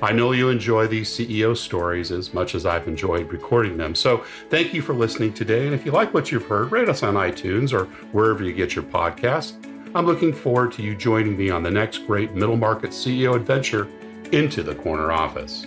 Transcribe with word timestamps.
I 0.00 0.12
know 0.12 0.30
you 0.30 0.48
enjoy 0.48 0.86
these 0.86 1.10
CEO 1.10 1.56
stories 1.56 2.12
as 2.12 2.32
much 2.32 2.54
as 2.54 2.64
I've 2.64 2.86
enjoyed 2.86 3.32
recording 3.32 3.76
them. 3.76 3.96
So 3.96 4.24
thank 4.48 4.72
you 4.72 4.80
for 4.80 4.94
listening 4.94 5.34
today. 5.34 5.66
And 5.66 5.74
if 5.74 5.84
you 5.84 5.90
like 5.90 6.14
what 6.14 6.30
you've 6.30 6.46
heard, 6.46 6.70
rate 6.70 6.88
us 6.88 7.02
on 7.02 7.14
iTunes 7.14 7.72
or 7.72 7.86
wherever 8.12 8.44
you 8.44 8.52
get 8.52 8.76
your 8.76 8.84
podcasts. 8.84 9.54
I'm 9.96 10.06
looking 10.06 10.32
forward 10.32 10.70
to 10.72 10.82
you 10.82 10.94
joining 10.94 11.36
me 11.36 11.50
on 11.50 11.64
the 11.64 11.70
next 11.70 12.06
great 12.06 12.32
middle 12.32 12.56
market 12.56 12.90
CEO 12.90 13.34
adventure 13.34 13.88
into 14.30 14.62
the 14.62 14.74
corner 14.74 15.10
office. 15.10 15.66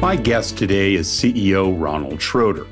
My 0.00 0.16
guest 0.16 0.58
today 0.58 0.94
is 0.94 1.06
CEO 1.06 1.80
Ronald 1.80 2.20
Schroeder. 2.20 2.66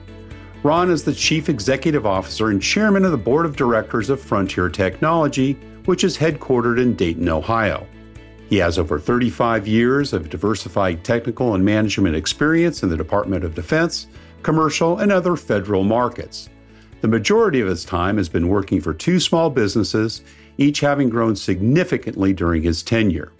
Ron 0.62 0.90
is 0.90 1.04
the 1.04 1.14
Chief 1.14 1.48
Executive 1.48 2.04
Officer 2.04 2.50
and 2.50 2.60
Chairman 2.60 3.06
of 3.06 3.12
the 3.12 3.16
Board 3.16 3.46
of 3.46 3.56
Directors 3.56 4.10
of 4.10 4.20
Frontier 4.20 4.68
Technology, 4.68 5.54
which 5.86 6.04
is 6.04 6.18
headquartered 6.18 6.78
in 6.78 6.94
Dayton, 6.94 7.30
Ohio. 7.30 7.86
He 8.50 8.58
has 8.58 8.78
over 8.78 8.98
35 8.98 9.66
years 9.66 10.12
of 10.12 10.28
diversified 10.28 11.02
technical 11.02 11.54
and 11.54 11.64
management 11.64 12.14
experience 12.14 12.82
in 12.82 12.90
the 12.90 12.96
Department 12.98 13.42
of 13.42 13.54
Defense, 13.54 14.06
commercial, 14.42 14.98
and 14.98 15.10
other 15.10 15.34
federal 15.34 15.82
markets. 15.82 16.50
The 17.00 17.08
majority 17.08 17.62
of 17.62 17.68
his 17.68 17.86
time 17.86 18.18
has 18.18 18.28
been 18.28 18.48
working 18.48 18.82
for 18.82 18.92
two 18.92 19.18
small 19.18 19.48
businesses, 19.48 20.20
each 20.58 20.80
having 20.80 21.08
grown 21.08 21.36
significantly 21.36 22.34
during 22.34 22.62
his 22.62 22.82
tenure. 22.82 23.32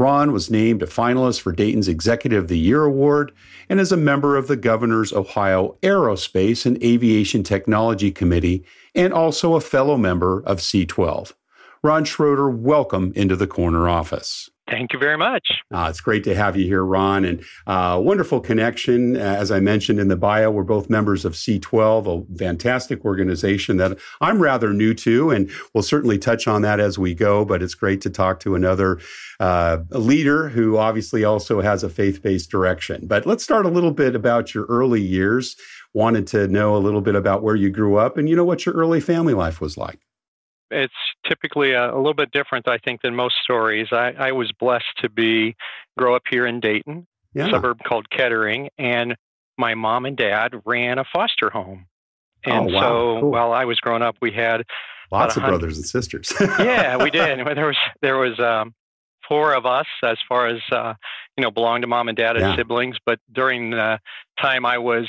Ron 0.00 0.32
was 0.32 0.50
named 0.50 0.82
a 0.82 0.86
finalist 0.86 1.42
for 1.42 1.52
Dayton's 1.52 1.86
Executive 1.86 2.44
of 2.44 2.48
the 2.48 2.58
Year 2.58 2.84
Award 2.84 3.32
and 3.68 3.78
is 3.78 3.92
a 3.92 3.98
member 3.98 4.34
of 4.34 4.48
the 4.48 4.56
Governor's 4.56 5.12
Ohio 5.12 5.76
Aerospace 5.82 6.64
and 6.64 6.82
Aviation 6.82 7.42
Technology 7.42 8.10
Committee 8.10 8.64
and 8.94 9.12
also 9.12 9.56
a 9.56 9.60
fellow 9.60 9.98
member 9.98 10.42
of 10.46 10.60
C12. 10.60 11.34
Ron 11.82 12.06
Schroeder, 12.06 12.48
welcome 12.48 13.12
into 13.14 13.36
the 13.36 13.46
corner 13.46 13.90
office. 13.90 14.48
Thank 14.70 14.92
you 14.92 15.00
very 15.00 15.18
much. 15.18 15.48
Uh, 15.74 15.88
it's 15.90 16.00
great 16.00 16.22
to 16.24 16.34
have 16.34 16.56
you 16.56 16.64
here, 16.64 16.84
Ron, 16.84 17.24
and 17.24 17.44
uh, 17.66 18.00
wonderful 18.00 18.40
connection. 18.40 19.16
Uh, 19.16 19.18
as 19.18 19.50
I 19.50 19.58
mentioned 19.58 19.98
in 19.98 20.06
the 20.06 20.16
bio, 20.16 20.50
we're 20.50 20.62
both 20.62 20.88
members 20.88 21.24
of 21.24 21.32
C12, 21.32 22.06
a 22.06 22.38
fantastic 22.38 23.04
organization 23.04 23.78
that 23.78 23.98
I'm 24.20 24.40
rather 24.40 24.72
new 24.72 24.94
to, 24.94 25.30
and 25.30 25.50
we'll 25.74 25.82
certainly 25.82 26.18
touch 26.18 26.46
on 26.46 26.62
that 26.62 26.78
as 26.78 26.98
we 26.98 27.14
go. 27.14 27.44
But 27.44 27.62
it's 27.62 27.74
great 27.74 28.00
to 28.02 28.10
talk 28.10 28.38
to 28.40 28.54
another 28.54 29.00
uh, 29.40 29.78
leader 29.90 30.48
who 30.48 30.78
obviously 30.78 31.24
also 31.24 31.60
has 31.60 31.82
a 31.82 31.90
faith 31.90 32.22
based 32.22 32.50
direction. 32.50 33.08
But 33.08 33.26
let's 33.26 33.42
start 33.42 33.66
a 33.66 33.70
little 33.70 33.92
bit 33.92 34.14
about 34.14 34.54
your 34.54 34.66
early 34.66 35.02
years. 35.02 35.56
Wanted 35.94 36.28
to 36.28 36.46
know 36.46 36.76
a 36.76 36.78
little 36.78 37.00
bit 37.00 37.16
about 37.16 37.42
where 37.42 37.56
you 37.56 37.70
grew 37.70 37.96
up 37.96 38.16
and, 38.16 38.28
you 38.28 38.36
know, 38.36 38.44
what 38.44 38.64
your 38.64 38.76
early 38.76 39.00
family 39.00 39.34
life 39.34 39.60
was 39.60 39.76
like 39.76 39.98
it's 40.70 40.94
typically 41.26 41.72
a, 41.72 41.94
a, 41.94 41.96
little 41.96 42.14
bit 42.14 42.30
different, 42.32 42.68
I 42.68 42.78
think, 42.78 43.02
than 43.02 43.14
most 43.14 43.36
stories. 43.42 43.88
I, 43.92 44.14
I 44.18 44.32
was 44.32 44.52
blessed 44.52 44.98
to 44.98 45.08
be 45.08 45.56
grow 45.98 46.14
up 46.14 46.22
here 46.30 46.46
in 46.46 46.60
Dayton, 46.60 47.06
yeah. 47.34 47.46
a 47.46 47.50
suburb 47.50 47.78
called 47.86 48.08
Kettering, 48.10 48.68
and 48.78 49.16
my 49.58 49.74
mom 49.74 50.06
and 50.06 50.16
dad 50.16 50.54
ran 50.64 50.98
a 50.98 51.04
foster 51.12 51.50
home. 51.50 51.86
And 52.44 52.70
oh, 52.70 52.72
wow. 52.72 52.80
so 52.80 53.20
cool. 53.20 53.30
while 53.30 53.52
I 53.52 53.64
was 53.66 53.78
growing 53.80 54.02
up, 54.02 54.16
we 54.22 54.32
had 54.32 54.62
lots 55.10 55.36
of 55.36 55.42
brothers 55.42 55.76
and 55.76 55.86
sisters. 55.86 56.32
yeah, 56.40 56.96
we 56.96 57.10
did. 57.10 57.46
There 57.46 57.66
was 57.66 57.76
there 58.00 58.16
was 58.16 58.38
um, 58.40 58.74
four 59.28 59.54
of 59.54 59.66
us 59.66 59.86
as 60.02 60.18
far 60.28 60.48
as 60.48 60.60
uh, 60.72 60.94
you 61.36 61.42
know 61.42 61.50
belonged 61.50 61.82
to 61.82 61.86
mom 61.86 62.08
and 62.08 62.16
dad 62.16 62.36
as 62.36 62.42
yeah. 62.42 62.56
siblings. 62.56 62.96
But 63.04 63.20
during 63.32 63.70
the 63.70 63.98
time 64.40 64.64
I 64.64 64.78
was 64.78 65.06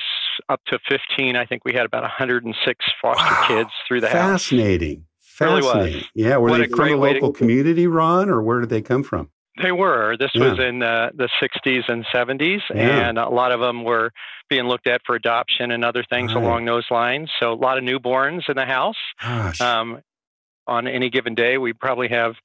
up 0.49 0.61
to 0.67 0.79
15, 0.89 1.35
I 1.35 1.45
think 1.45 1.65
we 1.65 1.73
had 1.73 1.85
about 1.85 2.03
106 2.03 2.85
foster 3.01 3.23
wow. 3.23 3.45
kids 3.47 3.69
through 3.87 4.01
the 4.01 4.07
Fascinating. 4.07 4.31
house. 4.31 4.43
Fascinating. 4.43 5.05
Really 5.41 6.05
yeah, 6.13 6.37
were 6.37 6.49
what 6.49 6.57
they 6.59 6.67
from 6.67 6.89
the 6.89 6.95
local 6.95 7.31
community, 7.31 7.87
Ron, 7.87 8.29
or 8.29 8.41
where 8.41 8.59
did 8.59 8.69
they 8.69 8.81
come 8.81 9.03
from? 9.03 9.29
They 9.61 9.71
were. 9.71 10.15
This 10.17 10.31
yeah. 10.33 10.49
was 10.49 10.59
in 10.59 10.81
uh, 10.81 11.11
the 11.13 11.29
60s 11.41 11.89
and 11.89 12.05
70s, 12.05 12.61
yeah. 12.73 13.09
and 13.09 13.17
a 13.17 13.29
lot 13.29 13.51
of 13.51 13.59
them 13.59 13.83
were 13.83 14.11
being 14.49 14.63
looked 14.63 14.87
at 14.87 15.01
for 15.05 15.15
adoption 15.15 15.71
and 15.71 15.83
other 15.83 16.03
things 16.09 16.33
right. 16.33 16.43
along 16.43 16.65
those 16.65 16.85
lines. 16.89 17.29
So 17.39 17.51
a 17.51 17.55
lot 17.55 17.77
of 17.77 17.83
newborns 17.83 18.49
in 18.49 18.55
the 18.55 18.65
house. 18.65 18.95
Um, 19.61 20.01
on 20.67 20.87
any 20.87 21.09
given 21.09 21.35
day, 21.35 21.57
we 21.57 21.73
probably 21.73 22.07
have 22.09 22.35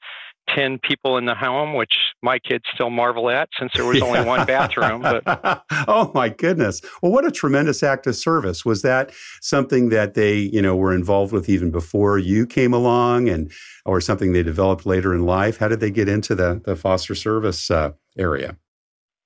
10 0.54 0.78
people 0.78 1.16
in 1.18 1.24
the 1.24 1.34
home, 1.34 1.74
which 1.74 1.94
my 2.22 2.38
kids 2.38 2.64
still 2.74 2.90
marvel 2.90 3.30
at 3.30 3.48
since 3.58 3.72
there 3.74 3.84
was 3.84 4.00
only 4.00 4.22
one 4.24 4.46
bathroom. 4.46 5.02
But 5.02 5.22
oh 5.88 6.10
my 6.14 6.28
goodness. 6.28 6.80
Well, 7.02 7.12
what 7.12 7.24
a 7.24 7.30
tremendous 7.30 7.82
act 7.82 8.06
of 8.06 8.16
service. 8.16 8.64
Was 8.64 8.82
that 8.82 9.12
something 9.40 9.88
that 9.90 10.14
they, 10.14 10.36
you 10.36 10.62
know, 10.62 10.76
were 10.76 10.94
involved 10.94 11.32
with 11.32 11.48
even 11.48 11.70
before 11.70 12.18
you 12.18 12.46
came 12.46 12.72
along 12.72 13.28
and 13.28 13.50
or 13.84 14.00
something 14.00 14.32
they 14.32 14.42
developed 14.42 14.86
later 14.86 15.14
in 15.14 15.24
life? 15.24 15.58
How 15.58 15.68
did 15.68 15.80
they 15.80 15.90
get 15.90 16.08
into 16.08 16.34
the, 16.34 16.60
the 16.64 16.76
foster 16.76 17.14
service 17.14 17.70
uh, 17.70 17.92
area? 18.18 18.56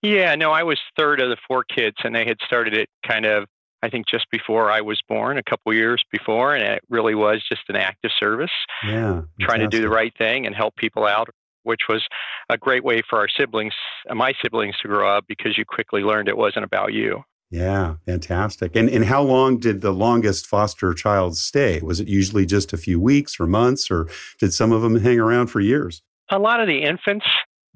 Yeah, 0.02 0.34
no, 0.34 0.50
I 0.50 0.62
was 0.62 0.78
third 0.96 1.20
of 1.20 1.28
the 1.28 1.36
four 1.46 1.64
kids 1.64 1.96
and 2.04 2.14
they 2.14 2.24
had 2.24 2.38
started 2.44 2.74
it 2.74 2.88
kind 3.06 3.26
of 3.26 3.46
I 3.82 3.88
think 3.88 4.06
just 4.06 4.26
before 4.30 4.70
I 4.70 4.80
was 4.80 5.00
born, 5.08 5.38
a 5.38 5.42
couple 5.42 5.72
years 5.72 6.02
before, 6.12 6.54
and 6.54 6.62
it 6.62 6.82
really 6.88 7.14
was 7.14 7.42
just 7.48 7.62
an 7.68 7.76
active 7.76 8.10
service. 8.18 8.50
Yeah, 8.86 9.22
trying 9.40 9.60
to 9.60 9.68
do 9.68 9.80
the 9.80 9.88
right 9.88 10.12
thing 10.16 10.46
and 10.46 10.54
help 10.54 10.76
people 10.76 11.06
out, 11.06 11.28
which 11.62 11.82
was 11.88 12.06
a 12.48 12.58
great 12.58 12.84
way 12.84 13.00
for 13.08 13.18
our 13.18 13.28
siblings, 13.28 13.74
uh, 14.08 14.14
my 14.14 14.32
siblings, 14.42 14.76
to 14.82 14.88
grow 14.88 15.16
up 15.16 15.24
because 15.28 15.56
you 15.56 15.64
quickly 15.64 16.02
learned 16.02 16.28
it 16.28 16.36
wasn't 16.36 16.64
about 16.64 16.92
you. 16.92 17.22
Yeah, 17.50 17.96
fantastic. 18.06 18.76
And 18.76 18.88
and 18.88 19.06
how 19.06 19.22
long 19.22 19.58
did 19.58 19.80
the 19.80 19.92
longest 19.92 20.46
foster 20.46 20.92
child 20.94 21.36
stay? 21.36 21.80
Was 21.80 22.00
it 22.00 22.06
usually 22.06 22.46
just 22.46 22.72
a 22.72 22.76
few 22.76 23.00
weeks 23.00 23.40
or 23.40 23.46
months, 23.46 23.90
or 23.90 24.08
did 24.38 24.52
some 24.52 24.72
of 24.72 24.82
them 24.82 25.00
hang 25.00 25.18
around 25.18 25.48
for 25.48 25.60
years? 25.60 26.02
A 26.30 26.38
lot 26.38 26.60
of 26.60 26.68
the 26.68 26.82
infants 26.82 27.26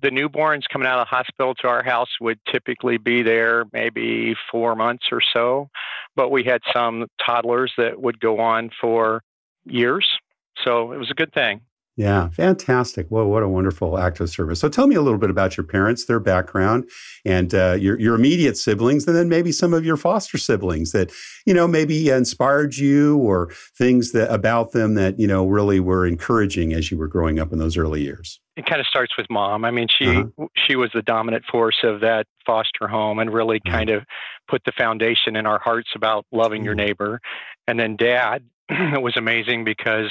the 0.04 0.10
newborns 0.10 0.62
coming 0.70 0.86
out 0.86 0.98
of 0.98 1.06
the 1.06 1.16
hospital 1.16 1.54
to 1.54 1.66
our 1.66 1.82
house 1.82 2.10
would 2.20 2.38
typically 2.52 2.98
be 2.98 3.22
there 3.22 3.64
maybe 3.72 4.34
four 4.52 4.76
months 4.76 5.06
or 5.10 5.20
so, 5.32 5.70
but 6.16 6.30
we 6.30 6.44
had 6.44 6.60
some 6.72 7.06
toddlers 7.24 7.72
that 7.76 8.00
would 8.00 8.20
go 8.20 8.40
on 8.40 8.70
for 8.80 9.22
years. 9.64 10.08
So 10.64 10.92
it 10.92 10.98
was 10.98 11.10
a 11.10 11.14
good 11.14 11.32
thing. 11.32 11.60
Yeah, 11.96 12.28
fantastic. 12.30 13.06
Well, 13.08 13.26
what 13.26 13.44
a 13.44 13.48
wonderful 13.48 13.98
act 13.98 14.18
of 14.18 14.28
service. 14.28 14.58
So 14.58 14.68
tell 14.68 14.88
me 14.88 14.96
a 14.96 15.00
little 15.00 15.18
bit 15.18 15.30
about 15.30 15.56
your 15.56 15.64
parents, 15.64 16.06
their 16.06 16.18
background, 16.18 16.88
and 17.24 17.54
uh, 17.54 17.76
your, 17.78 18.00
your 18.00 18.16
immediate 18.16 18.56
siblings, 18.56 19.06
and 19.06 19.14
then 19.14 19.28
maybe 19.28 19.52
some 19.52 19.72
of 19.72 19.84
your 19.84 19.96
foster 19.96 20.36
siblings 20.36 20.90
that, 20.90 21.12
you 21.46 21.54
know, 21.54 21.68
maybe 21.68 22.08
inspired 22.10 22.76
you 22.76 23.18
or 23.18 23.50
things 23.78 24.10
that 24.10 24.32
about 24.32 24.72
them 24.72 24.94
that, 24.94 25.20
you 25.20 25.28
know, 25.28 25.46
really 25.46 25.78
were 25.78 26.04
encouraging 26.04 26.72
as 26.72 26.90
you 26.90 26.98
were 26.98 27.06
growing 27.06 27.38
up 27.38 27.52
in 27.52 27.60
those 27.60 27.76
early 27.76 28.02
years. 28.02 28.40
It 28.56 28.66
kind 28.66 28.80
of 28.80 28.86
starts 28.86 29.16
with 29.16 29.26
mom. 29.30 29.64
I 29.64 29.70
mean, 29.70 29.88
she 29.88 30.06
uh-huh. 30.06 30.46
she 30.54 30.76
was 30.76 30.90
the 30.94 31.02
dominant 31.02 31.44
force 31.50 31.78
of 31.82 32.00
that 32.00 32.26
foster 32.46 32.86
home 32.86 33.18
and 33.18 33.32
really 33.32 33.60
kind 33.60 33.90
of 33.90 34.04
put 34.48 34.62
the 34.64 34.72
foundation 34.72 35.34
in 35.36 35.46
our 35.46 35.58
hearts 35.58 35.90
about 35.96 36.26
loving 36.30 36.60
mm-hmm. 36.60 36.66
your 36.66 36.74
neighbor. 36.74 37.20
And 37.66 37.78
then 37.78 37.96
dad 37.96 38.44
was 38.70 39.16
amazing 39.16 39.64
because 39.64 40.10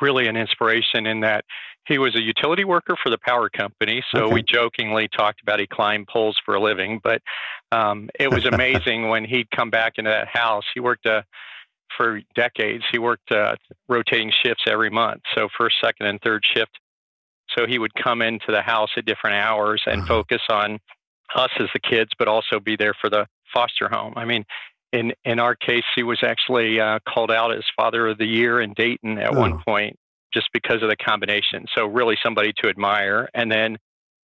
really 0.00 0.26
an 0.26 0.36
inspiration 0.36 1.06
in 1.06 1.20
that 1.20 1.44
he 1.86 1.98
was 1.98 2.14
a 2.14 2.20
utility 2.20 2.64
worker 2.64 2.96
for 3.02 3.10
the 3.10 3.18
power 3.18 3.48
company. 3.48 4.04
So 4.14 4.24
okay. 4.24 4.34
we 4.34 4.42
jokingly 4.42 5.08
talked 5.08 5.42
about 5.42 5.60
he 5.60 5.66
climbed 5.66 6.08
poles 6.08 6.38
for 6.44 6.54
a 6.54 6.60
living, 6.60 7.00
but 7.02 7.22
um, 7.70 8.08
it 8.18 8.30
was 8.30 8.44
amazing 8.52 9.08
when 9.08 9.24
he'd 9.24 9.50
come 9.50 9.70
back 9.70 9.94
into 9.96 10.10
that 10.10 10.28
house. 10.28 10.64
He 10.74 10.80
worked 10.80 11.06
uh, 11.06 11.22
for 11.96 12.20
decades. 12.34 12.84
He 12.90 12.98
worked 12.98 13.32
uh, 13.32 13.56
rotating 13.88 14.32
shifts 14.44 14.64
every 14.66 14.90
month, 14.90 15.22
so 15.34 15.48
first, 15.56 15.76
second, 15.82 16.06
and 16.06 16.20
third 16.20 16.44
shift. 16.54 16.78
So 17.56 17.66
he 17.66 17.78
would 17.78 17.94
come 17.94 18.22
into 18.22 18.46
the 18.48 18.62
house 18.62 18.90
at 18.96 19.04
different 19.04 19.36
hours 19.36 19.82
and 19.86 20.02
uh-huh. 20.02 20.08
focus 20.08 20.42
on 20.50 20.78
us 21.34 21.50
as 21.58 21.68
the 21.72 21.80
kids, 21.80 22.10
but 22.18 22.28
also 22.28 22.60
be 22.60 22.76
there 22.76 22.94
for 23.00 23.10
the 23.10 23.26
foster 23.52 23.88
home. 23.88 24.14
I 24.16 24.24
mean, 24.24 24.44
in 24.92 25.12
in 25.24 25.38
our 25.38 25.54
case, 25.54 25.84
he 25.94 26.02
was 26.02 26.18
actually 26.22 26.80
uh, 26.80 26.98
called 27.08 27.30
out 27.30 27.54
as 27.54 27.64
Father 27.76 28.08
of 28.08 28.18
the 28.18 28.26
Year 28.26 28.60
in 28.60 28.74
Dayton 28.74 29.18
at 29.18 29.34
oh. 29.34 29.40
one 29.40 29.62
point, 29.66 29.96
just 30.34 30.48
because 30.52 30.82
of 30.82 30.88
the 30.88 30.96
combination. 30.96 31.66
So 31.74 31.86
really, 31.86 32.16
somebody 32.22 32.52
to 32.62 32.68
admire. 32.68 33.28
And 33.34 33.50
then 33.50 33.78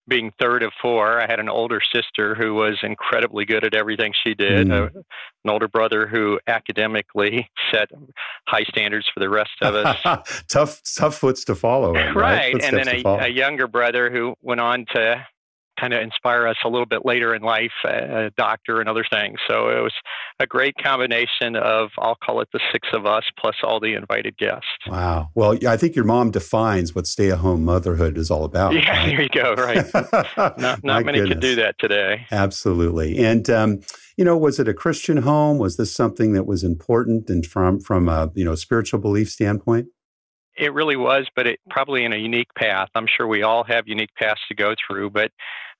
being 0.09 0.31
third 0.39 0.63
of 0.63 0.73
four, 0.81 1.21
I 1.21 1.27
had 1.27 1.39
an 1.39 1.49
older 1.49 1.79
sister 1.93 2.35
who 2.35 2.55
was 2.55 2.77
incredibly 2.83 3.45
good 3.45 3.63
at 3.63 3.73
everything 3.73 4.13
she 4.23 4.33
did, 4.33 4.67
mm. 4.67 4.87
uh, 4.87 4.99
an 4.99 5.49
older 5.49 5.67
brother 5.67 6.07
who 6.07 6.39
academically 6.47 7.49
set 7.71 7.89
high 8.47 8.63
standards 8.63 9.07
for 9.13 9.19
the 9.19 9.29
rest 9.29 9.51
of 9.61 9.75
us. 9.75 10.43
tough, 10.49 10.81
tough 10.97 11.15
foots 11.15 11.45
to 11.45 11.55
follow. 11.55 11.93
Right, 11.93 12.15
right. 12.15 12.63
and 12.63 12.77
then 12.77 12.87
a, 12.87 13.25
a, 13.25 13.27
younger 13.27 13.67
brother 13.67 14.11
who 14.11 14.35
went 14.41 14.59
on 14.59 14.85
to 14.93 15.25
kind 15.79 15.93
of 15.93 16.01
inspire 16.01 16.47
us 16.47 16.57
a 16.65 16.69
little 16.69 16.85
bit 16.85 17.05
later 17.05 17.33
in 17.33 17.41
life, 17.41 17.71
a 17.85 18.31
doctor 18.37 18.79
and 18.79 18.89
other 18.89 19.05
things. 19.09 19.39
So 19.47 19.69
it 19.69 19.81
was 19.81 19.93
a 20.39 20.47
great 20.47 20.75
combination 20.81 21.55
of, 21.55 21.89
I'll 21.97 22.15
call 22.15 22.41
it 22.41 22.49
the 22.53 22.59
six 22.71 22.87
of 22.93 23.05
us 23.05 23.23
plus 23.39 23.55
all 23.63 23.79
the 23.79 23.93
invited 23.93 24.37
guests. 24.37 24.67
Wow. 24.87 25.29
Well, 25.35 25.57
I 25.67 25.77
think 25.77 25.95
your 25.95 26.05
mom 26.05 26.31
defines 26.31 26.93
what 26.93 27.07
stay 27.07 27.31
at 27.31 27.39
home 27.39 27.63
motherhood 27.63 28.17
is 28.17 28.31
all 28.31 28.43
about. 28.43 28.73
Yeah, 28.73 28.89
right? 28.89 29.05
there 29.07 29.21
you 29.21 29.29
go. 29.29 29.53
Right. 29.53 29.85
not, 30.57 30.83
not 30.83 31.05
many 31.05 31.19
goodness. 31.19 31.29
can 31.29 31.39
do 31.39 31.55
that 31.55 31.75
today. 31.79 32.25
Absolutely. 32.31 33.17
And, 33.19 33.49
um, 33.49 33.79
you 34.17 34.25
know, 34.25 34.37
was 34.37 34.59
it 34.59 34.67
a 34.67 34.73
Christian 34.73 35.17
home? 35.17 35.57
Was 35.57 35.77
this 35.77 35.93
something 35.93 36.33
that 36.33 36.45
was 36.45 36.63
important 36.63 37.29
and 37.29 37.45
from, 37.45 37.79
from 37.79 38.09
a, 38.09 38.31
you 38.35 38.43
know, 38.43 38.55
spiritual 38.55 38.99
belief 38.99 39.29
standpoint? 39.29 39.87
It 40.59 40.73
really 40.73 40.97
was, 40.97 41.27
but 41.37 41.47
it 41.47 41.59
probably 41.69 42.03
in 42.03 42.11
a 42.11 42.17
unique 42.17 42.53
path. 42.53 42.89
I'm 42.93 43.07
sure 43.07 43.25
we 43.25 43.43
all 43.43 43.63
have 43.63 43.87
unique 43.87 44.13
paths 44.15 44.41
to 44.49 44.55
go 44.55 44.75
through, 44.85 45.11
but 45.11 45.31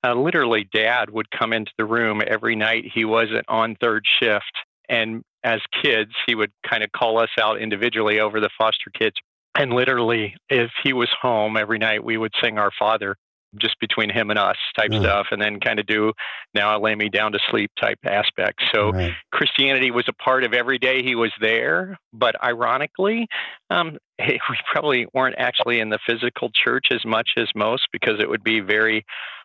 uh, 0.06 0.13
literally, 0.13 0.68
dad 0.74 1.10
would 1.10 1.30
come 1.31 1.54
into 1.54 1.72
the 1.78 1.86
room 1.86 2.22
every 2.25 2.56
night. 2.56 2.86
He 2.94 3.06
wasn't 3.06 3.46
on 3.48 3.75
third 3.75 4.06
shift. 4.22 4.51
And 4.88 5.24
as 5.44 5.60
kids, 5.84 6.12
he 6.25 6.36
would 6.36 6.51
kind 6.68 6.84
of 6.84 6.92
call 6.92 7.19
us 7.19 7.30
out 7.40 7.62
individually 7.62 8.19
over 8.19 8.40
the 8.40 8.50
foster 8.57 8.90
kids. 8.98 9.16
And 9.57 9.74
literally, 9.74 10.36
if 10.50 10.72
he 10.84 10.94
was 10.94 11.10
home 11.22 11.57
every 11.57 11.80
night, 11.80 12.04
we 12.04 12.18
would 12.18 12.34
sing 12.42 12.57
Our 12.57 12.72
Father 12.78 13.16
just 13.57 13.80
between 13.80 14.10
him 14.10 14.30
and 14.30 14.38
us 14.38 14.57
type 14.78 14.94
stuff 14.94 15.28
and 15.31 15.42
then 15.42 15.60
kind 15.60 15.80
of 15.80 15.88
do 15.88 16.13
now 16.54 16.69
I 16.69 16.78
lay 16.78 16.94
me 16.94 17.10
down 17.10 17.31
to 17.31 17.40
sleep 17.50 17.72
type 17.80 17.98
aspects. 18.04 18.63
So 18.74 18.92
right. 18.92 19.13
Christianity 19.31 19.92
was 19.92 20.06
a 20.07 20.13
part 20.13 20.44
of 20.44 20.54
every 20.54 20.78
day 20.78 21.02
he 21.02 21.16
was 21.16 21.31
there, 21.42 21.98
but 22.13 22.36
ironically, 22.44 23.28
um, 23.69 23.98
we 24.19 24.40
probably 24.72 25.07
weren't 25.13 25.36
actually 25.38 25.80
in 25.80 25.90
the 25.90 26.00
physical 26.07 26.52
church 26.54 26.88
as 26.92 27.04
much 27.06 27.31
as 27.38 27.48
most 27.56 27.88
because 27.92 28.19
it 28.19 28.30
would 28.30 28.44
be 28.44 28.60
very 28.60 29.04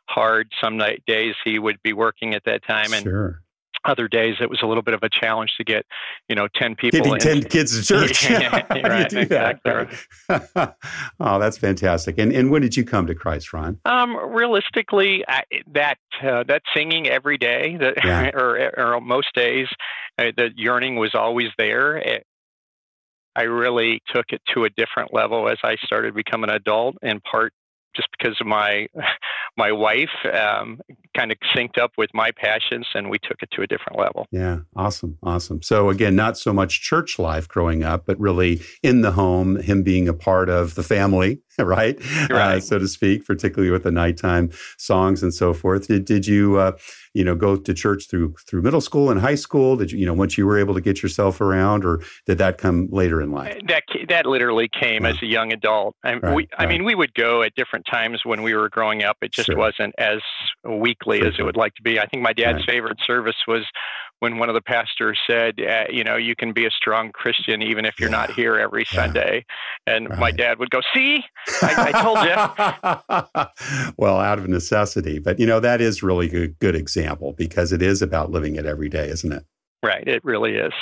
hard. 0.08 0.48
Some 0.62 0.76
night 0.76 1.02
days 1.06 1.34
he 1.44 1.58
would 1.58 1.82
be 1.82 1.92
working 1.92 2.34
at 2.34 2.44
that 2.44 2.66
time, 2.66 2.92
and 2.92 3.02
sure. 3.02 3.42
other 3.84 4.08
days 4.08 4.36
it 4.40 4.48
was 4.50 4.60
a 4.62 4.66
little 4.66 4.82
bit 4.82 4.94
of 4.94 5.02
a 5.02 5.08
challenge 5.08 5.52
to 5.58 5.64
get, 5.64 5.84
you 6.28 6.34
know, 6.34 6.48
ten 6.54 6.74
people. 6.74 7.00
Getting 7.00 7.18
ten 7.18 7.42
kids 7.42 7.76
to 7.78 7.84
church. 7.84 8.30
right, 8.30 9.08
do 9.08 9.18
exactly. 9.18 9.86
That, 10.28 10.50
right? 10.54 10.74
oh, 11.20 11.38
that's 11.38 11.58
fantastic. 11.58 12.18
And 12.18 12.32
and 12.32 12.50
when 12.50 12.62
did 12.62 12.76
you 12.76 12.84
come 12.84 13.06
to 13.06 13.14
Christ, 13.14 13.52
Ron? 13.52 13.78
Um, 13.84 14.16
realistically, 14.16 15.24
I, 15.26 15.42
that 15.72 15.98
uh, 16.22 16.44
that 16.44 16.62
singing 16.74 17.08
every 17.08 17.38
day, 17.38 17.76
that, 17.78 17.94
yeah. 18.04 18.30
or, 18.34 18.72
or 18.76 19.00
most 19.00 19.28
days, 19.34 19.68
uh, 20.18 20.24
the 20.36 20.50
yearning 20.56 20.96
was 20.96 21.14
always 21.14 21.48
there. 21.58 21.96
It, 21.96 22.26
I 23.36 23.42
really 23.42 24.00
took 24.14 24.26
it 24.28 24.40
to 24.54 24.64
a 24.64 24.70
different 24.70 25.12
level 25.12 25.48
as 25.48 25.58
I 25.64 25.76
started 25.84 26.14
becoming 26.14 26.50
an 26.50 26.56
adult, 26.56 26.96
in 27.02 27.20
part 27.20 27.52
just 27.96 28.08
because 28.16 28.36
of 28.40 28.46
my 28.46 28.86
my 29.56 29.72
wife 29.72 30.14
um, 30.32 30.80
kind 31.16 31.32
of 31.32 31.38
synced 31.54 31.78
up 31.78 31.92
with 31.96 32.10
my 32.14 32.30
passions 32.30 32.86
and 32.94 33.10
we 33.10 33.18
took 33.18 33.42
it 33.42 33.50
to 33.52 33.62
a 33.62 33.66
different 33.66 33.98
level. 33.98 34.26
Yeah 34.30 34.58
awesome 34.76 35.18
awesome. 35.22 35.62
So 35.62 35.90
again 35.90 36.16
not 36.16 36.38
so 36.38 36.52
much 36.52 36.80
church 36.80 37.18
life 37.18 37.48
growing 37.48 37.82
up 37.82 38.04
but 38.06 38.18
really 38.18 38.60
in 38.82 39.00
the 39.00 39.12
home 39.12 39.56
him 39.56 39.82
being 39.82 40.08
a 40.08 40.14
part 40.14 40.48
of 40.48 40.74
the 40.74 40.82
family 40.82 41.40
right, 41.58 41.98
right. 42.30 42.56
Uh, 42.56 42.60
so 42.60 42.78
to 42.78 42.88
speak 42.88 43.26
particularly 43.26 43.70
with 43.70 43.84
the 43.84 43.90
nighttime 43.90 44.50
songs 44.78 45.22
and 45.22 45.32
so 45.32 45.52
forth. 45.52 45.88
Did, 45.88 46.04
did 46.04 46.26
you 46.26 46.56
uh, 46.56 46.72
you 47.14 47.24
know 47.24 47.34
go 47.34 47.56
to 47.56 47.74
church 47.74 48.08
through 48.08 48.34
through 48.48 48.62
middle 48.62 48.80
school 48.80 49.10
and 49.10 49.20
high 49.20 49.34
school? 49.34 49.76
Did 49.76 49.92
you 49.92 50.04
you 50.04 50.06
know 50.06 50.12
once 50.12 50.36
you 50.36 50.46
were 50.46 50.58
able 50.58 50.74
to 50.74 50.82
get 50.82 51.02
yourself 51.02 51.40
around 51.40 51.84
or 51.84 52.00
did 52.26 52.36
that 52.36 52.58
come 52.58 52.88
later 52.90 53.22
in 53.22 53.30
life? 53.30 53.56
That 53.68 53.84
that 54.10 54.26
literally 54.26 54.68
came 54.68 55.04
yeah. 55.04 55.10
as 55.10 55.22
a 55.22 55.26
young 55.26 55.50
adult. 55.50 55.96
And 56.04 56.22
right, 56.22 56.34
we 56.34 56.48
i 56.58 56.66
mean 56.66 56.84
we 56.84 56.94
would 56.94 57.14
go 57.14 57.42
at 57.42 57.54
different 57.54 57.86
times 57.90 58.20
when 58.24 58.42
we 58.42 58.54
were 58.54 58.68
growing 58.68 59.02
up. 59.02 59.16
It 59.22 59.32
just 59.32 59.46
sure. 59.46 59.56
wasn't 59.56 59.94
as 59.96 60.20
weekly 60.64 61.03
as 61.12 61.34
it 61.38 61.42
would 61.42 61.56
like 61.56 61.74
to 61.74 61.82
be 61.82 61.98
i 61.98 62.06
think 62.06 62.22
my 62.22 62.32
dad's 62.32 62.58
right. 62.58 62.66
favorite 62.66 62.98
service 63.06 63.36
was 63.46 63.64
when 64.20 64.38
one 64.38 64.48
of 64.48 64.54
the 64.54 64.62
pastors 64.62 65.18
said, 65.26 65.60
uh, 65.60 65.84
you 65.90 66.02
know, 66.02 66.16
you 66.16 66.34
can 66.34 66.52
be 66.52 66.64
a 66.64 66.70
strong 66.70 67.12
Christian 67.12 67.60
even 67.60 67.84
if 67.84 68.00
you're 68.00 68.10
yeah. 68.10 68.16
not 68.16 68.32
here 68.32 68.56
every 68.56 68.86
yeah. 68.90 69.04
Sunday. 69.04 69.44
And 69.86 70.08
right. 70.08 70.18
my 70.18 70.30
dad 70.30 70.58
would 70.58 70.70
go, 70.70 70.80
see, 70.94 71.22
I, 71.60 71.92
I 71.92 72.02
told 72.02 72.18
you. 72.24 73.92
well, 73.98 74.18
out 74.18 74.38
of 74.38 74.48
necessity. 74.48 75.18
But, 75.18 75.38
you 75.38 75.46
know, 75.46 75.60
that 75.60 75.82
is 75.82 76.02
really 76.02 76.34
a 76.34 76.48
good 76.48 76.74
example 76.74 77.34
because 77.36 77.70
it 77.70 77.82
is 77.82 78.00
about 78.00 78.30
living 78.30 78.56
it 78.56 78.64
every 78.64 78.88
day, 78.88 79.08
isn't 79.08 79.30
it? 79.30 79.44
Right. 79.82 80.06
It 80.06 80.24
really 80.24 80.54
is. 80.54 80.72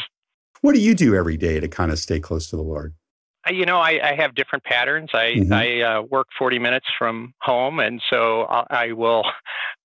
What 0.61 0.75
do 0.75 0.81
you 0.81 0.95
do 0.95 1.17
every 1.17 1.37
day 1.37 1.59
to 1.59 1.67
kind 1.67 1.91
of 1.91 1.99
stay 1.99 2.21
close 2.21 2.49
to 2.51 2.57
the 2.57 2.63
Lord? 2.63 2.95
You 3.53 3.67
know, 3.67 3.79
I, 3.79 4.01
I 4.03 4.15
have 4.15 4.35
different 4.35 4.65
patterns. 4.65 5.11
I, 5.13 5.35
mm-hmm. 5.35 5.53
I 5.53 5.81
uh, 5.83 6.03
work 6.03 6.29
40 6.39 6.59
minutes 6.59 6.87
from 6.99 7.35
home, 7.41 7.79
and 7.79 8.01
so 8.11 8.43
I, 8.43 8.67
I 8.71 8.93
will 8.93 9.25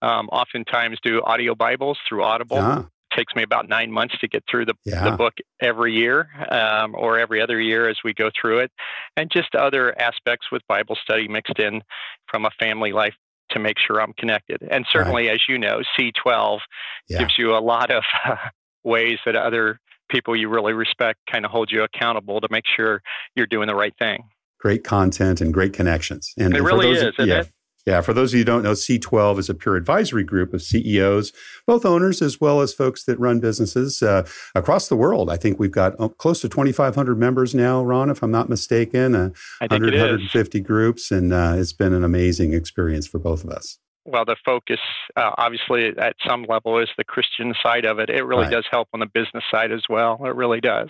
um, 0.01 0.27
oftentimes 0.29 0.97
do 1.03 1.21
audio 1.23 1.55
Bibles 1.55 1.97
through 2.07 2.23
Audible. 2.23 2.57
Ah 2.59 2.85
takes 3.15 3.33
me 3.35 3.43
about 3.43 3.67
nine 3.67 3.91
months 3.91 4.15
to 4.19 4.27
get 4.27 4.43
through 4.49 4.65
the, 4.65 4.73
yeah. 4.85 5.09
the 5.09 5.17
book 5.17 5.33
every 5.61 5.93
year 5.93 6.29
um, 6.49 6.93
or 6.95 7.17
every 7.17 7.41
other 7.41 7.59
year 7.59 7.89
as 7.89 7.97
we 8.03 8.13
go 8.13 8.29
through 8.39 8.59
it, 8.59 8.71
and 9.15 9.31
just 9.31 9.55
other 9.55 9.99
aspects 9.99 10.47
with 10.51 10.61
Bible 10.67 10.97
study 11.01 11.27
mixed 11.27 11.59
in 11.59 11.81
from 12.29 12.45
a 12.45 12.51
family 12.59 12.91
life 12.91 13.13
to 13.51 13.59
make 13.59 13.77
sure 13.79 14.01
I'm 14.01 14.13
connected. 14.13 14.61
And 14.69 14.85
certainly, 14.91 15.27
right. 15.27 15.35
as 15.35 15.41
you 15.47 15.57
know, 15.57 15.81
C12 15.97 16.59
yeah. 17.07 17.19
gives 17.19 17.37
you 17.37 17.55
a 17.55 17.59
lot 17.59 17.91
of 17.91 18.03
uh, 18.25 18.35
ways 18.83 19.19
that 19.25 19.35
other 19.35 19.79
people 20.09 20.35
you 20.35 20.49
really 20.49 20.73
respect 20.73 21.19
kind 21.31 21.45
of 21.45 21.51
hold 21.51 21.71
you 21.71 21.83
accountable 21.83 22.41
to 22.41 22.47
make 22.51 22.65
sure 22.75 23.01
you're 23.35 23.47
doing 23.47 23.67
the 23.67 23.75
right 23.75 23.93
thing. 23.97 24.23
Great 24.59 24.83
content 24.83 25.41
and 25.41 25.53
great 25.53 25.73
connections. 25.73 26.33
And 26.37 26.55
it 26.55 26.61
really 26.61 26.89
is, 26.91 27.13
yeah, 27.19 27.41
it? 27.41 27.51
Yeah, 27.87 28.01
for 28.01 28.11
those 28.11 28.31
of 28.31 28.33
you 28.33 28.41
who 28.41 28.45
don't 28.45 28.63
know, 28.63 28.73
C12 28.73 29.39
is 29.39 29.49
a 29.49 29.53
peer 29.53 29.77
advisory 29.77 30.25
group 30.25 30.53
of 30.53 30.61
CEOs, 30.61 31.31
both 31.65 31.85
owners 31.85 32.21
as 32.21 32.41
well 32.41 32.59
as 32.59 32.73
folks 32.73 33.05
that 33.05 33.17
run 33.17 33.39
businesses 33.39 34.03
uh, 34.03 34.27
across 34.55 34.89
the 34.89 34.97
world. 34.97 35.29
I 35.29 35.37
think 35.37 35.57
we've 35.57 35.71
got 35.71 35.93
oh, 35.97 36.09
close 36.09 36.41
to 36.41 36.49
2,500 36.49 37.17
members 37.17 37.55
now, 37.55 37.81
Ron, 37.81 38.09
if 38.09 38.21
I'm 38.21 38.29
not 38.29 38.49
mistaken, 38.49 39.15
uh, 39.15 39.29
100, 39.59 39.93
150 39.93 40.59
groups, 40.59 41.11
and 41.11 41.31
uh, 41.31 41.53
it's 41.55 41.71
been 41.71 41.93
an 41.93 42.03
amazing 42.03 42.53
experience 42.53 43.07
for 43.07 43.19
both 43.19 43.45
of 43.45 43.51
us. 43.51 43.77
Well, 44.07 44.23
the 44.23 44.37
focus, 44.45 44.79
uh, 45.17 45.31
obviously, 45.37 45.89
at 45.97 46.15
some 46.25 46.45
level, 46.47 46.79
is 46.79 46.87
the 46.97 47.03
Christian 47.03 47.53
side 47.61 47.83
of 47.83 47.99
it. 47.99 48.09
It 48.09 48.23
really 48.23 48.43
right. 48.43 48.51
does 48.51 48.65
help 48.71 48.87
on 48.93 49.01
the 49.01 49.05
business 49.05 49.43
side 49.51 49.73
as 49.73 49.83
well. 49.89 50.17
It 50.23 50.33
really 50.33 50.61
does. 50.61 50.89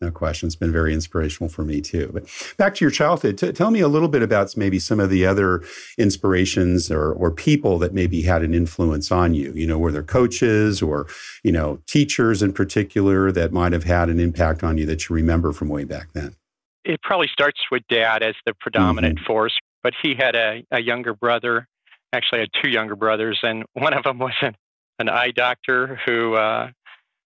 No 0.00 0.10
question. 0.10 0.46
It's 0.46 0.56
been 0.56 0.72
very 0.72 0.92
inspirational 0.94 1.48
for 1.48 1.64
me 1.64 1.80
too. 1.80 2.10
But 2.12 2.24
back 2.56 2.74
to 2.76 2.84
your 2.84 2.90
childhood, 2.90 3.38
t- 3.38 3.52
tell 3.52 3.70
me 3.70 3.80
a 3.80 3.88
little 3.88 4.08
bit 4.08 4.22
about 4.22 4.56
maybe 4.56 4.78
some 4.78 5.00
of 5.00 5.10
the 5.10 5.26
other 5.26 5.62
inspirations 5.96 6.90
or, 6.90 7.12
or 7.12 7.30
people 7.30 7.78
that 7.78 7.94
maybe 7.94 8.22
had 8.22 8.42
an 8.42 8.54
influence 8.54 9.10
on 9.10 9.34
you. 9.34 9.52
You 9.54 9.66
know, 9.66 9.78
were 9.78 9.90
there 9.90 10.04
coaches 10.04 10.82
or, 10.82 11.06
you 11.42 11.50
know, 11.50 11.80
teachers 11.86 12.42
in 12.42 12.52
particular 12.52 13.32
that 13.32 13.52
might 13.52 13.72
have 13.72 13.84
had 13.84 14.08
an 14.08 14.20
impact 14.20 14.62
on 14.62 14.78
you 14.78 14.86
that 14.86 15.08
you 15.08 15.14
remember 15.16 15.52
from 15.52 15.68
way 15.68 15.84
back 15.84 16.12
then? 16.12 16.36
It 16.84 17.02
probably 17.02 17.28
starts 17.32 17.60
with 17.70 17.82
dad 17.88 18.22
as 18.22 18.34
the 18.46 18.54
predominant 18.54 19.16
mm-hmm. 19.16 19.26
force, 19.26 19.58
but 19.82 19.94
he 20.00 20.14
had 20.16 20.36
a, 20.36 20.64
a 20.70 20.80
younger 20.80 21.12
brother. 21.12 21.66
Actually, 22.12 22.38
I 22.38 22.42
had 22.42 22.62
two 22.62 22.70
younger 22.70 22.96
brothers, 22.96 23.38
and 23.42 23.64
one 23.74 23.94
of 23.94 24.04
them 24.04 24.18
was 24.18 24.34
an, 24.42 24.56
an 24.98 25.08
eye 25.08 25.30
doctor 25.30 26.00
who 26.06 26.34
uh, 26.34 26.70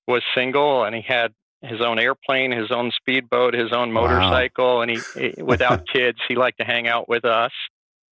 was 0.06 0.22
single, 0.34 0.84
and 0.84 0.94
he 0.94 1.02
had 1.02 1.32
his 1.62 1.80
own 1.80 1.98
airplane, 1.98 2.50
his 2.50 2.70
own 2.70 2.90
speedboat, 2.96 3.54
his 3.54 3.72
own 3.72 3.92
motorcycle, 3.92 4.76
wow. 4.76 4.80
and 4.82 4.90
he, 4.90 4.98
he 5.14 5.42
without 5.42 5.86
kids, 5.86 6.18
he 6.28 6.34
liked 6.34 6.58
to 6.58 6.64
hang 6.64 6.88
out 6.88 7.08
with 7.08 7.24
us. 7.24 7.52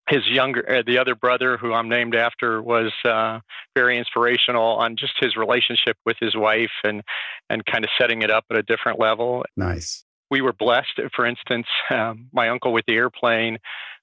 His 0.08 0.26
younger, 0.26 0.78
uh, 0.78 0.82
the 0.86 0.98
other 0.98 1.14
brother, 1.14 1.58
who 1.58 1.72
I'm 1.74 1.88
named 1.88 2.14
after, 2.14 2.62
was 2.62 2.92
uh, 3.04 3.40
very 3.74 3.98
inspirational 3.98 4.76
on 4.76 4.96
just 4.96 5.12
his 5.20 5.36
relationship 5.36 5.96
with 6.06 6.16
his 6.18 6.34
wife 6.34 6.70
and 6.82 7.02
and 7.50 7.64
kind 7.66 7.84
of 7.84 7.90
setting 8.00 8.22
it 8.22 8.30
up 8.30 8.44
at 8.50 8.56
a 8.56 8.62
different 8.62 8.98
level. 8.98 9.44
Nice. 9.56 10.04
We 10.30 10.40
were 10.40 10.54
blessed. 10.54 11.00
For 11.14 11.26
instance, 11.26 11.66
um, 11.90 12.28
my 12.32 12.48
uncle 12.48 12.72
with 12.72 12.84
the 12.86 12.94
airplane 12.94 13.58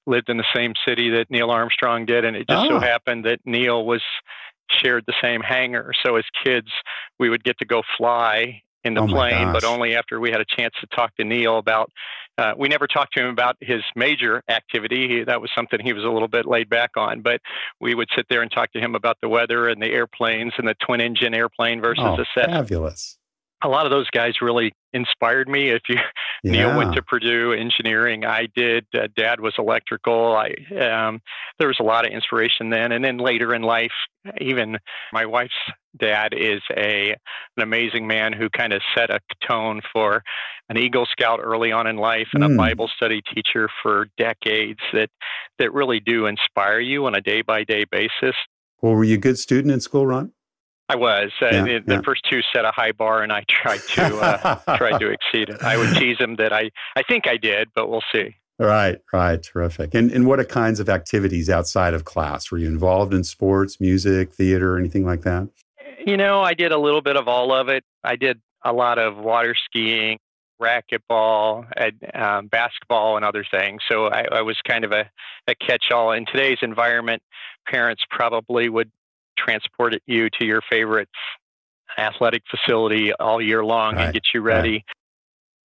lived 0.06 0.28
in 0.28 0.36
the 0.36 0.46
same 0.54 0.72
city 0.86 1.10
that 1.10 1.30
Neil 1.30 1.50
Armstrong 1.50 2.06
did, 2.06 2.24
and 2.24 2.36
it 2.36 2.48
just 2.48 2.66
oh. 2.66 2.78
so 2.78 2.80
happened 2.80 3.24
that 3.24 3.40
Neil 3.44 3.84
was 3.84 4.02
shared 4.70 5.04
the 5.06 5.14
same 5.22 5.40
hangar. 5.40 5.92
So 6.04 6.16
as 6.16 6.24
kids, 6.44 6.68
we 7.18 7.28
would 7.28 7.44
get 7.44 7.58
to 7.58 7.64
go 7.64 7.82
fly 7.96 8.62
in 8.84 8.94
the 8.94 9.02
oh 9.02 9.06
plane, 9.08 9.52
but 9.52 9.64
only 9.64 9.96
after 9.96 10.20
we 10.20 10.30
had 10.30 10.40
a 10.40 10.44
chance 10.44 10.74
to 10.80 10.86
talk 10.94 11.14
to 11.16 11.24
Neil 11.24 11.58
about 11.58 11.90
uh, 12.38 12.52
we 12.56 12.68
never 12.68 12.86
talked 12.86 13.16
to 13.16 13.22
him 13.22 13.30
about 13.30 13.56
his 13.60 13.82
major 13.94 14.42
activity. 14.48 15.08
He, 15.08 15.24
that 15.24 15.40
was 15.40 15.50
something 15.56 15.80
he 15.82 15.94
was 15.94 16.04
a 16.04 16.08
little 16.08 16.28
bit 16.28 16.44
laid 16.46 16.68
back 16.68 16.90
on. 16.96 17.22
But 17.22 17.40
we 17.80 17.94
would 17.94 18.08
sit 18.14 18.26
there 18.28 18.42
and 18.42 18.50
talk 18.50 18.72
to 18.72 18.78
him 18.78 18.94
about 18.94 19.16
the 19.22 19.28
weather 19.28 19.68
and 19.68 19.80
the 19.80 19.86
airplanes 19.86 20.52
and 20.58 20.68
the 20.68 20.74
twin 20.74 21.00
engine 21.00 21.34
airplane 21.34 21.80
versus 21.80 22.04
oh, 22.06 22.16
the 22.16 22.26
set. 22.34 22.50
Fabulous 22.50 23.18
a 23.62 23.68
lot 23.68 23.86
of 23.86 23.90
those 23.90 24.08
guys 24.10 24.34
really 24.42 24.72
inspired 24.92 25.48
me. 25.48 25.70
If 25.70 25.82
you 25.88 25.96
yeah. 26.42 26.52
Neil 26.52 26.76
went 26.76 26.94
to 26.94 27.02
Purdue 27.02 27.52
engineering, 27.52 28.24
I 28.24 28.48
did. 28.54 28.86
Uh, 28.94 29.08
Dad 29.16 29.40
was 29.40 29.54
electrical. 29.58 30.36
I 30.36 30.50
um, 30.76 31.20
there 31.58 31.68
was 31.68 31.78
a 31.80 31.84
lot 31.84 32.06
of 32.06 32.12
inspiration 32.12 32.70
then, 32.70 32.92
and 32.92 33.04
then 33.04 33.18
later 33.18 33.54
in 33.54 33.62
life, 33.62 33.92
even 34.40 34.78
my 35.12 35.26
wife's 35.26 35.54
dad 35.98 36.34
is 36.36 36.60
a 36.76 37.16
an 37.56 37.62
amazing 37.62 38.06
man 38.06 38.32
who 38.32 38.48
kind 38.50 38.72
of 38.72 38.82
set 38.96 39.10
a 39.10 39.20
tone 39.46 39.80
for 39.92 40.22
an 40.68 40.76
Eagle 40.76 41.06
Scout 41.10 41.40
early 41.42 41.72
on 41.72 41.86
in 41.86 41.96
life 41.96 42.28
and 42.34 42.42
mm. 42.42 42.46
a 42.46 42.50
hmm. 42.50 42.56
Bible 42.56 42.90
study 42.96 43.22
teacher 43.34 43.68
for 43.82 44.08
decades 44.18 44.80
that 44.92 45.08
that 45.58 45.72
really 45.72 46.00
do 46.00 46.26
inspire 46.26 46.80
you 46.80 47.06
on 47.06 47.14
a 47.14 47.20
day 47.20 47.42
by 47.42 47.64
day 47.64 47.84
basis. 47.90 48.34
Well, 48.82 48.94
were 48.94 49.04
you 49.04 49.14
a 49.14 49.18
good 49.18 49.38
student 49.38 49.72
in 49.72 49.80
school, 49.80 50.06
Ron? 50.06 50.32
I 50.88 50.96
was. 50.96 51.32
Uh, 51.40 51.46
yeah, 51.46 51.62
the, 51.62 51.82
yeah. 51.86 52.00
first 52.04 52.24
two 52.30 52.40
set 52.54 52.64
a 52.64 52.70
high 52.70 52.92
bar, 52.92 53.22
and 53.22 53.32
I 53.32 53.44
tried 53.48 53.80
to 53.94 54.16
uh, 54.18 54.76
tried 54.76 54.98
to 54.98 55.10
exceed 55.10 55.48
it. 55.48 55.62
I 55.62 55.76
would 55.76 55.94
tease 55.96 56.18
him 56.18 56.36
that 56.36 56.52
I 56.52 56.70
I 56.94 57.02
think 57.02 57.26
I 57.26 57.36
did, 57.36 57.68
but 57.74 57.88
we'll 57.88 58.04
see. 58.12 58.36
Right, 58.58 58.98
right, 59.12 59.42
terrific. 59.42 59.94
And 59.94 60.10
and 60.10 60.26
what 60.26 60.46
kinds 60.48 60.80
of 60.80 60.88
activities 60.88 61.50
outside 61.50 61.92
of 61.92 62.04
class 62.04 62.50
were 62.50 62.58
you 62.58 62.68
involved 62.68 63.12
in? 63.12 63.24
Sports, 63.24 63.80
music, 63.80 64.32
theater, 64.32 64.78
anything 64.78 65.04
like 65.04 65.22
that? 65.22 65.48
You 66.06 66.16
know, 66.16 66.40
I 66.40 66.54
did 66.54 66.72
a 66.72 66.78
little 66.78 67.02
bit 67.02 67.16
of 67.16 67.26
all 67.26 67.52
of 67.52 67.68
it. 67.68 67.84
I 68.04 68.14
did 68.14 68.40
a 68.64 68.72
lot 68.72 68.98
of 68.98 69.16
water 69.16 69.56
skiing, 69.64 70.18
racquetball, 70.62 71.66
and, 71.76 71.92
um, 72.14 72.46
basketball, 72.46 73.16
and 73.16 73.24
other 73.24 73.44
things. 73.50 73.82
So 73.90 74.06
I, 74.06 74.26
I 74.30 74.42
was 74.42 74.56
kind 74.66 74.84
of 74.84 74.92
a, 74.92 75.10
a 75.48 75.54
catch-all. 75.56 76.12
In 76.12 76.24
today's 76.26 76.58
environment, 76.62 77.22
parents 77.68 78.04
probably 78.08 78.68
would 78.68 78.90
transport 79.36 79.94
you 80.06 80.28
to 80.38 80.44
your 80.44 80.60
favorite 80.68 81.08
athletic 81.98 82.42
facility 82.50 83.12
all 83.14 83.40
year 83.40 83.64
long 83.64 83.94
right. 83.94 84.04
and 84.04 84.14
get 84.14 84.24
you 84.34 84.40
ready. 84.40 84.72
Right. 84.72 84.84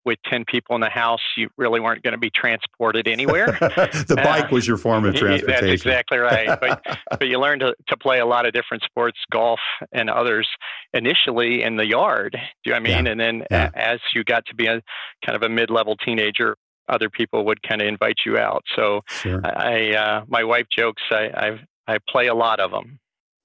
With 0.02 0.18
10 0.30 0.46
people 0.46 0.74
in 0.76 0.80
the 0.80 0.88
house, 0.88 1.20
you 1.36 1.50
really 1.58 1.78
weren't 1.78 2.02
going 2.02 2.12
to 2.12 2.18
be 2.18 2.30
transported 2.30 3.06
anywhere. 3.06 3.46
the 3.60 4.18
bike 4.24 4.44
uh, 4.44 4.48
was 4.50 4.66
your 4.66 4.78
form 4.78 5.04
of 5.04 5.14
transportation. 5.14 5.66
That's 5.66 5.82
exactly 5.82 6.16
right. 6.16 6.58
But, 6.58 6.82
but 7.10 7.28
you 7.28 7.38
learned 7.38 7.60
to, 7.60 7.74
to 7.88 7.96
play 7.98 8.18
a 8.18 8.24
lot 8.24 8.46
of 8.46 8.54
different 8.54 8.82
sports, 8.82 9.18
golf 9.30 9.60
and 9.92 10.08
others, 10.08 10.48
initially 10.94 11.62
in 11.62 11.76
the 11.76 11.84
yard. 11.84 12.32
Do 12.32 12.38
you 12.64 12.72
know 12.72 12.76
I 12.76 12.80
mean? 12.80 13.04
Yeah. 13.04 13.12
And 13.12 13.20
then 13.20 13.44
yeah. 13.50 13.70
as 13.74 14.00
you 14.14 14.24
got 14.24 14.46
to 14.46 14.54
be 14.54 14.68
a 14.68 14.80
kind 15.24 15.36
of 15.36 15.42
a 15.42 15.50
mid 15.50 15.68
level 15.68 15.96
teenager, 15.96 16.56
other 16.88 17.10
people 17.10 17.44
would 17.44 17.62
kind 17.62 17.82
of 17.82 17.86
invite 17.86 18.20
you 18.24 18.38
out. 18.38 18.64
So 18.74 19.02
sure. 19.06 19.42
I, 19.44 19.94
uh, 19.94 20.24
my 20.28 20.44
wife 20.44 20.66
jokes, 20.74 21.02
I, 21.10 21.28
I, 21.86 21.94
I 21.94 21.98
play 22.08 22.28
a 22.28 22.34
lot 22.34 22.58
of 22.58 22.70
them. 22.70 23.00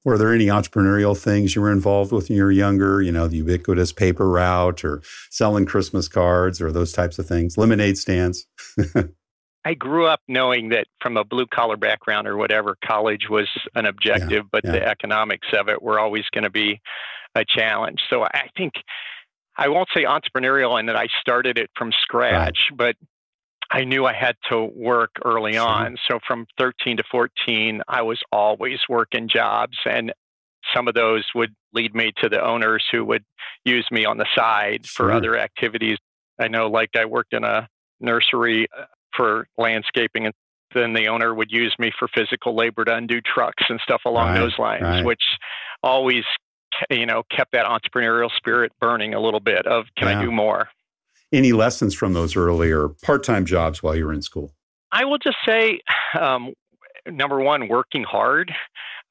Were 0.05 0.17
there 0.17 0.33
any 0.33 0.45
entrepreneurial 0.45 1.17
things 1.17 1.55
you 1.55 1.61
were 1.61 1.71
involved 1.71 2.11
with 2.11 2.29
when 2.29 2.37
you 2.37 2.43
were 2.43 2.51
younger? 2.51 3.01
You 3.01 3.11
know, 3.11 3.27
the 3.27 3.37
ubiquitous 3.37 3.91
paper 3.91 4.29
route 4.29 4.85
or 4.85 5.01
selling 5.31 5.65
Christmas 5.65 6.07
cards 6.07 6.61
or 6.61 6.71
those 6.71 6.93
types 6.93 7.19
of 7.19 7.27
things, 7.27 7.57
lemonade 7.57 7.97
stands? 7.97 8.45
I 9.65 9.73
grew 9.73 10.05
up 10.05 10.21
knowing 10.27 10.69
that 10.69 10.85
from 11.01 11.17
a 11.17 11.23
blue 11.23 11.47
collar 11.47 11.75
background 11.75 12.27
or 12.27 12.37
whatever, 12.37 12.77
college 12.85 13.29
was 13.31 13.49
an 13.73 13.87
objective, 13.87 14.31
yeah, 14.31 14.49
but 14.51 14.61
yeah. 14.63 14.73
the 14.73 14.87
economics 14.87 15.47
of 15.57 15.69
it 15.69 15.81
were 15.81 15.99
always 15.99 16.25
going 16.31 16.43
to 16.43 16.51
be 16.51 16.79
a 17.33 17.43
challenge. 17.43 17.99
So 18.07 18.23
I 18.23 18.49
think 18.55 18.73
I 19.57 19.69
won't 19.69 19.89
say 19.93 20.03
entrepreneurial 20.03 20.79
in 20.79 20.85
that 20.85 20.95
I 20.95 21.07
started 21.19 21.57
it 21.57 21.71
from 21.75 21.91
scratch, 22.03 22.59
right. 22.69 22.77
but 22.77 22.95
I 23.71 23.83
knew 23.83 24.05
I 24.05 24.13
had 24.13 24.35
to 24.49 24.63
work 24.63 25.11
early 25.23 25.57
on. 25.57 25.97
So 26.09 26.19
from 26.27 26.45
13 26.57 26.97
to 26.97 27.03
14, 27.09 27.81
I 27.87 28.01
was 28.01 28.19
always 28.31 28.79
working 28.87 29.27
jobs. 29.27 29.77
And 29.85 30.13
some 30.73 30.87
of 30.87 30.93
those 30.93 31.25
would 31.33 31.53
lead 31.73 31.95
me 31.95 32.11
to 32.21 32.29
the 32.29 32.43
owners 32.43 32.83
who 32.91 33.03
would 33.05 33.23
use 33.63 33.87
me 33.91 34.05
on 34.05 34.17
the 34.17 34.27
side 34.35 34.85
sure. 34.85 35.07
for 35.07 35.11
other 35.11 35.37
activities. 35.37 35.97
I 36.39 36.47
know, 36.47 36.67
like, 36.67 36.91
I 36.95 37.05
worked 37.05 37.33
in 37.33 37.43
a 37.43 37.67
nursery 37.99 38.67
uh, 38.77 38.85
for 39.15 39.47
landscaping, 39.57 40.25
and 40.25 40.33
then 40.73 40.93
the 40.93 41.07
owner 41.07 41.33
would 41.33 41.51
use 41.51 41.73
me 41.79 41.91
for 41.97 42.07
physical 42.13 42.55
labor 42.55 42.83
to 42.85 42.93
undo 42.93 43.21
trucks 43.21 43.63
and 43.69 43.79
stuff 43.81 44.01
along 44.05 44.29
right, 44.29 44.39
those 44.39 44.59
lines, 44.59 44.83
right. 44.83 45.05
which 45.05 45.21
always 45.81 46.23
you 46.89 47.05
know 47.05 47.23
kept 47.31 47.53
that 47.53 47.65
entrepreneurial 47.65 48.29
spirit 48.35 48.71
burning 48.81 49.13
a 49.13 49.19
little 49.19 49.39
bit 49.39 49.65
of 49.65 49.85
can 49.97 50.09
yeah. 50.09 50.19
i 50.19 50.23
do 50.23 50.31
more 50.31 50.67
any 51.31 51.51
lessons 51.53 51.93
from 51.93 52.13
those 52.13 52.35
earlier 52.35 52.89
part-time 53.03 53.45
jobs 53.45 53.81
while 53.81 53.95
you 53.95 54.05
were 54.05 54.13
in 54.13 54.21
school? 54.21 54.53
I 54.91 55.05
will 55.05 55.17
just 55.17 55.37
say, 55.45 55.79
um, 56.19 56.53
number 57.07 57.39
one, 57.39 57.67
working 57.67 58.03
hard 58.03 58.51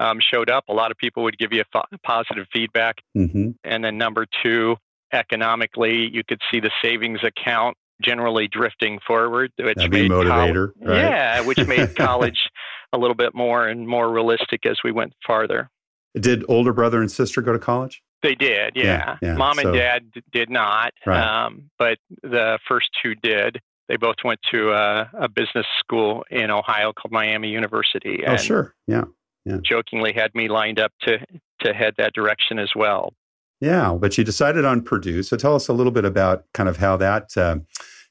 um, 0.00 0.18
showed 0.20 0.50
up. 0.50 0.64
A 0.68 0.72
lot 0.72 0.90
of 0.90 0.96
people 0.96 1.22
would 1.24 1.38
give 1.38 1.52
you 1.52 1.62
a 1.62 1.98
positive 2.04 2.46
feedback, 2.52 2.96
mm-hmm. 3.16 3.50
and 3.64 3.84
then 3.84 3.98
number 3.98 4.26
two, 4.42 4.76
economically, 5.12 6.08
you 6.12 6.22
could 6.24 6.40
see 6.50 6.60
the 6.60 6.70
savings 6.82 7.20
account 7.22 7.76
generally 8.02 8.48
drifting 8.48 8.98
forward, 9.06 9.52
which 9.58 9.76
That'd 9.76 9.92
made 9.92 10.10
motivator, 10.10 10.72
right? 10.80 10.96
yeah, 10.96 11.40
which 11.40 11.64
made 11.66 11.94
college 11.96 12.50
a 12.92 12.98
little 12.98 13.14
bit 13.14 13.34
more 13.34 13.66
and 13.66 13.86
more 13.86 14.10
realistic 14.10 14.66
as 14.66 14.78
we 14.82 14.92
went 14.92 15.12
farther. 15.26 15.70
Did 16.18 16.44
older 16.48 16.72
brother 16.72 17.00
and 17.00 17.10
sister 17.10 17.40
go 17.40 17.52
to 17.52 17.58
college? 17.58 18.02
They 18.24 18.34
did, 18.34 18.72
yeah. 18.74 18.84
yeah, 18.84 19.16
yeah. 19.20 19.34
Mom 19.34 19.56
so, 19.56 19.68
and 19.68 19.76
dad 19.76 20.10
did 20.32 20.48
not, 20.48 20.94
right. 21.04 21.44
um, 21.44 21.70
but 21.78 21.98
the 22.22 22.58
first 22.66 22.88
two 23.02 23.14
did. 23.14 23.60
They 23.86 23.98
both 23.98 24.16
went 24.24 24.40
to 24.50 24.70
a, 24.70 25.10
a, 25.12 25.28
business 25.28 25.66
school 25.78 26.24
in 26.30 26.50
Ohio 26.50 26.94
called 26.94 27.12
Miami 27.12 27.50
University. 27.50 28.24
oh, 28.26 28.38
sure, 28.38 28.74
yeah, 28.86 29.04
yeah. 29.44 29.58
Jokingly 29.62 30.14
had 30.14 30.34
me 30.34 30.48
lined 30.48 30.80
up 30.80 30.92
to 31.02 31.18
to 31.60 31.74
head 31.74 31.92
that 31.98 32.14
direction 32.14 32.58
as 32.58 32.70
well. 32.74 33.12
Yeah, 33.60 33.92
but 34.00 34.16
you 34.16 34.24
decided 34.24 34.64
on 34.64 34.80
Purdue. 34.80 35.22
So 35.22 35.36
tell 35.36 35.54
us 35.54 35.68
a 35.68 35.74
little 35.74 35.92
bit 35.92 36.06
about 36.06 36.44
kind 36.54 36.68
of 36.68 36.78
how 36.78 36.96
that. 36.96 37.36
Uh, 37.36 37.58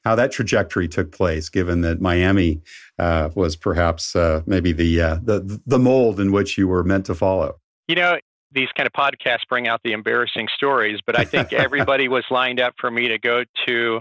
how 0.04 0.14
that 0.14 0.30
trajectory 0.30 0.86
took 0.86 1.12
place, 1.12 1.48
given 1.48 1.80
that 1.80 1.98
Miami 1.98 2.60
uh, 2.98 3.30
was 3.34 3.56
perhaps 3.56 4.14
uh, 4.14 4.42
maybe 4.44 4.70
the, 4.70 5.00
uh, 5.00 5.18
the 5.22 5.58
the 5.64 5.78
mold 5.78 6.20
in 6.20 6.30
which 6.30 6.58
you 6.58 6.68
were 6.68 6.84
meant 6.84 7.06
to 7.06 7.14
follow. 7.14 7.58
You 7.88 7.94
know, 7.96 8.18
these 8.54 8.68
kind 8.76 8.86
of 8.86 8.92
podcasts 8.92 9.46
bring 9.48 9.68
out 9.68 9.80
the 9.84 9.92
embarrassing 9.92 10.48
stories, 10.56 11.00
but 11.04 11.18
I 11.18 11.24
think 11.24 11.52
everybody 11.52 12.08
was 12.08 12.24
lined 12.30 12.60
up 12.60 12.74
for 12.78 12.90
me 12.90 13.08
to 13.08 13.18
go 13.18 13.44
to 13.66 14.00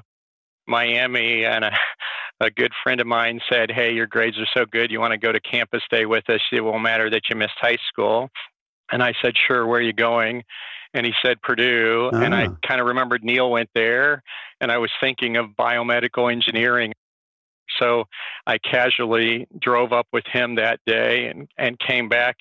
Miami 0.68 1.46
and 1.46 1.66
a, 1.66 1.72
a, 2.40 2.50
good 2.50 2.72
friend 2.84 3.02
of 3.02 3.08
mine 3.08 3.42
said, 3.52 3.70
Hey, 3.72 3.94
your 3.94 4.08
grades 4.08 4.38
are 4.40 4.48
so 4.56 4.66
good. 4.66 4.92
You 4.92 5.00
want 5.00 5.12
to 5.12 5.18
go 5.18 5.32
to 5.32 5.40
campus 5.40 5.82
day 5.90 6.06
with 6.06 6.30
us? 6.30 6.42
It 6.52 6.62
won't 6.62 6.84
matter 6.84 7.10
that 7.10 7.24
you 7.30 7.36
missed 7.36 7.58
high 7.60 7.80
school. 7.90 8.30
And 8.92 9.04
I 9.04 9.14
said, 9.22 9.34
Sure, 9.48 9.66
where 9.66 9.80
are 9.80 9.84
you 9.84 9.94
going? 9.94 10.44
And 10.94 11.06
he 11.06 11.14
said, 11.26 11.42
Purdue. 11.42 12.12
And 12.14 12.36
I 12.36 12.46
ah. 12.46 12.56
kind 12.66 12.80
of 12.80 12.88
remembered 12.88 13.24
Neil 13.24 13.50
went 13.50 13.70
there. 13.74 14.22
And 14.62 14.72
I 14.72 14.78
was 14.78 14.92
thinking 15.02 15.38
of 15.38 15.48
biomedical 15.60 16.32
engineering. 16.32 16.94
So 17.80 18.06
I 18.48 18.58
casually 18.58 19.48
drove 19.60 19.94
up 19.94 20.08
with 20.12 20.26
him 20.32 20.56
that 20.56 20.80
day 20.86 21.28
and, 21.28 21.48
and 21.58 21.80
came 21.80 22.10
back 22.10 22.38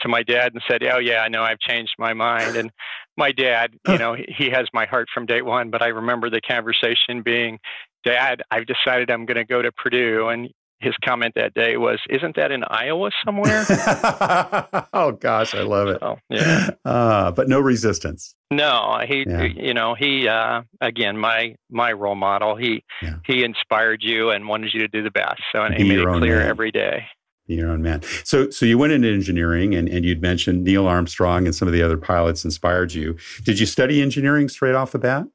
to 0.00 0.08
my 0.08 0.22
dad 0.22 0.52
and 0.52 0.62
said, 0.68 0.82
Oh, 0.82 0.98
yeah, 0.98 1.20
I 1.20 1.28
know 1.28 1.42
I've 1.42 1.58
changed 1.58 1.94
my 1.98 2.14
mind. 2.14 2.56
And 2.56 2.70
my 3.16 3.32
dad, 3.32 3.74
you 3.86 3.98
know, 3.98 4.16
he 4.28 4.50
has 4.50 4.66
my 4.72 4.86
heart 4.86 5.08
from 5.12 5.26
day 5.26 5.42
one, 5.42 5.70
but 5.70 5.82
I 5.82 5.88
remember 5.88 6.30
the 6.30 6.40
conversation 6.40 7.22
being, 7.22 7.58
Dad, 8.04 8.42
I've 8.50 8.66
decided 8.66 9.10
I'm 9.10 9.26
going 9.26 9.36
to 9.36 9.44
go 9.44 9.60
to 9.60 9.72
Purdue. 9.72 10.28
And 10.28 10.50
his 10.80 10.94
comment 11.04 11.34
that 11.34 11.54
day 11.54 11.76
was, 11.76 11.98
"Isn't 12.08 12.36
that 12.36 12.50
in 12.50 12.64
Iowa 12.64 13.10
somewhere?" 13.24 13.64
oh 14.92 15.16
gosh, 15.18 15.54
I 15.54 15.62
love 15.62 15.88
it. 15.88 15.98
So, 16.00 16.18
yeah, 16.30 16.70
uh, 16.84 17.30
but 17.32 17.48
no 17.48 17.60
resistance. 17.60 18.34
No, 18.50 19.00
he, 19.06 19.24
yeah. 19.26 19.42
you 19.42 19.74
know, 19.74 19.94
he 19.94 20.28
uh, 20.28 20.62
again, 20.80 21.18
my 21.18 21.56
my 21.70 21.92
role 21.92 22.14
model. 22.14 22.56
He 22.56 22.84
yeah. 23.02 23.16
he 23.26 23.44
inspired 23.44 24.02
you 24.02 24.30
and 24.30 24.48
wanted 24.48 24.72
you 24.72 24.80
to 24.80 24.88
do 24.88 25.02
the 25.02 25.10
best. 25.10 25.42
So 25.52 25.62
and 25.62 25.74
he 25.74 25.84
made 25.84 25.98
it 25.98 26.06
clear 26.06 26.38
man. 26.38 26.48
every 26.48 26.70
day. 26.70 27.04
Be 27.46 27.54
your 27.54 27.70
own 27.70 27.82
man. 27.82 28.02
So 28.24 28.50
so 28.50 28.66
you 28.66 28.78
went 28.78 28.92
into 28.92 29.08
engineering, 29.08 29.74
and 29.74 29.88
and 29.88 30.04
you'd 30.04 30.22
mentioned 30.22 30.64
Neil 30.64 30.86
Armstrong 30.86 31.46
and 31.46 31.54
some 31.54 31.66
of 31.68 31.74
the 31.74 31.82
other 31.82 31.96
pilots 31.96 32.44
inspired 32.44 32.94
you. 32.94 33.16
Did 33.44 33.58
you 33.58 33.66
study 33.66 34.00
engineering 34.00 34.48
straight 34.48 34.74
off 34.74 34.92
the 34.92 34.98
bat? 34.98 35.26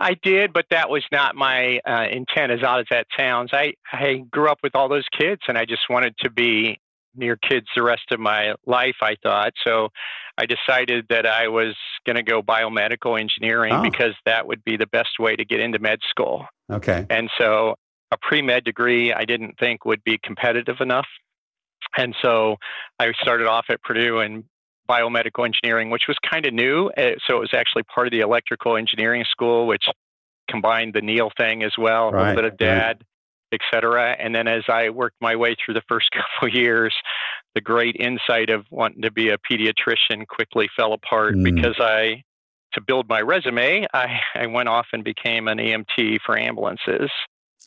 I 0.00 0.14
did, 0.22 0.52
but 0.52 0.66
that 0.70 0.90
was 0.90 1.04
not 1.10 1.34
my 1.34 1.80
uh, 1.86 2.06
intent. 2.10 2.52
As 2.52 2.62
odd 2.62 2.80
as 2.80 2.86
that 2.90 3.06
sounds, 3.16 3.50
I 3.52 3.74
I 3.92 4.22
grew 4.30 4.48
up 4.48 4.58
with 4.62 4.74
all 4.74 4.88
those 4.88 5.06
kids, 5.18 5.42
and 5.48 5.58
I 5.58 5.64
just 5.64 5.82
wanted 5.90 6.14
to 6.20 6.30
be 6.30 6.78
near 7.14 7.36
kids 7.36 7.66
the 7.74 7.82
rest 7.82 8.12
of 8.12 8.20
my 8.20 8.54
life. 8.66 8.96
I 9.02 9.16
thought 9.22 9.52
so. 9.66 9.88
I 10.36 10.46
decided 10.46 11.06
that 11.10 11.26
I 11.26 11.48
was 11.48 11.74
going 12.06 12.16
to 12.16 12.22
go 12.22 12.42
biomedical 12.42 13.20
engineering 13.20 13.74
oh. 13.74 13.82
because 13.82 14.14
that 14.24 14.46
would 14.46 14.64
be 14.64 14.76
the 14.76 14.86
best 14.86 15.18
way 15.18 15.34
to 15.34 15.44
get 15.44 15.58
into 15.58 15.80
med 15.80 15.98
school. 16.08 16.46
Okay. 16.70 17.04
And 17.10 17.28
so 17.38 17.74
a 18.12 18.16
pre 18.16 18.40
med 18.42 18.64
degree 18.64 19.12
I 19.12 19.24
didn't 19.24 19.58
think 19.58 19.84
would 19.84 20.04
be 20.04 20.18
competitive 20.22 20.76
enough. 20.80 21.08
And 21.96 22.14
so 22.22 22.56
I 22.98 23.12
started 23.20 23.46
off 23.46 23.66
at 23.70 23.82
Purdue 23.82 24.20
and 24.20 24.44
biomedical 24.88 25.44
engineering, 25.44 25.90
which 25.90 26.04
was 26.08 26.16
kind 26.28 26.46
of 26.46 26.54
new. 26.54 26.90
Uh, 26.96 27.12
so 27.26 27.36
it 27.36 27.40
was 27.40 27.54
actually 27.54 27.82
part 27.84 28.06
of 28.06 28.12
the 28.12 28.20
electrical 28.20 28.76
engineering 28.76 29.24
school, 29.30 29.66
which 29.66 29.84
combined 30.48 30.94
the 30.94 31.02
Neil 31.02 31.30
thing 31.36 31.62
as 31.62 31.72
well, 31.78 32.10
right, 32.10 32.22
a 32.22 32.34
little 32.34 32.42
bit 32.42 32.52
of 32.52 32.58
dad, 32.58 33.04
right. 33.52 33.60
et 33.60 33.60
cetera. 33.72 34.16
And 34.18 34.34
then 34.34 34.48
as 34.48 34.64
I 34.68 34.90
worked 34.90 35.16
my 35.20 35.36
way 35.36 35.54
through 35.54 35.74
the 35.74 35.82
first 35.88 36.08
couple 36.40 36.48
years, 36.48 36.94
the 37.54 37.60
great 37.60 37.96
insight 37.98 38.50
of 38.50 38.64
wanting 38.70 39.02
to 39.02 39.12
be 39.12 39.30
a 39.30 39.36
pediatrician 39.38 40.26
quickly 40.26 40.68
fell 40.76 40.92
apart 40.92 41.34
mm. 41.34 41.44
because 41.44 41.76
I, 41.78 42.22
to 42.74 42.80
build 42.80 43.08
my 43.08 43.20
resume, 43.20 43.86
I, 43.92 44.20
I 44.34 44.46
went 44.46 44.68
off 44.68 44.86
and 44.92 45.04
became 45.04 45.48
an 45.48 45.58
EMT 45.58 46.18
for 46.24 46.38
ambulances. 46.38 47.10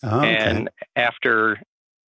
Oh, 0.03 0.19
okay. 0.19 0.35
And 0.35 0.69
after 0.95 1.61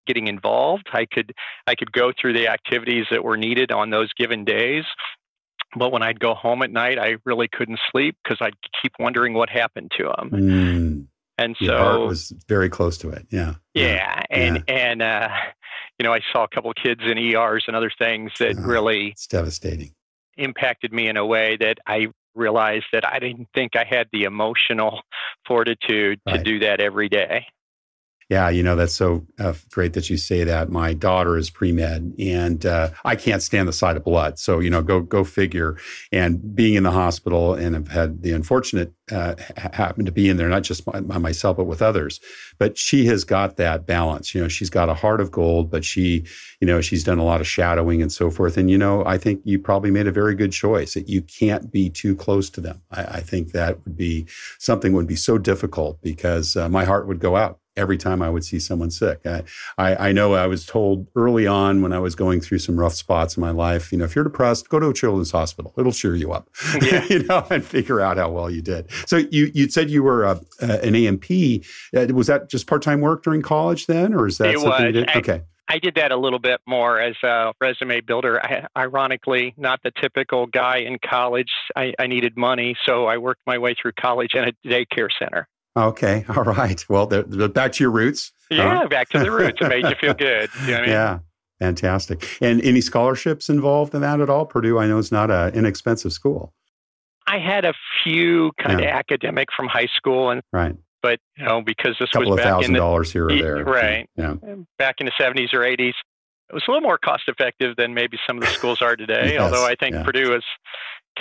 getting 0.06 0.28
involved, 0.28 0.88
I 0.92 1.06
could 1.06 1.32
I 1.66 1.75
could 1.75 1.92
go 1.92 2.12
through 2.18 2.35
the 2.35 2.49
activities 2.49 3.06
that 3.11 3.25
were 3.25 3.37
needed 3.37 3.73
on 3.73 3.90
those 3.90 4.12
given 4.16 4.44
days. 4.44 4.85
But 5.76 5.90
when 5.90 6.02
I'd 6.02 6.21
go 6.21 6.35
home 6.35 6.62
at 6.62 6.71
night, 6.71 6.99
I 6.99 7.16
really 7.25 7.49
couldn't 7.49 7.80
sleep 7.90 8.16
because 8.23 8.38
I'd 8.40 8.54
keep 8.82 8.92
wondering 8.99 9.32
what 9.32 9.49
happened 9.49 9.90
to 9.97 10.04
them. 10.04 10.30
Mm. 10.30 11.06
And 11.38 11.56
Your 11.61 11.78
so 11.78 11.78
heart 11.78 12.00
was 12.09 12.32
very 12.47 12.68
close 12.68 12.99
to 12.99 13.09
it. 13.09 13.26
Yeah. 13.30 13.54
Yeah. 13.73 13.87
yeah. 13.87 14.23
And, 14.30 14.64
yeah. 14.68 14.75
and, 14.75 15.02
uh, 15.02 15.28
you 15.99 16.04
know, 16.04 16.12
I 16.12 16.21
saw 16.30 16.44
a 16.44 16.49
couple 16.49 16.71
of 16.71 16.76
kids 16.76 17.00
in 17.04 17.16
ERs 17.16 17.64
and 17.66 17.75
other 17.75 17.90
things 17.99 18.32
that 18.38 18.59
uh, 18.59 18.61
really 18.61 19.09
it's 19.09 19.26
devastating 19.26 19.94
impacted 20.37 20.92
me 20.92 21.09
in 21.09 21.16
a 21.16 21.26
way 21.26 21.56
that 21.59 21.78
I 21.87 22.09
realized 22.35 22.87
that 22.92 23.06
I 23.06 23.18
didn't 23.18 23.49
think 23.54 23.76
I 23.76 23.85
had 23.85 24.09
the 24.12 24.25
emotional 24.25 25.02
fortitude 25.47 26.21
right. 26.26 26.38
to 26.38 26.42
do 26.42 26.59
that 26.61 26.80
every 26.80 27.09
day. 27.09 27.47
Yeah, 28.29 28.49
you 28.49 28.62
know, 28.62 28.76
that's 28.76 28.95
so 28.95 29.26
uh, 29.38 29.55
great 29.71 29.93
that 29.95 30.09
you 30.09 30.17
say 30.17 30.45
that. 30.45 30.71
My 30.71 30.95
daughter 30.95 31.37
is 31.37 31.50
pre 31.50 31.73
med 31.73 32.14
and 32.19 32.64
uh, 32.64 32.91
I 33.05 33.17
can't 33.17 33.43
stand 33.43 33.69
the 33.69 33.73
sight 33.73 33.97
of 33.97 34.05
blood. 34.05 34.38
So, 34.38 34.61
you 34.61 34.71
know, 34.71 34.83
go, 34.83 35.00
go 35.00 35.25
figure. 35.25 35.76
And 36.11 36.55
being 36.55 36.75
in 36.75 36.83
the 36.83 36.91
hospital 36.91 37.55
and 37.55 37.75
have 37.75 37.88
had 37.88 38.23
the 38.23 38.33
unfortunate 38.33 38.93
uh, 39.11 39.35
happen 39.57 40.05
to 40.05 40.12
be 40.12 40.29
in 40.29 40.37
there, 40.37 40.49
not 40.49 40.62
just 40.62 40.85
by, 40.85 41.00
by, 41.00 41.19
myself, 41.19 41.57
but 41.57 41.64
with 41.64 41.83
others. 41.83 42.21
But 42.59 42.79
she 42.79 43.07
has 43.07 43.25
got 43.25 43.57
that 43.57 43.87
balance. 43.87 44.35
You 44.35 44.41
know, 44.41 44.49
she's 44.49 44.71
got 44.71 44.88
a 44.88 44.95
heart 44.95 45.21
of 45.21 45.31
gold, 45.31 45.71
but 45.71 45.85
she, 45.85 46.25
you 46.61 46.67
know, 46.67 46.81
she's 46.81 47.05
done 47.05 47.19
a 47.19 47.25
lot 47.25 47.41
of 47.41 47.47
shadowing 47.47 48.00
and 48.00 48.12
so 48.12 48.31
forth. 48.31 48.57
And, 48.57 48.71
you 48.71 48.79
know, 48.79 49.05
I 49.05 49.19
think 49.19 49.43
you 49.45 49.59
probably 49.59 49.91
made 49.91 50.07
a 50.07 50.12
very 50.12 50.35
good 50.35 50.52
choice 50.52 50.95
that 50.95 51.09
you 51.09 51.23
can't 51.23 51.71
be 51.71 51.91
too 51.91 52.17
close 52.17 52.49
to 52.50 52.61
them. 52.61 52.81
I, 52.91 53.05
I 53.05 53.21
think 53.21 53.52
that 53.52 53.85
would 53.85 53.97
be 53.97 54.26
something 54.59 54.93
would 54.93 55.07
be 55.07 55.17
so 55.17 55.37
difficult 55.38 56.00
because 56.02 56.57
uh, 56.57 56.69
my 56.69 56.85
heart 56.85 57.07
would 57.07 57.21
go 57.21 57.37
out 57.37 57.59
every 57.76 57.97
time 57.97 58.23
I 58.23 58.31
would 58.31 58.45
see 58.45 58.59
someone 58.59 58.91
sick. 58.91 59.21
I, 59.25 59.43
I, 59.79 60.09
I, 60.09 60.12
know 60.12 60.35
I 60.35 60.47
was 60.47 60.67
told 60.67 61.09
early 61.17 61.47
on 61.47 61.83
when 61.83 61.93
I 61.93 61.99
was 61.99 62.14
going 62.14 62.41
through 62.41 62.59
some 62.59 62.79
rough 62.79 62.95
spots 62.95 63.37
in 63.37 63.41
my 63.41 63.50
life, 63.50 63.93
you 63.93 63.99
know, 63.99 64.05
if 64.05 64.14
you're 64.14 64.25
depressed, 64.25 64.69
go 64.69 64.79
to 64.79 64.88
a 64.88 64.95
children's 64.95 65.31
hospital. 65.31 65.73
It'll 65.79 65.93
cheer 65.93 66.14
you 66.14 66.33
up, 66.33 66.49
yeah. 66.83 67.05
you 67.11 67.23
know, 67.25 67.47
and 67.50 67.64
figure 67.64 68.00
out 68.00 68.17
how 68.17 68.31
well 68.31 68.50
you 68.50 68.62
did. 68.62 68.91
So 69.07 69.17
you 69.17 69.50
you 69.55 69.69
said 69.69 69.91
you 69.91 70.02
were 70.02 70.25
uh, 70.25 70.41
uh, 70.61 70.79
an 70.83 70.95
A&P. 70.95 71.64
Uh, 71.97 72.07
was 72.12 72.26
that 72.26 72.50
just 72.50 72.67
part 72.67 72.83
time 72.83 73.00
work 73.00 73.23
during 73.23 73.43
college 73.43 73.87
then, 73.87 74.14
or 74.14 74.26
is 74.26 74.38
that 74.38 74.50
it 74.50 74.61
something 74.61 74.71
was. 74.71 74.83
you 74.83 74.93
did? 74.93 75.09
I, 75.11 75.19
okay. 75.19 75.43
I 75.69 75.79
did 75.79 75.95
that 75.95 76.12
a 76.12 76.17
little 76.17 76.38
bit 76.38 76.61
more 76.67 77.00
as 77.00 77.14
a 77.23 77.52
resume 77.61 78.02
builder. 78.02 78.45
I, 78.45 78.67
ironically, 78.76 79.55
not 79.57 79.81
the 79.83 79.91
typical 79.91 80.47
guy 80.47 80.79
in 80.79 80.99
college. 80.99 81.50
I, 81.75 81.95
I 81.99 82.09
needed 82.09 82.37
money, 82.37 82.76
so 82.85 83.07
I 83.07 83.17
worked 83.17 83.41
my 83.47 83.57
way 83.57 83.75
through 83.81 83.93
college 83.93 84.35
in 84.35 84.45
a 84.45 84.52
daycare 84.69 85.09
center. 85.19 85.49
Okay. 85.76 86.25
All 86.37 86.45
right. 86.45 86.85
Well, 86.88 87.07
they're, 87.07 87.23
they're 87.23 87.49
back 87.49 87.73
to 87.73 87.85
your 87.85 87.91
roots. 87.91 88.33
Yeah, 88.50 88.81
huh? 88.81 88.88
back 88.88 89.09
to 89.11 89.19
the 89.19 89.31
roots. 89.31 89.59
It 89.61 89.69
made 89.69 89.85
you 89.85 89.95
feel 90.00 90.14
good. 90.14 90.50
You 90.67 90.73
know 90.73 90.76
I 90.76 90.81
mean? 90.81 90.91
Yeah. 90.91 91.19
Fantastic. 91.61 92.38
And 92.41 92.61
any 92.62 92.81
scholarships 92.81 93.49
involved 93.49 93.95
in 93.95 94.00
that 94.00 94.21
at 94.21 94.29
all? 94.29 94.47
Purdue, 94.47 94.81
I 94.81 94.87
know, 94.88 94.99
is 94.99 95.12
not 95.12 95.31
an 95.31 95.55
inexpensive 95.55 96.12
school. 96.12 96.52
I 97.29 97.38
had 97.38 97.64
a 97.64 97.73
few 98.02 98.50
kind 98.61 98.81
yeah. 98.81 98.87
of 98.87 98.97
academic 98.97 99.49
from 99.57 99.69
high 99.69 99.88
school, 99.97 100.31
and 100.31 100.43
right. 100.52 100.75
But 101.02 101.21
you 101.37 101.45
know, 101.45 101.62
because 101.62 101.97
this 102.00 102.09
was 102.17 102.29
back 102.37 102.45
thousand 102.45 102.71
in 102.71 102.73
the, 102.73 102.79
dollars 102.81 103.12
here 103.12 103.29
or 103.29 103.37
there, 103.37 103.64
right? 103.64 104.09
Yeah. 104.17 104.35
Back 104.79 104.97
in 104.99 105.07
the 105.07 105.12
seventies 105.17 105.50
or 105.52 105.64
eighties, 105.64 105.95
it 106.50 106.55
was 106.55 106.64
a 106.67 106.71
little 106.71 106.83
more 106.83 106.99
cost 106.99 107.25
effective 107.29 107.76
than 107.76 107.95
maybe 107.95 108.19
some 108.26 108.38
of 108.38 108.45
the 108.45 108.50
schools 108.50 108.83
are 108.83 108.97
today. 108.97 109.33
yes. 109.35 109.41
Although 109.41 109.64
I 109.64 109.75
think 109.75 109.95
yeah. 109.95 110.02
Purdue 110.02 110.35
is 110.35 110.45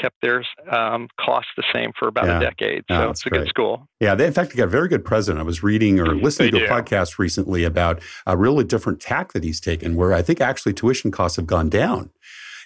kept 0.02 0.16
their 0.22 0.44
um, 0.72 1.08
costs 1.20 1.52
the 1.56 1.64
same 1.74 1.92
for 1.98 2.08
about 2.08 2.26
yeah. 2.26 2.38
a 2.38 2.42
decade. 2.42 2.84
So 2.90 3.10
it's 3.10 3.26
a 3.26 3.30
great. 3.30 3.40
good 3.40 3.48
school. 3.50 3.88
Yeah, 4.00 4.16
they 4.16 4.26
in 4.26 4.34
fact 4.34 4.52
they 4.52 4.58
got 4.58 4.66
a 4.66 4.68
very 4.68 4.88
good 4.88 5.06
president. 5.06 5.40
I 5.40 5.44
was 5.44 5.62
reading 5.62 6.00
or 6.00 6.08
mm, 6.08 6.22
listening 6.22 6.52
they 6.52 6.60
to 6.60 6.68
do. 6.68 6.74
a 6.74 6.82
podcast 6.82 7.20
recently 7.20 7.64
about 7.64 8.02
a 8.26 8.36
really 8.36 8.64
different 8.64 9.00
tack 9.00 9.34
that 9.34 9.44
he's 9.44 9.60
taken, 9.60 9.96
where 9.96 10.14
I 10.14 10.22
think 10.22 10.42
actually 10.42 10.74
tuition 10.74 11.12
costs 11.12 11.36
have 11.36 11.48
gone 11.48 11.70
down. 11.70 12.10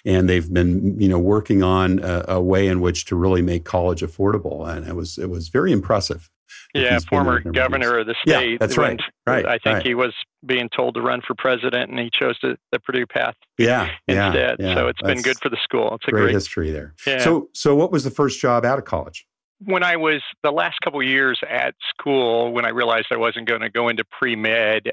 And 0.04 0.28
they've 0.28 0.52
been, 0.52 1.00
you 1.00 1.08
know, 1.08 1.18
working 1.18 1.64
on 1.64 1.98
a, 1.98 2.24
a 2.28 2.40
way 2.40 2.68
in 2.68 2.80
which 2.80 3.06
to 3.06 3.16
really 3.16 3.42
make 3.42 3.64
college 3.64 4.02
affordable, 4.02 4.68
and 4.68 4.86
it 4.86 4.94
was 4.94 5.18
it 5.18 5.28
was 5.28 5.48
very 5.48 5.72
impressive. 5.72 6.30
Yeah, 6.74 6.98
former 7.08 7.40
governor 7.40 7.98
of 7.98 8.06
the 8.06 8.14
state. 8.24 8.52
Yeah, 8.52 8.56
that's 8.60 8.76
right. 8.76 9.00
Right. 9.26 9.46
I 9.46 9.58
think 9.58 9.76
right. 9.76 9.86
he 9.86 9.94
was 9.94 10.14
being 10.46 10.68
told 10.68 10.94
to 10.94 11.02
run 11.02 11.20
for 11.26 11.34
president, 11.34 11.90
and 11.90 11.98
he 11.98 12.10
chose 12.12 12.38
the, 12.42 12.56
the 12.72 12.80
Purdue 12.80 13.06
path. 13.06 13.34
Yeah, 13.58 13.90
instead. 14.06 14.56
Yeah, 14.58 14.66
yeah. 14.66 14.74
So 14.74 14.88
it's 14.88 14.98
that's 15.02 15.14
been 15.14 15.22
good 15.22 15.38
for 15.40 15.48
the 15.48 15.58
school. 15.62 15.94
It's 15.94 16.08
a 16.08 16.10
great, 16.10 16.22
great 16.22 16.34
history 16.34 16.70
there. 16.70 16.94
Yeah. 17.06 17.18
So, 17.18 17.48
so 17.52 17.74
what 17.74 17.90
was 17.90 18.04
the 18.04 18.10
first 18.10 18.40
job 18.40 18.64
out 18.64 18.78
of 18.78 18.84
college? 18.84 19.26
When 19.64 19.82
I 19.82 19.96
was 19.96 20.22
the 20.42 20.50
last 20.50 20.76
couple 20.82 21.02
years 21.02 21.40
at 21.48 21.74
school, 21.90 22.52
when 22.52 22.66
I 22.66 22.70
realized 22.70 23.06
I 23.10 23.16
wasn't 23.16 23.48
going 23.48 23.62
to 23.62 23.70
go 23.70 23.88
into 23.88 24.04
pre 24.18 24.36
med, 24.36 24.92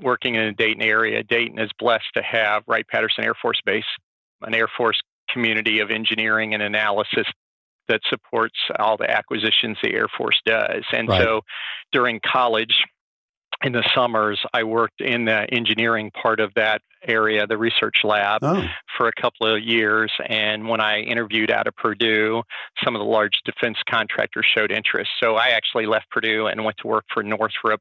working 0.00 0.34
in 0.34 0.46
the 0.46 0.52
Dayton 0.52 0.82
area, 0.82 1.22
Dayton 1.22 1.58
is 1.58 1.70
blessed 1.78 2.12
to 2.14 2.22
have 2.22 2.64
Wright 2.66 2.86
Patterson 2.86 3.24
Air 3.24 3.34
Force 3.40 3.60
Base, 3.64 3.84
an 4.42 4.54
Air 4.54 4.68
Force 4.76 5.00
community 5.28 5.80
of 5.80 5.90
engineering 5.90 6.54
and 6.54 6.62
analysis 6.62 7.26
that 7.88 8.00
supports 8.08 8.56
all 8.78 8.96
the 8.96 9.10
acquisitions 9.10 9.76
the 9.82 9.92
Air 9.92 10.08
Force 10.16 10.40
does. 10.46 10.84
And 10.92 11.08
right. 11.08 11.22
so 11.22 11.40
during 11.92 12.20
college, 12.24 12.82
in 13.62 13.72
the 13.72 13.88
summers, 13.94 14.40
I 14.52 14.64
worked 14.64 15.00
in 15.00 15.24
the 15.24 15.46
engineering 15.52 16.10
part 16.10 16.40
of 16.40 16.52
that 16.54 16.82
area, 17.06 17.46
the 17.46 17.58
research 17.58 17.96
lab, 18.04 18.40
oh. 18.42 18.64
for 18.96 19.08
a 19.08 19.12
couple 19.20 19.52
of 19.52 19.62
years. 19.62 20.12
And 20.28 20.68
when 20.68 20.80
I 20.80 21.00
interviewed 21.00 21.50
out 21.50 21.66
of 21.66 21.74
Purdue, 21.76 22.42
some 22.84 22.94
of 22.94 23.00
the 23.00 23.06
large 23.06 23.40
defense 23.44 23.78
contractors 23.88 24.46
showed 24.56 24.70
interest. 24.70 25.10
So 25.22 25.36
I 25.36 25.48
actually 25.48 25.86
left 25.86 26.10
Purdue 26.10 26.46
and 26.46 26.64
went 26.64 26.76
to 26.78 26.86
work 26.86 27.04
for 27.12 27.22
Northrop, 27.22 27.80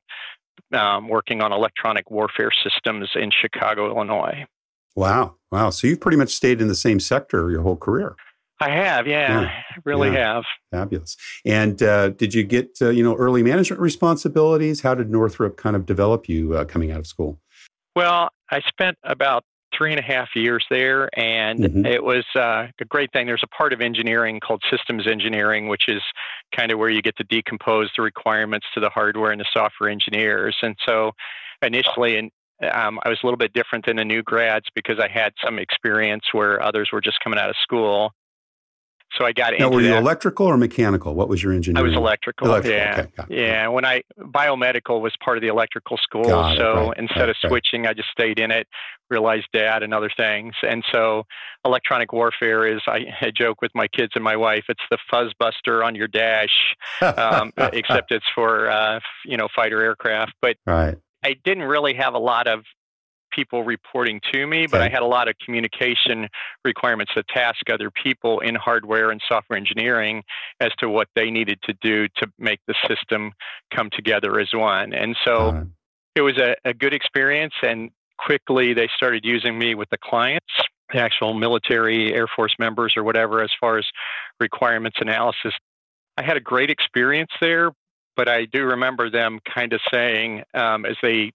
um, 0.74 1.08
working 1.08 1.41
on 1.41 1.52
electronic 1.52 2.10
warfare 2.10 2.52
systems 2.63 3.10
in 3.15 3.32
Chicago, 3.32 3.89
Illinois. 3.89 4.46
Wow. 4.96 5.36
Wow. 5.52 5.70
So 5.70 5.88
you've 5.88 6.02
pretty 6.02 6.17
much 6.17 6.32
stayed 6.32 6.62
in 6.62 6.67
the 6.67 6.76
same 6.76 7.00
sector 7.00 7.50
your 7.50 7.62
whole 7.62 7.78
career. 7.78 8.15
I 8.62 8.69
have, 8.69 9.08
yeah, 9.08 9.41
yeah. 9.41 9.52
Really 9.86 10.12
yeah. 10.12 10.36
have. 10.36 10.43
Fabulous. 10.71 11.17
And 11.45 11.82
uh, 11.82 12.10
did 12.10 12.34
you 12.34 12.43
get 12.43 12.78
uh, 12.82 12.89
you 12.89 13.04
know 13.04 13.15
early 13.15 13.41
management 13.41 13.82
responsibilities? 13.82 14.82
How 14.82 14.93
did 14.93 15.10
Northrop 15.10 15.58
kind 15.58 15.76
of 15.76 15.86
develop 15.86 16.30
you 16.30 16.56
uh, 16.56 16.65
coming 16.65 16.91
out 16.91 17.00
of 17.00 17.08
school? 17.08 17.39
Well, 17.95 18.30
I 18.52 18.62
spent 18.67 18.97
about 19.04 19.43
three 19.76 19.91
and 19.91 20.00
a 20.00 20.04
half 20.04 20.30
years 20.36 20.63
there, 20.69 21.10
and 21.17 21.60
mm-hmm. 21.60 21.86
it 21.86 22.04
was 22.04 22.26
uh, 22.36 22.67
a 22.80 22.86
great 22.88 23.12
thing. 23.13 23.26
There's 23.26 23.43
a 23.43 23.56
part 23.56 23.74
of 23.74 23.82
engineering 23.82 24.39
called 24.39 24.62
systems 24.69 25.08
engineering, 25.08 25.67
which 25.67 25.88
is 25.88 26.02
kind 26.56 26.71
of 26.71 26.78
where 26.78 26.89
you 26.89 27.02
get 27.02 27.17
to 27.17 27.24
decompose 27.24 27.89
the 27.95 28.04
requirements 28.04 28.67
to 28.74 28.80
the 28.80 28.89
hardware 28.89 29.32
and 29.32 29.41
the 29.41 29.47
software 29.52 29.89
engineers. 29.89 30.56
And 30.62 30.76
so, 30.86 31.13
initially, 31.62 32.17
in 32.17 32.30
um, 32.71 33.00
I 33.04 33.10
was 33.10 33.19
a 33.24 33.26
little 33.26 33.38
bit 33.38 33.54
different 33.54 33.86
than 33.88 33.95
the 33.95 34.06
new 34.06 34.21
grads 34.21 34.67
because 34.76 35.00
I 35.00 35.08
had 35.08 35.34
some 35.43 35.58
experience 35.58 36.26
where 36.32 36.62
others 36.62 36.89
were 36.93 37.02
just 37.02 37.19
coming 37.24 37.39
out 37.39 37.50
of 37.50 37.56
school. 37.62 38.12
So 39.17 39.26
I 39.26 39.34
got 39.34 39.54
now, 39.58 39.65
into 39.65 39.76
were 39.76 39.82
you 39.82 39.89
that. 39.89 39.97
electrical 39.97 40.45
or 40.45 40.58
mechanical? 40.58 41.15
What 41.15 41.28
was 41.28 41.43
your 41.43 41.52
engineering? 41.52 41.86
I 41.86 41.89
was 41.89 41.97
electrical. 41.97 42.47
electrical. 42.47 42.78
Yeah, 42.78 43.24
okay, 43.24 43.36
yeah. 43.36 43.67
When 43.67 43.84
I 43.84 44.04
biomedical 44.17 45.02
was 45.02 45.13
part 45.21 45.38
of 45.38 45.41
the 45.41 45.50
electrical 45.50 45.97
school, 45.97 46.24
got 46.24 46.58
so 46.58 46.74
right, 46.74 46.97
instead 46.97 47.19
right, 47.21 47.30
of 47.30 47.36
switching, 47.45 47.88
I 47.88 47.93
just 47.93 48.10
stayed 48.10 48.39
in 48.39 48.52
it. 48.52 48.67
Realized 49.10 49.47
dad 49.52 49.84
and 49.84 49.93
other 49.93 50.10
things, 50.15 50.54
and 50.62 50.86
so 50.91 51.24
electronic 51.65 52.13
warfare 52.13 52.65
is. 52.65 52.82
I, 52.88 53.08
I 53.21 53.32
joke 53.36 53.62
with 53.62 53.71
my 53.76 53.88
kids 53.88 54.13
and 54.15 54.24
my 54.24 54.38
wife. 54.38 54.63
It's 54.69 54.84
the 54.89 54.97
fuzz 55.10 55.34
buster 55.38 55.84
on 55.84 55.95
your 55.95 56.08
dash, 56.08 56.76
um, 57.02 57.52
except 57.58 58.12
it's 58.13 58.26
for 58.34 58.69
uh, 58.69 59.02
you 59.26 59.36
know 59.36 59.50
fighter 59.54 59.84
aircraft. 59.84 60.34
But 60.41 60.56
right. 60.65 60.97
I 61.24 61.36
didn't 61.43 61.63
really 61.63 61.95
have 61.95 62.13
a 62.13 62.19
lot 62.19 62.47
of 62.47 62.63
people 63.32 63.63
reporting 63.63 64.20
to 64.34 64.46
me, 64.46 64.67
but 64.67 64.82
okay. 64.82 64.88
I 64.88 64.89
had 64.89 65.02
a 65.02 65.06
lot 65.08 65.28
of 65.28 65.36
communication 65.44 66.28
requirements 66.63 67.13
to 67.15 67.24
task 67.24 67.70
other 67.72 67.89
people 67.91 68.39
in 68.39 68.56
hardware 68.56 69.10
and 69.12 69.22
software 69.28 69.58
engineering 69.58 70.24
as 70.60 70.72
to 70.80 70.89
what 70.89 71.08
they 71.15 71.30
needed 71.32 71.60
to 71.63 71.74
do 71.82 72.08
to 72.17 72.28
make 72.38 72.60
the 72.67 72.76
system 72.88 73.32
come 73.74 73.89
together 73.91 74.39
as 74.39 74.50
one. 74.54 74.94
And 74.94 75.15
so 75.26 75.65
it 76.15 76.22
was 76.22 76.38
a, 76.38 76.56
a 76.65 76.74
good 76.74 76.94
experience, 76.94 77.54
and 77.62 77.89
quickly 78.17 78.74
they 78.74 78.89
started 78.96 79.24
using 79.26 79.58
me 79.58 79.76
with 79.76 79.89
the 79.89 79.98
clients. 79.98 80.54
The 80.94 81.00
actual 81.00 81.34
military, 81.34 82.13
Air 82.13 82.28
Force 82.36 82.54
members, 82.60 82.96
or 82.98 83.04
whatever, 83.04 83.41
as 83.41 83.52
far 83.60 83.78
as 83.78 83.86
requirements 84.41 84.98
analysis. 85.00 85.54
I 86.17 86.24
had 86.24 86.36
a 86.36 86.41
great 86.41 86.70
experience 86.70 87.32
there, 87.39 87.72
but 88.17 88.28
I 88.28 88.44
do 88.44 88.65
remember 88.65 89.10
them 89.10 89.39
kind 89.56 89.72
of 89.72 89.80
saying, 89.89 90.44
um, 90.54 90.86
as 90.86 90.98
they 91.02 91.32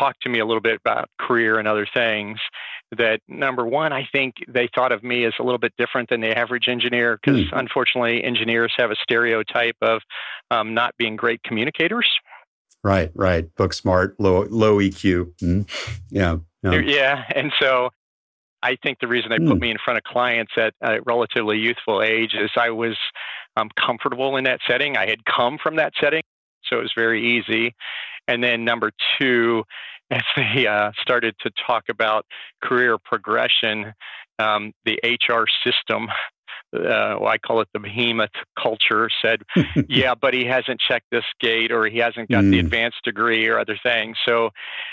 talked 0.00 0.22
to 0.22 0.28
me 0.28 0.40
a 0.40 0.46
little 0.46 0.62
bit 0.62 0.80
about 0.84 1.08
career 1.18 1.58
and 1.58 1.68
other 1.68 1.86
things. 1.92 2.38
that 2.96 3.20
number 3.28 3.66
one, 3.66 3.92
I 3.92 4.08
think 4.10 4.34
they 4.48 4.68
thought 4.74 4.92
of 4.92 5.04
me 5.04 5.24
as 5.24 5.34
a 5.38 5.42
little 5.42 5.58
bit 5.58 5.72
different 5.78 6.08
than 6.08 6.20
the 6.20 6.36
average 6.36 6.66
engineer 6.68 7.18
because 7.22 7.42
mm. 7.42 7.48
unfortunately, 7.52 8.24
engineers 8.24 8.72
have 8.78 8.90
a 8.90 8.96
stereotype 9.02 9.76
of 9.82 10.00
um, 10.50 10.74
not 10.74 10.96
being 10.96 11.16
great 11.16 11.42
communicators. 11.42 12.08
Right, 12.82 13.12
right. 13.14 13.54
Book 13.56 13.74
smart, 13.74 14.18
low 14.18 14.46
low 14.50 14.78
EQ. 14.78 15.32
Mm. 15.42 16.00
Yeah, 16.08 16.38
yeah, 16.62 16.80
yeah. 16.80 17.24
And 17.34 17.52
so 17.60 17.90
I 18.62 18.76
think 18.82 18.98
the 19.00 19.08
reason 19.08 19.30
they 19.30 19.38
mm. 19.38 19.48
put 19.48 19.56
hmm. 19.56 19.60
me 19.60 19.70
in 19.70 19.76
front 19.84 19.98
of 19.98 20.04
clients 20.04 20.52
at 20.56 20.74
a 20.82 21.00
relatively 21.02 21.58
youthful 21.58 22.02
age 22.02 22.34
is 22.34 22.50
I 22.56 22.70
was 22.70 22.96
um, 23.56 23.68
comfortable 23.78 24.36
in 24.36 24.44
that 24.44 24.60
setting. 24.66 24.96
I 24.96 25.08
had 25.08 25.24
come 25.24 25.58
from 25.62 25.76
that 25.76 25.92
setting, 26.00 26.22
so 26.64 26.78
it 26.78 26.82
was 26.82 26.92
very 26.96 27.38
easy. 27.38 27.74
And 28.30 28.42
then 28.44 28.64
number 28.64 28.92
two, 29.18 29.64
as 30.10 30.22
they 30.36 30.66
uh, 30.66 30.92
started 31.00 31.34
to 31.40 31.50
talk 31.66 31.84
about 31.88 32.26
career 32.62 32.98
progression, 32.98 33.92
um, 34.38 34.72
the 34.84 34.98
HR 35.04 35.44
system, 35.64 36.08
uh, 36.74 37.16
well, 37.20 37.28
I 37.28 37.38
call 37.38 37.60
it 37.60 37.68
the 37.72 37.80
behemoth 37.80 38.30
culture, 38.60 39.08
said, 39.24 39.42
yeah, 39.88 40.14
but 40.14 40.34
he 40.34 40.44
hasn't 40.44 40.80
checked 40.80 41.06
this 41.12 41.24
gate 41.40 41.70
or 41.70 41.86
he 41.86 41.98
hasn't 41.98 42.28
got 42.28 42.44
mm. 42.44 42.50
the 42.50 42.58
advanced 42.58 43.04
degree 43.04 43.46
or 43.46 43.58
other 43.58 43.78
things. 43.82 44.16
So 44.26 44.50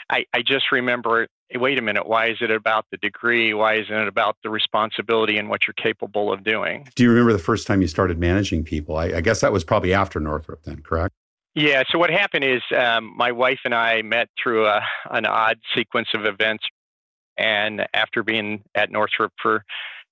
I, 0.10 0.26
I 0.34 0.42
just 0.42 0.72
remember 0.72 1.28
wait 1.56 1.80
a 1.80 1.82
minute, 1.82 2.08
why 2.08 2.30
is 2.30 2.38
it 2.42 2.52
about 2.52 2.86
the 2.92 2.98
degree? 2.98 3.54
Why 3.54 3.76
isn't 3.76 3.94
it 3.94 4.08
about 4.08 4.36
the 4.44 4.50
responsibility 4.50 5.38
and 5.38 5.50
what 5.50 5.62
you're 5.66 5.74
capable 5.74 6.32
of 6.32 6.44
doing? 6.44 6.88
Do 6.96 7.04
you 7.04 7.10
remember 7.10 7.32
the 7.32 7.40
first 7.40 7.68
time 7.68 7.82
you 7.82 7.88
started 7.88 8.20
managing 8.20 8.64
people? 8.64 8.98
I, 8.98 9.06
I 9.06 9.22
guess 9.22 9.42
that 9.42 9.54
was 9.54 9.64
probably 9.64 9.94
after 9.94 10.20
Northrop, 10.20 10.64
then, 10.64 10.82
correct? 10.82 11.16
Yeah. 11.56 11.84
So 11.90 11.98
what 11.98 12.10
happened 12.10 12.44
is 12.44 12.62
um, 12.76 13.14
my 13.16 13.32
wife 13.32 13.60
and 13.66 13.74
I 13.74 14.02
met 14.02 14.30
through 14.42 14.68
a, 14.68 14.82
an 15.10 15.26
odd 15.26 15.58
sequence 15.76 16.10
of 16.14 16.26
events, 16.26 16.64
and 17.38 17.88
after 17.94 18.24
being 18.24 18.64
at 18.76 18.92
Northrop 18.92 19.32
for 19.42 19.64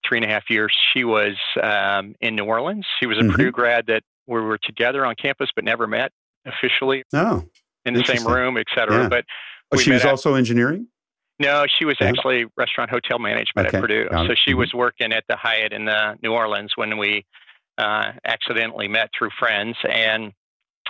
three 0.08 0.18
and 0.18 0.26
a 0.26 0.28
half 0.30 0.44
years, 0.50 0.76
she 0.94 1.04
was 1.04 1.36
um, 1.62 2.16
in 2.22 2.36
New 2.36 2.46
Orleans. 2.46 2.86
She 3.00 3.08
was 3.08 3.18
a 3.18 3.22
mm-hmm. 3.22 3.32
Purdue 3.32 3.52
grad 3.52 3.86
that 3.88 4.04
we 4.28 4.42
were 4.42 4.58
together 4.58 5.06
on 5.06 5.16
campus 5.16 5.50
but 5.56 5.64
never 5.64 5.88
met 5.88 6.12
officially. 6.46 7.04
Oh, 7.14 7.44
in 7.86 7.94
the 7.94 8.04
same 8.04 8.26
room, 8.26 8.58
et 8.58 8.66
cetera. 8.74 9.04
Yeah. 9.04 9.10
But 9.10 9.26
oh, 9.72 9.78
she 9.78 9.92
was 9.92 10.06
also 10.06 10.34
engineering. 10.34 10.88
No, 11.38 11.66
she 11.68 11.86
was 11.86 11.98
actually 12.00 12.46
restaurant 12.56 12.90
hotel 12.90 13.20
management 13.20 13.68
okay. 13.68 13.78
at 13.78 13.82
Purdue. 13.82 14.08
So 14.10 14.36
she 14.36 14.52
mm-hmm. 14.52 14.60
was 14.60 14.74
working 14.74 15.12
at 15.12 15.26
the 15.28 15.36
Hyatt 15.36 15.74
in 15.74 15.86
the 15.86 16.18
New 16.24 16.32
Orleans 16.32 16.72
when 16.76 16.98
we 16.98 17.26
uh, 17.78 18.14
accidentally 18.24 18.88
met 18.88 19.10
through 19.18 19.32
friends 19.38 19.76
and 19.88 20.32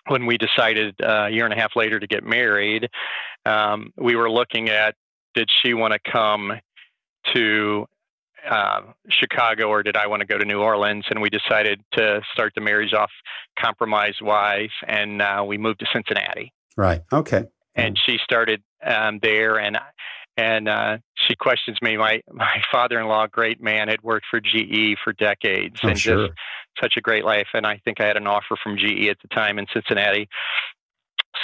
when 0.08 0.26
we 0.26 0.38
decided 0.38 0.96
uh, 1.02 1.26
a 1.26 1.30
year 1.30 1.46
and 1.46 1.54
a 1.54 1.58
half 1.58 1.76
later 1.76 2.00
to 2.00 2.08
get 2.08 2.24
married, 2.24 2.90
um, 3.46 3.92
we 3.98 4.16
were 4.16 4.30
looking 4.30 4.70
at 4.70 4.96
did 5.34 5.50
she 5.62 5.74
want 5.74 5.94
to 5.94 6.12
come 6.12 6.54
to 7.34 7.86
uh, 8.50 8.82
Chicago 9.10 9.68
or 9.68 9.84
did 9.84 9.98
I 9.98 10.08
want 10.08 10.22
to 10.22 10.26
go 10.26 10.38
to 10.38 10.46
New 10.46 10.62
Orleans? 10.62 11.06
And 11.10 11.22
we 11.22 11.30
decided 11.30 11.82
to 11.94 12.22
start 12.34 12.54
the 12.56 12.62
marriage 12.62 12.94
off 12.94 13.12
compromise 13.60 14.16
wise, 14.22 14.70
and 14.88 15.22
uh, 15.22 15.44
we 15.46 15.58
moved 15.58 15.80
to 15.80 15.88
Cincinnati. 15.92 16.54
Right. 16.78 17.02
Okay. 17.12 17.46
And 17.76 17.98
she 18.06 18.18
started 18.24 18.64
um, 18.86 19.20
there, 19.22 19.60
and 19.60 19.78
and 20.38 20.70
uh, 20.70 20.98
she 21.16 21.36
questions 21.36 21.78
me. 21.82 21.98
My 21.98 22.22
my 22.32 22.62
father-in-law, 22.72 23.28
great 23.28 23.62
man, 23.62 23.88
had 23.88 24.02
worked 24.02 24.28
for 24.30 24.40
GE 24.40 24.98
for 25.04 25.14
decades, 25.14 25.80
oh, 25.84 25.90
and 25.90 26.00
sure. 26.00 26.28
just 26.28 26.40
such 26.82 26.96
a 26.98 27.02
great 27.02 27.26
life. 27.26 27.48
And 27.54 27.66
I 27.66 27.82
think 27.84 28.00
I 28.00 28.06
had 28.06 28.18
an 28.18 28.28
offer 28.28 28.56
from 28.62 28.78
GE 28.78 29.08
at 29.08 29.18
the 29.22 29.28
time 29.30 29.60
in 29.60 29.66
Cincinnati. 29.74 30.28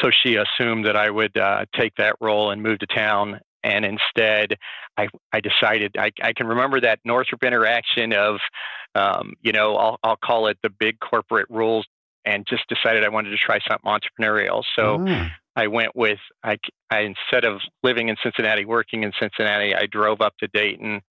So 0.02 0.10
she 0.10 0.36
assumed 0.36 0.86
that 0.86 0.96
I 0.96 1.10
would 1.10 1.38
uh, 1.38 1.65
take 1.78 1.96
that 1.98 2.15
role 2.22 2.52
and 2.52 2.62
move 2.62 2.80
to 2.80 2.88
town. 2.88 3.39
And 3.63 3.86
instead, 3.86 4.58
I, 4.98 5.08
I 5.32 5.41
decided 5.41 5.96
I, 5.98 6.12
I 6.24 6.34
can 6.34 6.48
remember 6.48 6.82
that 6.82 7.00
Northrop 7.06 7.44
interaction 7.44 8.13
of, 8.13 8.39
um, 8.96 9.34
you 9.41 9.52
know, 9.52 9.76
I'll, 9.76 10.00
I'll 10.04 10.17
call 10.17 10.48
it 10.48 10.58
the 10.63 10.70
big 10.70 11.00
corporate 11.00 11.48
rules 11.50 11.86
and 12.26 12.46
just 12.48 12.67
decided 12.67 13.04
I 13.04 13.10
wanted 13.10 13.32
to 13.32 13.38
try 13.38 13.60
something 13.67 13.89
entrepreneurial. 13.89 14.63
So 14.76 15.06
oh. 15.08 15.28
I 15.56 15.67
went 15.67 15.96
with 15.96 16.20
I, 16.44 16.58
I 16.89 17.02
instead 17.02 17.46
of 17.46 17.62
living 17.84 18.10
in 18.10 18.15
Cincinnati, 18.24 18.65
working 18.65 19.04
in 19.04 19.12
Cincinnati, 19.20 19.76
I 19.76 19.86
drove 19.86 20.22
up 20.22 20.38
to 20.38 20.48
Dayton 20.48 21.02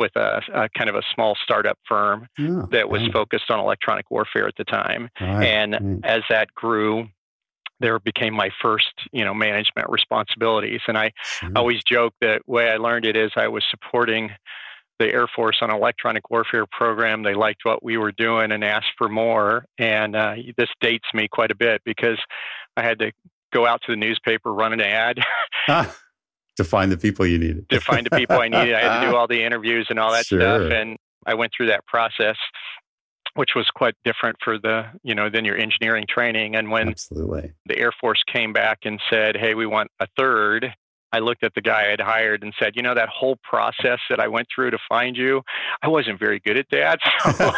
with 0.00 0.16
a, 0.16 0.42
a 0.52 0.68
kind 0.70 0.90
of 0.90 0.96
a 0.96 1.02
small 1.14 1.36
startup 1.44 1.78
firm 1.86 2.26
oh, 2.40 2.66
that 2.72 2.88
was 2.88 3.06
focused 3.12 3.50
on 3.50 3.60
electronic 3.60 4.10
warfare 4.10 4.48
at 4.48 4.56
the 4.56 4.64
time. 4.64 5.08
Right. 5.20 5.44
And 5.44 5.72
right. 5.72 6.00
as 6.02 6.22
that 6.30 6.52
grew, 6.54 7.06
there 7.78 7.98
became 8.00 8.34
my 8.34 8.50
first, 8.60 8.92
you 9.12 9.24
know, 9.24 9.34
management 9.34 9.88
responsibilities. 9.88 10.80
And 10.88 10.98
I 10.98 11.12
sure. 11.22 11.50
always 11.54 11.82
joke 11.84 12.14
that 12.20 12.42
way 12.48 12.70
I 12.70 12.76
learned 12.76 13.06
it 13.06 13.16
is 13.16 13.30
I 13.36 13.48
was 13.48 13.64
supporting 13.70 14.30
the 14.98 15.12
Air 15.12 15.26
Force 15.34 15.58
on 15.62 15.70
electronic 15.70 16.30
warfare 16.30 16.66
program. 16.66 17.22
They 17.22 17.34
liked 17.34 17.60
what 17.64 17.82
we 17.82 17.96
were 17.96 18.12
doing 18.12 18.52
and 18.52 18.62
asked 18.62 18.92
for 18.98 19.08
more. 19.08 19.64
And 19.78 20.14
uh, 20.14 20.34
this 20.58 20.68
dates 20.80 21.08
me 21.14 21.26
quite 21.30 21.50
a 21.50 21.54
bit 21.54 21.80
because 21.84 22.18
I 22.76 22.84
had 22.84 22.98
to 22.98 23.12
go 23.52 23.66
out 23.66 23.80
to 23.86 23.92
the 23.92 23.96
newspaper, 23.96 24.52
run 24.52 24.72
an 24.72 24.80
ad. 24.82 25.18
To 26.62 26.68
find 26.68 26.92
the 26.92 26.96
people 26.96 27.26
you 27.26 27.38
needed. 27.38 27.68
to 27.70 27.80
find 27.80 28.06
the 28.06 28.16
people 28.16 28.38
I 28.38 28.48
needed. 28.56 28.74
I 28.74 28.80
had 28.80 29.00
to 29.00 29.10
do 29.10 29.16
all 29.16 29.26
the 29.26 29.42
interviews 29.42 29.86
and 29.90 29.98
all 29.98 30.12
that 30.12 30.26
sure. 30.26 30.40
stuff. 30.40 30.72
And 30.72 30.96
I 31.26 31.34
went 31.34 31.52
through 31.56 31.66
that 31.66 31.86
process, 31.86 32.36
which 33.34 33.50
was 33.56 33.68
quite 33.74 33.94
different 34.04 34.36
for 34.44 34.58
the, 34.58 34.86
you 35.02 35.14
know, 35.14 35.30
than 35.30 35.44
your 35.44 35.56
engineering 35.56 36.04
training. 36.08 36.56
And 36.56 36.70
when 36.70 36.88
Absolutely. 36.88 37.52
the 37.66 37.78
Air 37.78 37.92
Force 38.00 38.22
came 38.30 38.52
back 38.52 38.80
and 38.84 39.00
said, 39.10 39.36
hey, 39.36 39.54
we 39.54 39.66
want 39.66 39.90
a 40.00 40.06
third, 40.18 40.74
I 41.12 41.18
looked 41.18 41.42
at 41.42 41.54
the 41.54 41.60
guy 41.62 41.86
I 41.86 41.90
had 41.90 42.00
hired 42.00 42.42
and 42.42 42.54
said, 42.58 42.76
you 42.76 42.82
know, 42.82 42.94
that 42.94 43.08
whole 43.08 43.36
process 43.42 43.98
that 44.10 44.20
I 44.20 44.28
went 44.28 44.46
through 44.54 44.70
to 44.70 44.78
find 44.88 45.16
you, 45.16 45.42
I 45.82 45.88
wasn't 45.88 46.18
very 46.18 46.40
good 46.40 46.56
at 46.56 46.66
that. 46.70 47.00
So 47.36 47.52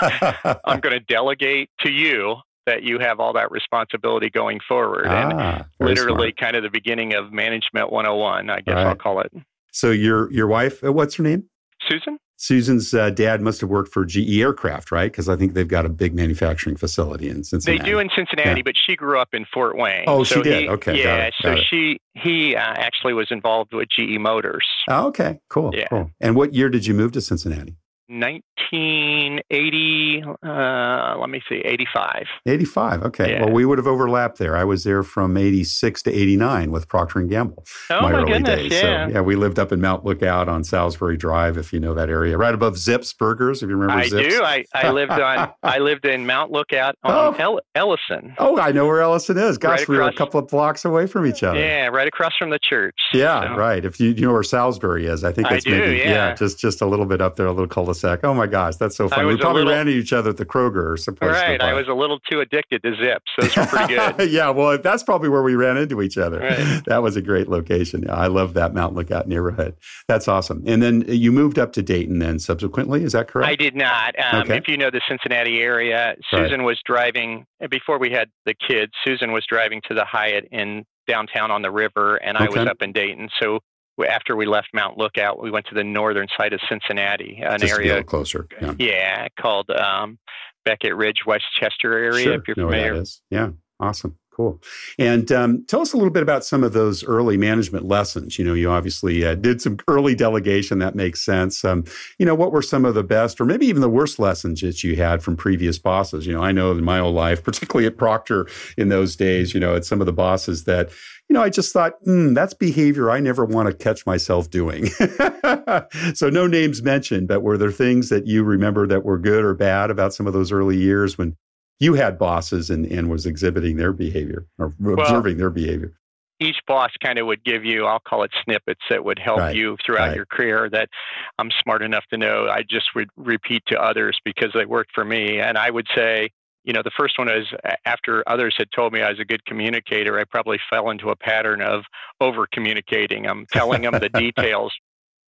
I'm 0.65 0.81
going 0.81 0.95
to 0.95 1.01
delegate 1.01 1.71
to 1.81 1.91
you 1.91 2.37
that 2.66 2.83
you 2.83 2.98
have 2.98 3.20
all 3.20 3.33
that 3.33 3.51
responsibility 3.51 4.31
going 4.31 4.61
forward. 4.66 5.07
Ah, 5.09 5.64
and 5.79 5.88
literally 5.88 6.29
smart. 6.29 6.37
kind 6.37 6.57
of 6.57 6.62
the 6.62 6.70
beginning 6.70 7.14
of 7.14 7.33
management 7.33 7.90
101, 7.90 8.51
I 8.51 8.61
guess 8.61 8.75
right. 8.75 8.87
I'll 8.87 8.94
call 8.94 9.20
it. 9.20 9.33
So 9.72 9.90
your 9.90 10.31
your 10.33 10.46
wife, 10.46 10.85
uh, 10.85 10.92
what's 10.92 11.14
her 11.16 11.22
name? 11.22 11.44
Susan. 11.88 12.18
Susan's 12.37 12.92
uh, 12.92 13.11
dad 13.11 13.40
must 13.40 13.61
have 13.61 13.70
worked 13.70 13.92
for 13.92 14.05
GE 14.05 14.40
Aircraft, 14.40 14.90
right? 14.90 15.11
Because 15.11 15.29
I 15.29 15.37
think 15.37 15.55
they've 15.55 15.68
got 15.68 15.87
a 15.87 15.88
big 15.88 16.12
manufacturing 16.12 16.77
facility 16.77 17.29
in 17.29 17.44
Cincinnati. 17.44 17.81
They 17.81 17.88
do 17.88 18.01
in 18.01 18.11
Cincinnati, 18.16 18.59
yeah. 18.61 18.62
but 18.64 18.75
she 18.85 18.96
grew 18.96 19.20
up 19.20 19.29
in 19.33 19.46
Fort 19.55 19.77
Wayne. 19.77 20.05
Oh, 20.09 20.25
so 20.25 20.37
she 20.37 20.42
did. 20.42 20.62
He, 20.62 20.68
okay. 20.68 20.98
Yeah. 20.98 21.05
Got 21.05 21.20
it, 21.20 21.35
got 21.40 21.48
so 21.48 21.53
it. 21.53 21.64
she 21.70 22.01
he 22.14 22.57
uh, 22.57 22.61
actually 22.61 23.12
was 23.12 23.29
involved 23.31 23.72
with 23.72 23.88
GE 23.96 24.18
Motors. 24.18 24.66
Oh, 24.88 25.07
okay. 25.09 25.38
Cool. 25.51 25.70
Yeah. 25.72 25.87
Cool. 25.88 26.11
And 26.20 26.35
what 26.35 26.53
year 26.53 26.68
did 26.68 26.85
you 26.85 26.94
move 26.94 27.12
to 27.12 27.20
Cincinnati? 27.20 27.77
1980, 28.12 30.22
uh, 30.44 31.16
let 31.18 31.31
me 31.31 31.40
see, 31.48 31.62
85. 31.64 32.27
85. 32.46 33.03
Okay. 33.05 33.33
Yeah. 33.33 33.44
Well, 33.44 33.55
we 33.55 33.64
would 33.64 33.79
have 33.79 33.87
overlapped 33.87 34.37
there. 34.38 34.55
I 34.55 34.64
was 34.64 34.85
there 34.85 35.03
from 35.03 35.38
86 35.38 36.03
to 36.03 36.12
89 36.12 36.70
with 36.70 36.88
Procter 36.88 37.20
and 37.20 37.31
Gamble. 37.31 37.64
Oh, 37.90 38.03
my, 38.03 38.12
my 38.12 38.18
early 38.18 38.33
goodness, 38.33 38.61
days. 38.61 38.72
Yeah. 38.72 39.07
So, 39.07 39.12
yeah, 39.14 39.22
we 39.22 39.35
lived 39.35 39.59
up 39.59 39.72
in 39.72 39.81
Mount 39.81 40.05
Lookout 40.05 40.46
on 40.48 40.62
Salisbury 40.62 41.16
Drive, 41.16 41.57
if 41.57 41.72
you 41.72 41.81
know 41.81 41.94
that 41.94 42.11
area, 42.11 42.37
right 42.37 42.55
above 42.55 42.77
Zips 42.77 43.14
Burgers, 43.14 43.62
if 43.62 43.70
you 43.70 43.77
remember 43.77 44.03
I 44.03 44.09
Zips. 44.09 44.35
do. 44.35 44.42
I, 44.42 44.64
I 44.75 44.90
lived 44.90 45.12
on, 45.12 45.51
I 45.62 45.79
lived 45.79 46.05
in 46.05 46.27
Mount 46.27 46.53
Lookout 46.53 46.96
on 47.03 47.12
oh. 47.12 47.33
El- 47.38 47.61
Ellison. 47.75 48.35
Oh, 48.38 48.59
I 48.59 48.72
know 48.72 48.87
where 48.87 49.01
Ellison 49.01 49.38
is. 49.38 49.57
Gosh, 49.57 49.81
right 49.81 49.88
we 49.88 49.96
were 49.96 50.03
a 50.03 50.12
couple 50.12 50.38
of 50.38 50.48
blocks 50.48 50.85
away 50.85 51.07
from 51.07 51.27
each 51.27 51.42
other. 51.42 51.59
Yeah, 51.59 51.87
right 51.87 52.07
across 52.07 52.33
from 52.38 52.51
the 52.51 52.59
church. 52.62 52.96
Yeah, 53.14 53.48
so. 53.48 53.57
right. 53.57 53.83
If 53.85 53.98
you, 53.98 54.11
you 54.11 54.27
know 54.27 54.33
where 54.33 54.42
Salisbury 54.42 55.07
is, 55.07 55.25
I 55.25 55.33
think 55.33 55.48
that's 55.48 55.66
I 55.66 55.70
do, 55.70 55.79
maybe, 55.79 55.98
yeah. 55.98 56.11
yeah, 56.11 56.35
just, 56.35 56.59
just 56.59 56.83
a 56.83 56.87
little 56.87 57.07
bit 57.07 57.22
up 57.22 57.37
there, 57.37 57.46
a 57.46 57.53
little 57.53 57.66
cul-de-sac. 58.03 58.25
Oh 58.25 58.35
my 58.35 58.47
gosh, 58.47 58.77
that's 58.77 58.97
so 58.97 59.09
funny. 59.09 59.27
We 59.27 59.37
probably 59.37 59.62
little, 59.62 59.75
ran 59.75 59.88
into 59.88 59.99
each 59.99 60.12
other 60.12 60.31
at 60.31 60.37
the 60.37 60.47
Kroger 60.47 60.93
or 60.93 60.97
someplace. 60.97 61.33
Right. 61.33 61.61
I 61.61 61.73
was 61.73 61.88
a 61.88 61.95
little 61.95 62.19
too 62.31 62.41
addicted 62.41 62.83
to 62.83 62.95
zips. 62.97 63.31
Those 63.38 63.57
were 63.57 63.67
pretty 63.67 63.95
good. 64.17 64.31
yeah. 64.31 64.51
Well, 64.51 64.79
that's 64.79 65.03
probably 65.03 65.29
where 65.29 65.43
we 65.43 65.55
ran 65.55 65.77
into 65.77 66.03
each 66.03 66.19
other. 66.19 66.41
Right. 66.41 66.83
That 66.93 67.03
was 67.03 67.17
a 67.17 67.23
great 67.23 67.49
location. 67.49 68.03
Yeah, 68.03 68.15
I 68.15 68.27
love 68.27 68.55
that 68.55 68.75
Mount 68.75 68.95
Lookout 68.95 69.27
neighborhood. 69.29 69.75
That's 70.09 70.29
awesome. 70.29 70.62
And 70.67 70.83
then 70.83 71.05
you 71.07 71.33
moved 71.33 71.59
up 71.59 71.73
to 71.75 71.83
Dayton 71.83 72.19
then 72.19 72.38
subsequently. 72.38 73.03
Is 73.03 73.12
that 73.12 73.29
correct? 73.29 73.49
I 73.49 73.55
did 73.55 73.75
not. 73.75 74.15
Um, 74.19 74.43
okay. 74.43 74.57
If 74.57 74.69
you 74.69 74.77
know 74.77 74.91
the 74.91 75.01
Cincinnati 75.09 75.61
area, 75.61 76.15
Susan 76.31 76.61
right. 76.61 76.67
was 76.67 76.81
driving, 76.85 77.47
before 77.71 77.99
we 77.99 78.11
had 78.11 78.29
the 78.47 78.55
kids, 78.55 78.93
Susan 79.07 79.33
was 79.33 79.45
driving 79.49 79.81
to 79.88 79.95
the 79.95 80.05
Hyatt 80.05 80.49
in 80.51 80.85
downtown 81.09 81.51
on 81.51 81.62
the 81.62 81.71
river, 81.71 82.17
and 82.17 82.37
okay. 82.37 82.47
I 82.47 82.49
was 82.49 82.69
up 82.69 82.83
in 82.83 82.93
Dayton. 82.93 83.29
So 83.41 83.61
after 84.09 84.37
we 84.37 84.47
left 84.47 84.69
Mount 84.73 84.97
Lookout, 84.99 85.43
we 85.43 85.51
went 85.51 85.67
to 85.67 85.75
the 85.75 85.85
northern 85.85 86.27
side 86.37 86.53
of 86.53 86.61
Cincinnati, 86.69 87.43
an 87.45 87.61
Just 87.61 87.73
area 87.73 88.03
closer. 88.03 88.49
Yeah, 88.61 88.75
yeah 88.79 89.29
called 89.39 89.71
um, 89.71 90.19
Beckett 90.65 90.97
Ridge, 90.97 91.23
Westchester 91.27 91.93
area. 91.97 92.25
Sure. 92.25 92.35
If 92.35 92.43
you're 92.47 92.57
know 92.57 92.69
familiar, 92.69 92.95
that 92.95 93.03
is. 93.03 93.21
yeah, 93.31 93.51
awesome. 93.81 94.17
cool. 94.35 94.61
And 94.99 95.31
um, 95.31 95.65
tell 95.67 95.83
us 95.83 95.93
a 95.93 95.97
little 95.97 96.13
bit 96.13 96.23
about 96.23 96.45
some 96.45 96.65
of 96.65 96.73
those 96.73 97.05
early 97.05 97.37
management 97.37 97.85
lessons. 97.85 98.39
You 98.39 98.47
know, 98.47 98.55
you 98.55 98.71
obviously 98.71 99.25
uh, 99.25 99.35
did 99.35 99.61
some 99.61 99.77
early 99.89 100.15
delegation. 100.15 100.79
That 100.79 100.95
makes 100.95 101.23
sense. 101.23 101.65
Um, 101.65 101.85
you 102.19 102.25
know, 102.25 102.35
what 102.35 102.51
were 102.51 102.63
some 102.63 102.87
of 102.87 102.95
the 102.95 103.05
best, 103.05 103.41
or 103.41 103.45
maybe 103.45 103.67
even 103.67 103.83
the 103.83 103.91
worst 103.91 104.19
lessons 104.19 104.63
that 104.63 104.83
you 104.83 104.97
had 104.97 105.23
from 105.23 105.37
previous 105.37 105.79
bosses? 105.79 106.27
You 106.27 106.33
know, 106.33 106.43
I 106.43 106.53
know 106.53 106.73
in 106.73 106.83
my 106.83 106.99
own 106.99 107.15
life, 107.15 107.45
particularly 107.45 107.87
at 107.87 107.99
Procter 107.99 108.47
in 108.79 108.89
those 108.89 109.17
days, 109.17 109.53
you 109.53 109.61
know, 109.61 109.75
at 109.75 109.85
some 109.85 110.01
of 110.01 110.07
the 110.07 110.13
bosses 110.13 110.65
that 110.65 110.91
you 111.33 111.38
know, 111.38 111.45
I 111.45 111.49
just 111.49 111.73
thought, 111.73 111.95
mm, 112.05 112.35
that's 112.35 112.53
behavior 112.53 113.11
I 113.11 113.18
never 113.18 113.47
want 113.47 113.66
to 113.66 113.75
catch 113.75 114.05
myself 114.05 114.51
doing. 114.51 114.85
so, 116.14 116.29
no 116.29 116.47
names 116.47 116.83
mentioned, 116.83 117.27
but 117.27 117.40
were 117.40 117.57
there 117.57 117.73
things 117.73 118.11
that 118.11 118.27
you 118.27 118.45
remember 118.45 118.87
that 118.88 119.03
were 119.03 119.16
good 119.16 119.42
or 119.42 119.55
bad 119.55 119.90
about 119.90 120.12
some 120.12 120.27
of 120.27 120.35
those 120.35 120.53
early 120.53 120.77
years 120.77 121.16
when 121.16 121.35
you 121.81 121.95
had 121.95 122.18
bosses 122.18 122.68
and, 122.68 122.85
and 122.85 123.09
was 123.09 123.25
exhibiting 123.25 123.79
their 123.79 123.95
behavior 123.95 124.45
or 124.59 124.75
well, 124.79 125.01
observing 125.01 125.38
their 125.38 125.49
behavior? 125.49 125.95
Each 126.38 126.59
boss 126.66 126.90
kind 127.03 127.18
of 127.18 127.27
would 127.27 127.42
give 127.45 127.64
you, 127.64 127.87
I'll 127.87 127.99
call 127.99 128.25
it 128.25 128.31
snippets 128.45 128.83
that 128.90 129.03
would 129.03 129.18
help 129.18 129.38
right. 129.38 129.57
you 129.57 129.79
throughout 129.87 130.09
right. 130.09 130.16
your 130.16 130.27
career 130.27 130.68
that 130.68 130.90
I'm 131.38 131.49
smart 131.62 131.81
enough 131.81 132.05
to 132.11 132.18
know 132.18 132.49
I 132.51 132.61
just 132.61 132.95
would 132.95 133.09
repeat 133.16 133.62
to 133.68 133.81
others 133.81 134.21
because 134.23 134.51
they 134.53 134.66
worked 134.66 134.90
for 134.95 135.07
me. 135.07 135.40
And 135.40 135.57
I 135.57 135.71
would 135.71 135.87
say, 135.97 136.29
you 136.64 136.72
know, 136.72 136.83
the 136.83 136.92
first 136.96 137.18
one 137.18 137.29
is 137.29 137.46
after 137.85 138.22
others 138.27 138.55
had 138.57 138.68
told 138.75 138.92
me 138.92 139.03
I 139.03 139.11
was 139.11 139.18
a 139.18 139.25
good 139.25 139.44
communicator, 139.44 140.18
I 140.18 140.25
probably 140.25 140.59
fell 140.70 140.90
into 140.90 141.11
a 141.11 141.16
pattern 141.16 141.61
of 141.61 141.83
over 142.20 142.46
communicating. 142.51 143.27
I'm 143.27 143.46
telling 143.46 143.83
them 143.83 143.92
the 143.92 144.09
details. 144.14 144.72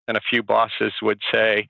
And 0.07 0.19
a 0.19 0.21
few 0.29 0.43
bosses 0.43 0.93
would 1.01 1.21
say, 1.33 1.67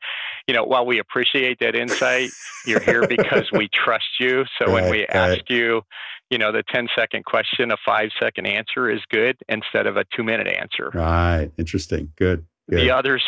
you 0.49 0.55
know, 0.55 0.65
while 0.65 0.85
we 0.85 0.99
appreciate 0.99 1.61
that 1.61 1.77
insight, 1.77 2.31
you're 2.67 2.81
here 2.81 3.07
because 3.07 3.49
we 3.53 3.69
trust 3.73 4.09
you. 4.19 4.45
So 4.59 4.67
right, 4.67 4.73
when 4.73 4.91
we 4.91 5.01
right. 5.03 5.39
ask 5.39 5.49
you, 5.49 5.83
you 6.31 6.39
know, 6.39 6.51
the 6.51 6.65
10 6.75 6.89
second 6.99 7.25
question, 7.25 7.71
a 7.71 7.77
five 7.87 8.09
second 8.21 8.47
answer 8.47 8.91
is 8.91 9.01
good 9.09 9.37
instead 9.49 9.87
of 9.87 9.97
a 9.97 10.05
two 10.17 10.25
minute 10.25 10.49
answer. 10.49 10.91
Right. 10.93 11.53
Interesting. 11.57 12.13
Good. 12.17 12.45
good. 12.69 12.81
The 12.81 12.91
others 12.91 13.23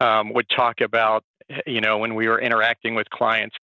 um, 0.00 0.34
would 0.34 0.46
talk 0.54 0.82
about, 0.82 1.24
you 1.66 1.80
know, 1.80 1.96
when 1.96 2.14
we 2.14 2.28
were 2.28 2.38
interacting 2.38 2.94
with 2.94 3.08
clients, 3.08 3.56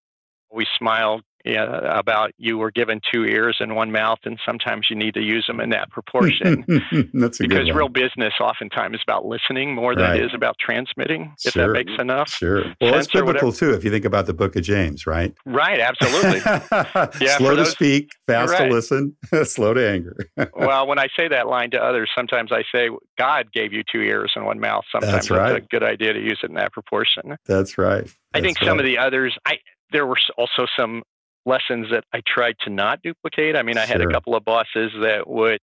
we 0.50 0.66
smiled 0.78 1.22
yeah, 1.44 1.98
about 1.98 2.32
you 2.36 2.58
were 2.58 2.70
given 2.70 3.00
two 3.12 3.24
ears 3.24 3.56
and 3.60 3.76
one 3.76 3.92
mouth, 3.92 4.18
and 4.24 4.38
sometimes 4.44 4.88
you 4.90 4.96
need 4.96 5.14
to 5.14 5.22
use 5.22 5.44
them 5.46 5.60
in 5.60 5.70
that 5.70 5.90
proportion. 5.90 6.64
That's 7.14 7.38
because 7.38 7.70
real 7.72 7.88
business 7.88 8.34
oftentimes 8.40 8.96
is 8.96 9.02
about 9.02 9.24
listening 9.24 9.74
more 9.74 9.94
than 9.94 10.04
right. 10.04 10.20
it 10.20 10.26
is 10.26 10.34
about 10.34 10.56
transmitting. 10.58 11.32
If 11.44 11.52
sure. 11.52 11.68
that 11.68 11.72
makes 11.72 12.00
enough. 12.00 12.30
Sure. 12.30 12.64
Well, 12.80 12.94
it's 12.94 13.08
biblical 13.08 13.52
too. 13.52 13.72
If 13.72 13.84
you 13.84 13.90
think 13.90 14.04
about 14.04 14.26
the 14.26 14.34
Book 14.34 14.56
of 14.56 14.62
James, 14.62 15.06
right? 15.06 15.34
Right. 15.46 15.80
Absolutely. 15.80 16.40
yeah. 17.24 17.36
Slow 17.38 17.54
to 17.54 17.66
speak, 17.66 18.10
fast 18.26 18.52
right. 18.52 18.68
to 18.68 18.74
listen, 18.74 19.16
slow 19.44 19.74
to 19.74 19.88
anger. 19.88 20.16
well, 20.54 20.86
when 20.86 20.98
I 20.98 21.06
say 21.16 21.28
that 21.28 21.46
line 21.46 21.70
to 21.70 21.82
others, 21.82 22.10
sometimes 22.16 22.50
I 22.52 22.64
say 22.74 22.88
God 23.16 23.52
gave 23.52 23.72
you 23.72 23.82
two 23.90 24.00
ears 24.00 24.32
and 24.34 24.44
one 24.44 24.58
mouth. 24.58 24.84
Sometimes 24.90 25.12
That's 25.12 25.30
right. 25.30 25.56
it's 25.56 25.64
a 25.64 25.68
good 25.68 25.84
idea 25.84 26.12
to 26.12 26.20
use 26.20 26.40
it 26.42 26.50
in 26.50 26.56
that 26.56 26.72
proportion. 26.72 27.36
That's 27.46 27.78
right. 27.78 28.04
That's 28.04 28.16
I 28.34 28.40
think 28.40 28.60
right. 28.60 28.68
some 28.68 28.78
of 28.78 28.84
the 28.84 28.98
others, 28.98 29.36
I 29.46 29.58
there 29.92 30.06
were 30.06 30.18
also 30.36 30.66
some 30.78 31.02
lessons 31.48 31.86
that 31.90 32.04
I 32.12 32.20
tried 32.26 32.56
to 32.64 32.70
not 32.70 33.02
duplicate. 33.02 33.56
I 33.56 33.62
mean, 33.62 33.78
I 33.78 33.86
had 33.86 34.00
a 34.00 34.06
couple 34.06 34.36
of 34.36 34.44
bosses 34.44 34.92
that 35.00 35.24
would 35.26 35.58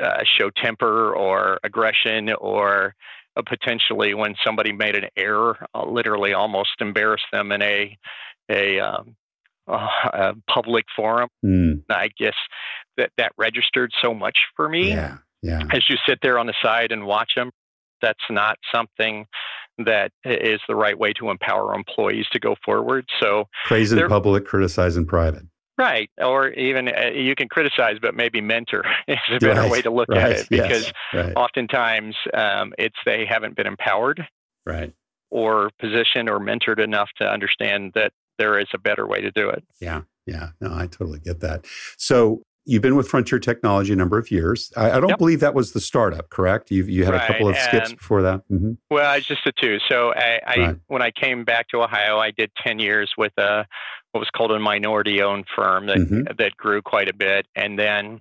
uh, 0.00 0.22
show 0.38 0.50
temper 0.50 1.14
or 1.14 1.58
aggression 1.64 2.30
or 2.34 2.94
uh, 3.36 3.42
potentially 3.46 4.14
when 4.14 4.34
somebody 4.44 4.72
made 4.72 4.94
an 4.94 5.08
error, 5.16 5.66
uh, 5.74 5.84
literally 5.86 6.34
almost 6.34 6.70
embarrass 6.80 7.22
them 7.32 7.50
in 7.52 7.62
a 7.62 7.96
a, 8.50 8.80
um, 8.80 9.16
a 9.68 10.34
public 10.48 10.84
forum. 10.94 11.28
Mm. 11.44 11.84
I 11.88 12.08
guess 12.18 12.34
that 12.96 13.10
that 13.16 13.32
registered 13.38 13.92
so 14.02 14.12
much 14.12 14.36
for 14.56 14.68
me. 14.68 14.90
Yeah, 14.90 15.18
yeah. 15.42 15.62
As 15.72 15.88
you 15.88 15.96
sit 16.06 16.18
there 16.22 16.38
on 16.38 16.46
the 16.46 16.54
side 16.62 16.92
and 16.92 17.06
watch 17.06 17.32
them, 17.36 17.50
that's 18.02 18.24
not 18.28 18.58
something 18.74 19.26
that 19.78 20.12
is 20.24 20.60
the 20.68 20.74
right 20.74 20.98
way 20.98 21.12
to 21.14 21.30
empower 21.30 21.74
employees 21.74 22.26
to 22.32 22.38
go 22.38 22.54
forward. 22.64 23.06
So 23.20 23.48
praise 23.66 23.92
in 23.92 24.06
public, 24.08 24.44
criticize 24.44 24.96
in 24.96 25.06
private. 25.06 25.44
Right. 25.78 26.10
Or 26.18 26.50
even 26.50 26.88
uh, 26.88 27.10
you 27.14 27.34
can 27.34 27.48
criticize, 27.48 27.96
but 28.00 28.14
maybe 28.14 28.40
mentor 28.40 28.84
is 29.08 29.18
a 29.30 29.38
better 29.38 29.62
right. 29.62 29.70
way 29.70 29.82
to 29.82 29.90
look 29.90 30.08
right. 30.08 30.18
at 30.18 30.30
it 30.32 30.48
because 30.48 30.84
yes. 30.84 30.92
right. 31.14 31.32
oftentimes 31.34 32.14
um, 32.34 32.72
it's 32.78 32.96
they 33.06 33.24
haven't 33.26 33.56
been 33.56 33.66
empowered. 33.66 34.26
Right. 34.66 34.92
Or 35.30 35.70
positioned 35.80 36.28
or 36.28 36.38
mentored 36.38 36.78
enough 36.78 37.08
to 37.16 37.24
understand 37.24 37.92
that 37.94 38.12
there 38.38 38.58
is 38.58 38.66
a 38.74 38.78
better 38.78 39.06
way 39.06 39.22
to 39.22 39.30
do 39.30 39.48
it. 39.48 39.64
Yeah. 39.80 40.02
Yeah. 40.26 40.50
No, 40.60 40.74
I 40.74 40.86
totally 40.86 41.18
get 41.18 41.40
that. 41.40 41.66
So 41.96 42.42
You've 42.64 42.82
been 42.82 42.94
with 42.94 43.08
Frontier 43.08 43.38
Technology 43.38 43.92
a 43.92 43.96
number 43.96 44.18
of 44.18 44.30
years. 44.30 44.72
I, 44.76 44.92
I 44.92 45.00
don't 45.00 45.10
yep. 45.10 45.18
believe 45.18 45.40
that 45.40 45.54
was 45.54 45.72
the 45.72 45.80
startup, 45.80 46.30
correct? 46.30 46.70
You've, 46.70 46.88
you 46.88 47.04
had 47.04 47.14
right. 47.14 47.22
a 47.22 47.26
couple 47.26 47.48
of 47.48 47.56
skips 47.56 47.90
and, 47.90 47.98
before 47.98 48.22
that. 48.22 48.42
Mm-hmm. 48.50 48.72
Well, 48.90 49.14
it's 49.16 49.26
just 49.26 49.42
the 49.44 49.52
two. 49.60 49.78
So 49.88 50.12
I, 50.14 50.40
I 50.46 50.56
right. 50.56 50.76
when 50.86 51.02
I 51.02 51.10
came 51.10 51.44
back 51.44 51.68
to 51.68 51.82
Ohio, 51.82 52.18
I 52.18 52.30
did 52.30 52.52
ten 52.64 52.78
years 52.78 53.12
with 53.18 53.32
a 53.36 53.66
what 54.12 54.20
was 54.20 54.30
called 54.30 54.52
a 54.52 54.60
minority-owned 54.60 55.46
firm 55.56 55.86
that 55.86 55.96
mm-hmm. 55.96 56.36
that 56.38 56.56
grew 56.56 56.82
quite 56.82 57.08
a 57.08 57.14
bit, 57.14 57.46
and 57.56 57.78
then 57.78 58.20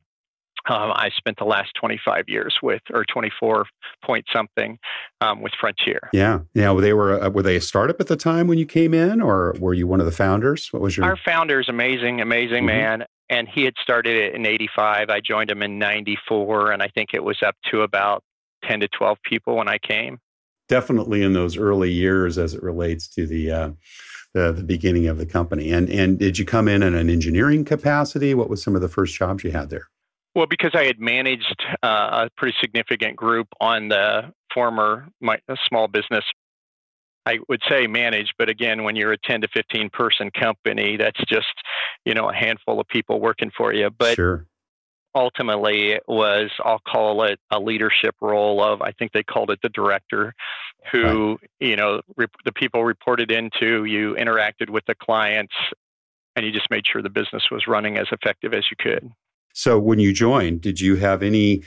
um, 0.69 0.91
I 0.91 1.09
spent 1.15 1.37
the 1.37 1.45
last 1.45 1.71
25 1.79 2.25
years 2.27 2.57
with, 2.61 2.81
or 2.93 3.03
24 3.05 3.65
point 4.03 4.25
something, 4.33 4.77
um, 5.21 5.41
with 5.41 5.53
Frontier. 5.59 6.09
Yeah, 6.13 6.39
yeah. 6.53 6.71
Well, 6.71 6.81
they 6.81 6.93
were 6.93 7.21
uh, 7.21 7.29
were 7.29 7.43
they 7.43 7.55
a 7.55 7.61
startup 7.61 7.99
at 7.99 8.07
the 8.07 8.15
time 8.15 8.47
when 8.47 8.57
you 8.57 8.65
came 8.65 8.93
in, 8.93 9.21
or 9.21 9.55
were 9.59 9.73
you 9.73 9.87
one 9.87 9.99
of 9.99 10.05
the 10.05 10.11
founders? 10.11 10.69
What 10.71 10.81
was 10.81 10.97
your? 10.97 11.05
Our 11.05 11.17
founder 11.17 11.59
is 11.59 11.69
amazing, 11.69 12.21
amazing 12.21 12.65
mm-hmm. 12.65 12.65
man 12.67 13.05
and 13.31 13.47
he 13.47 13.63
had 13.63 13.73
started 13.81 14.15
it 14.15 14.35
in 14.35 14.45
85 14.45 15.09
i 15.09 15.19
joined 15.19 15.49
him 15.49 15.63
in 15.63 15.79
94 15.79 16.71
and 16.73 16.83
i 16.83 16.87
think 16.89 17.13
it 17.13 17.23
was 17.23 17.41
up 17.41 17.55
to 17.71 17.81
about 17.81 18.23
10 18.65 18.81
to 18.81 18.87
12 18.89 19.17
people 19.23 19.55
when 19.55 19.67
i 19.67 19.79
came 19.79 20.19
definitely 20.67 21.23
in 21.23 21.33
those 21.33 21.57
early 21.57 21.91
years 21.91 22.37
as 22.37 22.53
it 22.53 22.61
relates 22.61 23.07
to 23.07 23.25
the 23.25 23.49
uh, 23.49 23.69
the, 24.33 24.53
the 24.53 24.63
beginning 24.63 25.07
of 25.07 25.17
the 25.17 25.25
company 25.25 25.71
and 25.71 25.89
and 25.89 26.19
did 26.19 26.37
you 26.37 26.45
come 26.45 26.67
in 26.67 26.83
in 26.83 26.93
an 26.93 27.09
engineering 27.09 27.65
capacity 27.65 28.33
what 28.35 28.49
was 28.49 28.61
some 28.61 28.75
of 28.75 28.81
the 28.81 28.89
first 28.89 29.15
jobs 29.15 29.43
you 29.43 29.51
had 29.51 29.69
there 29.69 29.87
well 30.35 30.47
because 30.47 30.71
i 30.73 30.85
had 30.85 30.99
managed 30.99 31.63
uh, 31.83 32.27
a 32.27 32.29
pretty 32.37 32.55
significant 32.61 33.15
group 33.15 33.47
on 33.59 33.89
the 33.89 34.33
former 34.53 35.07
my, 35.21 35.37
small 35.67 35.87
business 35.87 36.23
I 37.25 37.37
would 37.49 37.61
say 37.69 37.87
manage, 37.87 38.33
but 38.37 38.49
again, 38.49 38.83
when 38.83 38.95
you're 38.95 39.11
a 39.11 39.17
10 39.17 39.41
to 39.41 39.47
15 39.53 39.89
person 39.91 40.31
company, 40.31 40.97
that's 40.97 41.19
just, 41.27 41.53
you 42.05 42.13
know, 42.13 42.29
a 42.29 42.33
handful 42.33 42.79
of 42.79 42.87
people 42.87 43.19
working 43.19 43.51
for 43.55 43.73
you. 43.73 43.91
But 43.91 44.15
sure. 44.15 44.47
ultimately, 45.13 45.91
it 45.91 46.03
was, 46.07 46.49
I'll 46.63 46.79
call 46.79 47.23
it 47.23 47.39
a 47.51 47.59
leadership 47.59 48.15
role 48.21 48.63
of, 48.63 48.81
I 48.81 48.91
think 48.91 49.11
they 49.11 49.23
called 49.23 49.51
it 49.51 49.59
the 49.61 49.69
director, 49.69 50.33
who, 50.91 51.37
right. 51.41 51.49
you 51.59 51.75
know, 51.75 52.01
re- 52.15 52.25
the 52.43 52.51
people 52.51 52.83
reported 52.83 53.31
into, 53.31 53.85
you 53.85 54.15
interacted 54.15 54.69
with 54.69 54.85
the 54.87 54.95
clients, 54.95 55.53
and 56.35 56.43
you 56.43 56.51
just 56.51 56.71
made 56.71 56.85
sure 56.87 57.03
the 57.03 57.09
business 57.09 57.43
was 57.51 57.67
running 57.67 57.97
as 57.97 58.07
effective 58.11 58.53
as 58.53 58.63
you 58.71 58.77
could. 58.79 59.11
So 59.53 59.79
when 59.79 59.99
you 59.99 60.13
joined, 60.13 60.61
did 60.61 60.79
you 60.79 60.95
have 60.95 61.23
any, 61.23 61.63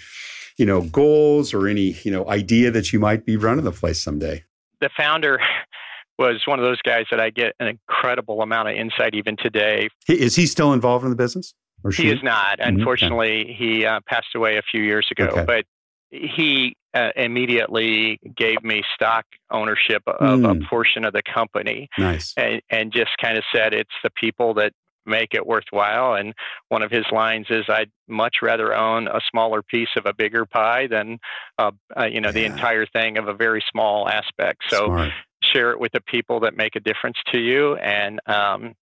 you 0.56 0.66
know, 0.66 0.82
goals 0.82 1.52
or 1.52 1.68
any, 1.68 1.96
you 2.02 2.10
know, 2.10 2.28
idea 2.28 2.70
that 2.70 2.92
you 2.92 2.98
might 2.98 3.24
be 3.24 3.36
running 3.36 3.64
the 3.64 3.72
place 3.72 4.02
someday? 4.02 4.44
the 4.84 4.90
founder 4.96 5.40
was 6.18 6.42
one 6.46 6.60
of 6.60 6.64
those 6.64 6.80
guys 6.82 7.06
that 7.10 7.18
I 7.18 7.30
get 7.30 7.54
an 7.58 7.66
incredible 7.66 8.40
amount 8.40 8.68
of 8.68 8.76
insight 8.76 9.14
even 9.14 9.36
today. 9.36 9.88
Is 10.06 10.36
he 10.36 10.46
still 10.46 10.72
involved 10.72 11.04
in 11.04 11.10
the 11.10 11.16
business? 11.16 11.54
he 11.96 12.08
is 12.08 12.22
not. 12.22 12.60
Mm-hmm. 12.60 12.76
Unfortunately, 12.76 13.54
he 13.58 13.84
uh, 13.84 14.00
passed 14.06 14.34
away 14.34 14.56
a 14.56 14.62
few 14.62 14.80
years 14.80 15.06
ago. 15.10 15.26
Okay. 15.26 15.44
But 15.44 15.64
he 16.10 16.76
uh, 16.94 17.10
immediately 17.16 18.20
gave 18.34 18.62
me 18.62 18.82
stock 18.94 19.26
ownership 19.50 20.02
of 20.06 20.40
mm. 20.40 20.64
a 20.64 20.68
portion 20.68 21.04
of 21.04 21.12
the 21.12 21.22
company. 21.22 21.90
Nice. 21.98 22.32
And, 22.36 22.62
and 22.70 22.92
just 22.92 23.10
kind 23.20 23.36
of 23.36 23.44
said 23.52 23.74
it's 23.74 23.90
the 24.02 24.10
people 24.10 24.54
that 24.54 24.72
make 25.06 25.34
it 25.34 25.46
worthwhile. 25.46 26.14
And 26.14 26.34
one 26.68 26.82
of 26.82 26.90
his 26.90 27.04
lines 27.12 27.46
is, 27.50 27.64
"I'd 27.68 27.90
much 28.08 28.36
rather 28.42 28.74
own 28.74 29.08
a 29.08 29.20
smaller 29.30 29.62
piece 29.62 29.88
of 29.96 30.06
a 30.06 30.14
bigger 30.14 30.46
pie 30.46 30.86
than, 30.86 31.18
uh, 31.58 31.72
uh, 31.98 32.04
you 32.04 32.20
know, 32.20 32.28
yeah. 32.28 32.32
the 32.32 32.44
entire 32.44 32.86
thing 32.86 33.18
of 33.18 33.28
a 33.28 33.34
very 33.34 33.62
small 33.70 34.08
aspect." 34.08 34.62
So 34.68 34.86
Smart. 34.86 35.12
share 35.42 35.70
it 35.72 35.80
with 35.80 35.92
the 35.92 36.00
people 36.00 36.40
that 36.40 36.56
make 36.56 36.76
a 36.76 36.80
difference 36.80 37.18
to 37.32 37.38
you. 37.38 37.76
And 37.76 38.20
um, 38.26 38.74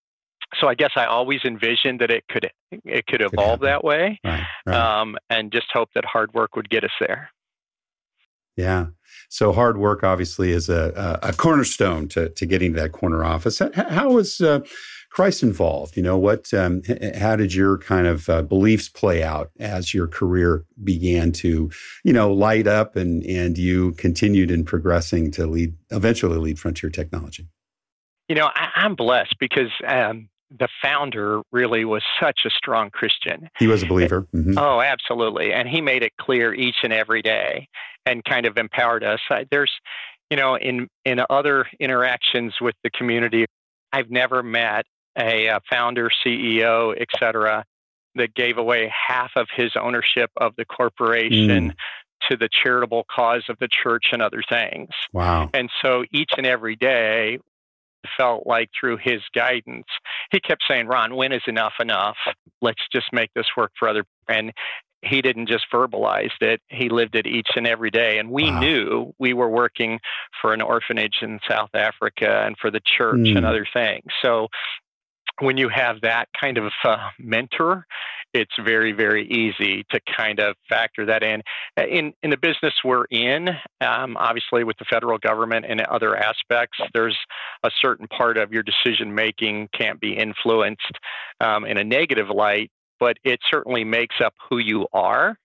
so 0.60 0.68
I 0.68 0.74
guess 0.74 0.92
I 0.96 1.06
always 1.06 1.40
envisioned 1.44 2.00
that 2.00 2.10
it 2.10 2.24
could 2.28 2.50
it 2.70 3.06
could 3.06 3.22
evolve 3.22 3.60
could 3.60 3.68
that 3.68 3.84
way, 3.84 4.18
right, 4.24 4.44
right. 4.66 5.00
Um, 5.00 5.16
and 5.30 5.52
just 5.52 5.66
hope 5.72 5.90
that 5.94 6.04
hard 6.04 6.32
work 6.34 6.56
would 6.56 6.68
get 6.68 6.84
us 6.84 6.90
there. 7.00 7.30
Yeah. 8.56 8.86
So 9.28 9.52
hard 9.52 9.78
work 9.78 10.04
obviously 10.04 10.52
is 10.52 10.68
a, 10.68 11.18
a, 11.22 11.32
cornerstone 11.32 12.08
to, 12.08 12.28
to 12.30 12.46
getting 12.46 12.74
to 12.74 12.80
that 12.80 12.92
corner 12.92 13.24
office. 13.24 13.58
How, 13.58 13.70
how 13.88 14.10
was 14.10 14.40
uh, 14.42 14.60
Christ 15.10 15.42
involved? 15.42 15.96
You 15.96 16.02
know, 16.02 16.18
what, 16.18 16.52
um, 16.52 16.82
how 17.16 17.36
did 17.36 17.54
your 17.54 17.78
kind 17.78 18.06
of 18.06 18.28
uh, 18.28 18.42
beliefs 18.42 18.88
play 18.88 19.22
out 19.22 19.50
as 19.58 19.94
your 19.94 20.06
career 20.06 20.64
began 20.84 21.32
to, 21.32 21.70
you 22.04 22.12
know, 22.12 22.32
light 22.32 22.66
up 22.66 22.94
and, 22.94 23.24
and 23.24 23.56
you 23.56 23.92
continued 23.92 24.50
in 24.50 24.64
progressing 24.64 25.30
to 25.32 25.46
lead, 25.46 25.74
eventually 25.90 26.36
lead 26.36 26.58
Frontier 26.58 26.90
Technology? 26.90 27.48
You 28.28 28.36
know, 28.36 28.50
I, 28.54 28.84
am 28.84 28.94
blessed 28.94 29.36
because 29.40 29.70
um, 29.86 30.28
the 30.58 30.68
founder 30.82 31.42
really 31.52 31.84
was 31.84 32.02
such 32.20 32.40
a 32.44 32.50
strong 32.50 32.90
Christian. 32.90 33.48
He 33.58 33.66
was 33.66 33.82
a 33.82 33.86
believer. 33.86 34.26
Mm-hmm. 34.34 34.58
Oh, 34.58 34.80
absolutely. 34.80 35.52
And 35.52 35.68
he 35.68 35.80
made 35.80 36.02
it 36.02 36.12
clear 36.20 36.52
each 36.52 36.76
and 36.82 36.92
every 36.92 37.22
day 37.22 37.68
and 38.06 38.24
kind 38.24 38.46
of 38.46 38.56
empowered 38.56 39.04
us. 39.04 39.20
There's, 39.50 39.72
you 40.30 40.36
know, 40.36 40.56
in, 40.56 40.88
in 41.04 41.20
other 41.30 41.66
interactions 41.78 42.54
with 42.60 42.74
the 42.82 42.90
community, 42.90 43.46
I've 43.92 44.10
never 44.10 44.42
met 44.42 44.84
a, 45.16 45.46
a 45.46 45.60
founder, 45.70 46.10
CEO, 46.24 46.94
et 46.98 47.08
cetera, 47.18 47.64
that 48.14 48.34
gave 48.34 48.58
away 48.58 48.92
half 49.08 49.30
of 49.36 49.48
his 49.54 49.72
ownership 49.80 50.30
of 50.36 50.54
the 50.56 50.64
corporation 50.64 51.70
mm. 51.70 51.74
to 52.30 52.36
the 52.36 52.48
charitable 52.62 53.04
cause 53.14 53.44
of 53.48 53.56
the 53.58 53.68
church 53.68 54.06
and 54.12 54.20
other 54.20 54.42
things. 54.48 54.90
Wow. 55.12 55.50
And 55.54 55.70
so 55.82 56.04
each 56.12 56.30
and 56.36 56.46
every 56.46 56.76
day 56.76 57.38
felt 58.16 58.46
like 58.46 58.70
through 58.78 58.98
his 58.98 59.20
guidance, 59.34 59.86
he 60.30 60.40
kept 60.40 60.62
saying, 60.68 60.86
Ron, 60.86 61.16
when 61.16 61.32
is 61.32 61.42
enough 61.46 61.74
enough? 61.80 62.16
Let's 62.60 62.82
just 62.92 63.06
make 63.12 63.30
this 63.34 63.46
work 63.56 63.72
for 63.78 63.88
other 63.88 64.04
and 64.28 64.52
he 65.04 65.20
didn't 65.20 65.48
just 65.48 65.64
verbalize 65.72 66.30
it 66.40 66.60
he 66.68 66.88
lived 66.88 67.16
it 67.16 67.26
each 67.26 67.48
and 67.56 67.66
every 67.66 67.90
day 67.90 68.18
and 68.18 68.30
we 68.30 68.44
wow. 68.44 68.60
knew 68.60 69.14
we 69.18 69.32
were 69.32 69.48
working 69.48 69.98
for 70.40 70.52
an 70.52 70.62
orphanage 70.62 71.16
in 71.22 71.40
south 71.48 71.70
africa 71.74 72.44
and 72.46 72.56
for 72.60 72.70
the 72.70 72.80
church 72.96 73.16
mm. 73.16 73.36
and 73.36 73.44
other 73.44 73.66
things 73.74 74.04
so 74.24 74.46
when 75.40 75.56
you 75.56 75.68
have 75.68 76.00
that 76.02 76.28
kind 76.38 76.58
of 76.58 76.72
uh, 76.84 77.08
mentor, 77.18 77.86
it's 78.34 78.52
very, 78.64 78.92
very 78.92 79.26
easy 79.26 79.84
to 79.90 80.00
kind 80.16 80.40
of 80.40 80.56
factor 80.68 81.06
that 81.06 81.22
in. 81.22 81.42
Uh, 81.78 81.84
in, 81.86 82.12
in 82.22 82.30
the 82.30 82.36
business 82.36 82.74
we're 82.84 83.04
in, 83.06 83.48
um, 83.80 84.16
obviously 84.16 84.64
with 84.64 84.76
the 84.78 84.84
federal 84.90 85.18
government 85.18 85.66
and 85.68 85.80
other 85.82 86.16
aspects, 86.16 86.78
there's 86.94 87.18
a 87.62 87.70
certain 87.80 88.06
part 88.08 88.38
of 88.38 88.52
your 88.52 88.62
decision 88.62 89.14
making 89.14 89.68
can't 89.78 90.00
be 90.00 90.16
influenced 90.16 90.98
um, 91.40 91.64
in 91.64 91.76
a 91.76 91.84
negative 91.84 92.28
light, 92.34 92.70
but 92.98 93.16
it 93.24 93.40
certainly 93.50 93.84
makes 93.84 94.16
up 94.24 94.34
who 94.48 94.58
you 94.58 94.86
are 94.92 95.36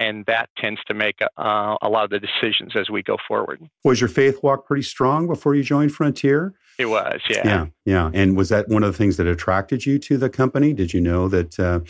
and 0.00 0.24
that 0.26 0.48
tends 0.58 0.80
to 0.86 0.94
make 0.94 1.20
uh, 1.22 1.76
a 1.80 1.88
lot 1.88 2.04
of 2.04 2.10
the 2.10 2.18
decisions 2.18 2.72
as 2.74 2.90
we 2.90 3.02
go 3.02 3.16
forward. 3.26 3.60
Was 3.84 4.00
your 4.00 4.08
faith 4.08 4.42
walk 4.42 4.66
pretty 4.66 4.82
strong 4.82 5.26
before 5.26 5.54
you 5.54 5.62
joined 5.62 5.92
Frontier? 5.92 6.54
It 6.78 6.86
was, 6.86 7.20
yeah. 7.30 7.42
Yeah, 7.44 7.66
yeah. 7.84 8.10
And 8.12 8.36
was 8.36 8.48
that 8.48 8.68
one 8.68 8.82
of 8.82 8.92
the 8.92 8.98
things 8.98 9.16
that 9.18 9.26
attracted 9.26 9.86
you 9.86 9.98
to 10.00 10.16
the 10.16 10.28
company? 10.28 10.72
Did 10.72 10.92
you 10.92 11.00
know 11.00 11.28
that 11.28 11.58
uh, 11.60 11.80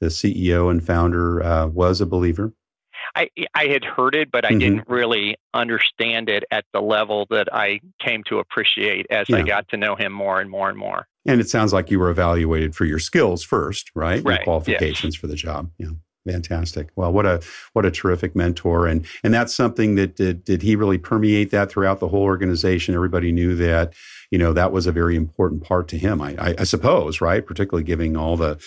the 0.00 0.06
CEO 0.06 0.70
and 0.70 0.84
founder 0.84 1.42
uh, 1.42 1.66
was 1.66 2.00
a 2.00 2.06
believer? 2.06 2.52
I, 3.14 3.28
I 3.54 3.66
had 3.66 3.84
heard 3.84 4.14
it, 4.14 4.30
but 4.30 4.44
I 4.44 4.50
mm-hmm. 4.50 4.58
didn't 4.58 4.88
really 4.88 5.36
understand 5.52 6.28
it 6.28 6.44
at 6.50 6.64
the 6.72 6.80
level 6.80 7.26
that 7.30 7.48
I 7.52 7.80
came 8.00 8.22
to 8.24 8.38
appreciate 8.38 9.06
as 9.10 9.28
yeah. 9.28 9.36
I 9.36 9.42
got 9.42 9.68
to 9.68 9.76
know 9.76 9.94
him 9.94 10.12
more 10.12 10.40
and 10.40 10.50
more 10.50 10.68
and 10.68 10.78
more. 10.78 11.06
And 11.26 11.40
it 11.40 11.48
sounds 11.48 11.72
like 11.72 11.90
you 11.90 11.98
were 11.98 12.10
evaluated 12.10 12.74
for 12.74 12.84
your 12.84 12.98
skills 12.98 13.42
first, 13.42 13.90
right? 13.94 14.22
Right. 14.24 14.38
Your 14.38 14.44
qualifications 14.44 15.14
yes. 15.14 15.20
for 15.20 15.26
the 15.26 15.36
job. 15.36 15.70
Yeah. 15.78 15.90
Fantastic. 16.26 16.88
Well, 16.96 17.12
what 17.12 17.26
a 17.26 17.42
what 17.74 17.84
a 17.84 17.90
terrific 17.90 18.34
mentor, 18.34 18.86
and 18.86 19.04
and 19.22 19.34
that's 19.34 19.54
something 19.54 19.94
that 19.96 20.16
did 20.16 20.42
did 20.44 20.62
he 20.62 20.74
really 20.74 20.96
permeate 20.96 21.50
that 21.50 21.70
throughout 21.70 22.00
the 22.00 22.08
whole 22.08 22.22
organization? 22.22 22.94
Everybody 22.94 23.30
knew 23.30 23.54
that, 23.56 23.92
you 24.30 24.38
know, 24.38 24.54
that 24.54 24.72
was 24.72 24.86
a 24.86 24.92
very 24.92 25.16
important 25.16 25.62
part 25.62 25.86
to 25.88 25.98
him. 25.98 26.22
I, 26.22 26.34
I, 26.38 26.54
I 26.60 26.64
suppose, 26.64 27.20
right? 27.20 27.44
Particularly 27.44 27.84
giving 27.84 28.16
all 28.16 28.38
the 28.38 28.58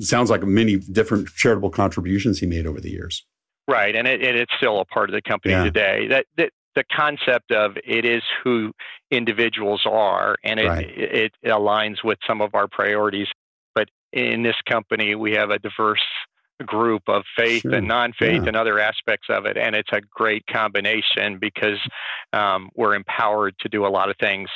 sounds 0.00 0.28
like 0.28 0.42
many 0.42 0.76
different 0.76 1.28
charitable 1.28 1.70
contributions 1.70 2.40
he 2.40 2.46
made 2.46 2.66
over 2.66 2.80
the 2.80 2.90
years. 2.90 3.24
Right, 3.66 3.96
and 3.96 4.06
it, 4.06 4.22
it's 4.22 4.52
still 4.58 4.80
a 4.80 4.84
part 4.84 5.08
of 5.08 5.14
the 5.14 5.22
company 5.22 5.54
yeah. 5.54 5.64
today. 5.64 6.08
That 6.08 6.26
that 6.36 6.50
the 6.74 6.84
concept 6.94 7.52
of 7.52 7.76
it 7.84 8.04
is 8.04 8.22
who 8.44 8.72
individuals 9.10 9.82
are, 9.86 10.36
and 10.44 10.60
it, 10.60 10.68
right. 10.68 10.90
it, 10.90 11.32
it 11.42 11.48
aligns 11.48 12.04
with 12.04 12.18
some 12.26 12.42
of 12.42 12.54
our 12.54 12.68
priorities. 12.68 13.28
But 13.74 13.88
in 14.12 14.42
this 14.42 14.56
company, 14.68 15.14
we 15.14 15.32
have 15.32 15.48
a 15.48 15.58
diverse 15.58 16.04
group 16.62 17.02
of 17.08 17.22
faith 17.36 17.62
sure. 17.62 17.74
and 17.74 17.86
non-faith 17.86 18.42
yeah. 18.42 18.48
and 18.48 18.56
other 18.56 18.78
aspects 18.78 19.28
of 19.30 19.46
it 19.46 19.56
and 19.56 19.74
it's 19.74 19.90
a 19.92 20.00
great 20.00 20.44
combination 20.46 21.38
because 21.38 21.78
um, 22.32 22.70
we're 22.74 22.94
empowered 22.94 23.54
to 23.60 23.68
do 23.68 23.86
a 23.86 23.88
lot 23.88 24.10
of 24.10 24.16
things 24.20 24.48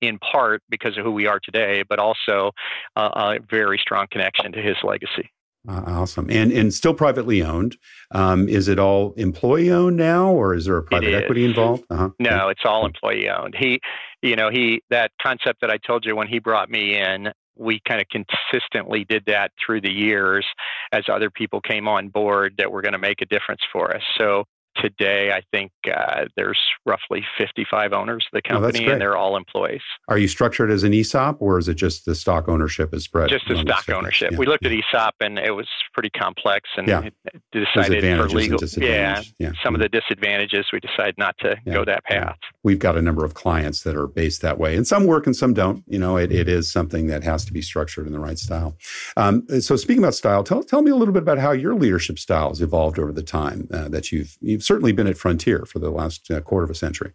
in 0.00 0.18
part 0.18 0.62
because 0.68 0.96
of 0.98 1.04
who 1.04 1.12
we 1.12 1.26
are 1.26 1.40
today 1.40 1.82
but 1.88 1.98
also 1.98 2.52
uh, 2.96 3.10
a 3.14 3.38
very 3.50 3.78
strong 3.78 4.06
connection 4.10 4.52
to 4.52 4.60
his 4.60 4.76
legacy. 4.82 5.30
Uh, 5.68 5.82
awesome. 5.86 6.30
And 6.30 6.52
and 6.52 6.72
still 6.72 6.94
privately 6.94 7.42
owned. 7.42 7.76
Um, 8.12 8.48
is 8.48 8.66
it 8.66 8.78
all 8.78 9.12
employee 9.18 9.70
owned 9.70 9.98
now 9.98 10.30
or 10.30 10.54
is 10.54 10.64
there 10.64 10.78
a 10.78 10.82
private 10.82 11.12
equity 11.12 11.44
involved? 11.44 11.84
Uh-huh. 11.90 12.10
no 12.18 12.48
it's 12.48 12.62
all 12.64 12.86
employee 12.86 13.28
owned 13.28 13.54
he 13.58 13.78
you 14.22 14.36
know 14.36 14.50
he 14.50 14.82
that 14.90 15.10
concept 15.22 15.60
that 15.60 15.70
i 15.70 15.76
told 15.76 16.04
you 16.04 16.16
when 16.16 16.26
he 16.26 16.38
brought 16.38 16.70
me 16.70 16.96
in 16.96 17.30
we 17.56 17.80
kind 17.86 18.00
of 18.00 18.06
consistently 18.08 19.04
did 19.04 19.24
that 19.26 19.52
through 19.64 19.80
the 19.80 19.92
years 19.92 20.46
as 20.92 21.04
other 21.08 21.30
people 21.30 21.60
came 21.60 21.88
on 21.88 22.08
board 22.08 22.54
that 22.58 22.70
were 22.70 22.82
going 22.82 22.92
to 22.92 22.98
make 22.98 23.20
a 23.20 23.26
difference 23.26 23.60
for 23.72 23.94
us. 23.94 24.02
So 24.18 24.44
today, 24.76 25.32
I 25.32 25.42
think 25.52 25.72
uh, 25.92 26.26
there's 26.36 26.60
roughly 26.86 27.24
55 27.38 27.92
owners 27.92 28.26
of 28.32 28.42
the 28.42 28.50
oh, 28.50 28.60
company, 28.60 28.86
oh, 28.86 28.92
and 28.92 29.00
they're 29.00 29.16
all 29.16 29.36
employees. 29.36 29.82
Are 30.08 30.18
you 30.18 30.28
structured 30.28 30.70
as 30.70 30.82
an 30.82 30.92
ESOP, 30.92 31.40
or 31.40 31.58
is 31.58 31.68
it 31.68 31.74
just 31.74 32.06
the 32.06 32.14
stock 32.14 32.48
ownership 32.48 32.94
is 32.94 33.04
spread? 33.04 33.28
Just 33.28 33.48
the 33.48 33.60
stock 33.60 33.88
ownership. 33.88 34.32
Yeah, 34.32 34.38
we 34.38 34.46
looked 34.46 34.64
yeah. 34.64 34.72
at 34.72 34.84
ESOP, 34.94 35.14
and 35.20 35.38
it 35.38 35.52
was 35.52 35.68
pretty 35.92 36.10
complex, 36.10 36.68
and 36.76 36.88
yeah. 36.88 37.08
decided 37.52 38.02
for 38.02 38.28
legal. 38.28 38.58
Yeah, 38.76 39.22
yeah, 39.38 39.52
some 39.62 39.74
of 39.74 39.80
the 39.80 39.88
disadvantages, 39.88 40.66
we 40.72 40.80
decided 40.80 41.16
not 41.18 41.36
to 41.38 41.56
go 41.66 41.84
that 41.84 42.04
path. 42.04 42.38
We've 42.62 42.78
got 42.78 42.96
a 42.96 43.02
number 43.02 43.24
of 43.24 43.34
clients 43.34 43.82
that 43.82 43.96
are 43.96 44.06
based 44.06 44.42
that 44.42 44.58
way, 44.58 44.76
and 44.76 44.86
some 44.86 45.06
work 45.06 45.26
and 45.26 45.36
some 45.36 45.54
don't. 45.54 45.84
You 45.86 45.98
know, 45.98 46.16
it, 46.16 46.32
it 46.32 46.48
is 46.48 46.70
something 46.70 47.06
that 47.08 47.22
has 47.24 47.44
to 47.46 47.52
be 47.52 47.62
structured 47.62 48.06
in 48.06 48.12
the 48.12 48.20
right 48.20 48.38
style. 48.38 48.76
Um, 49.16 49.46
so, 49.60 49.76
speaking 49.76 50.02
about 50.02 50.14
style, 50.14 50.44
tell 50.44 50.62
tell 50.62 50.82
me 50.82 50.90
a 50.90 50.96
little 50.96 51.14
bit 51.14 51.22
about 51.22 51.38
how 51.38 51.52
your 51.52 51.74
leadership 51.74 52.18
style 52.18 52.48
has 52.48 52.60
evolved 52.60 52.98
over 52.98 53.12
the 53.12 53.22
time 53.22 53.68
uh, 53.72 53.88
that 53.88 54.12
you've 54.12 54.36
you've 54.40 54.59
certainly 54.62 54.92
been 54.92 55.06
at 55.06 55.16
Frontier 55.16 55.64
for 55.64 55.78
the 55.78 55.90
last 55.90 56.30
uh, 56.30 56.40
quarter 56.40 56.64
of 56.64 56.70
a 56.70 56.74
century. 56.74 57.12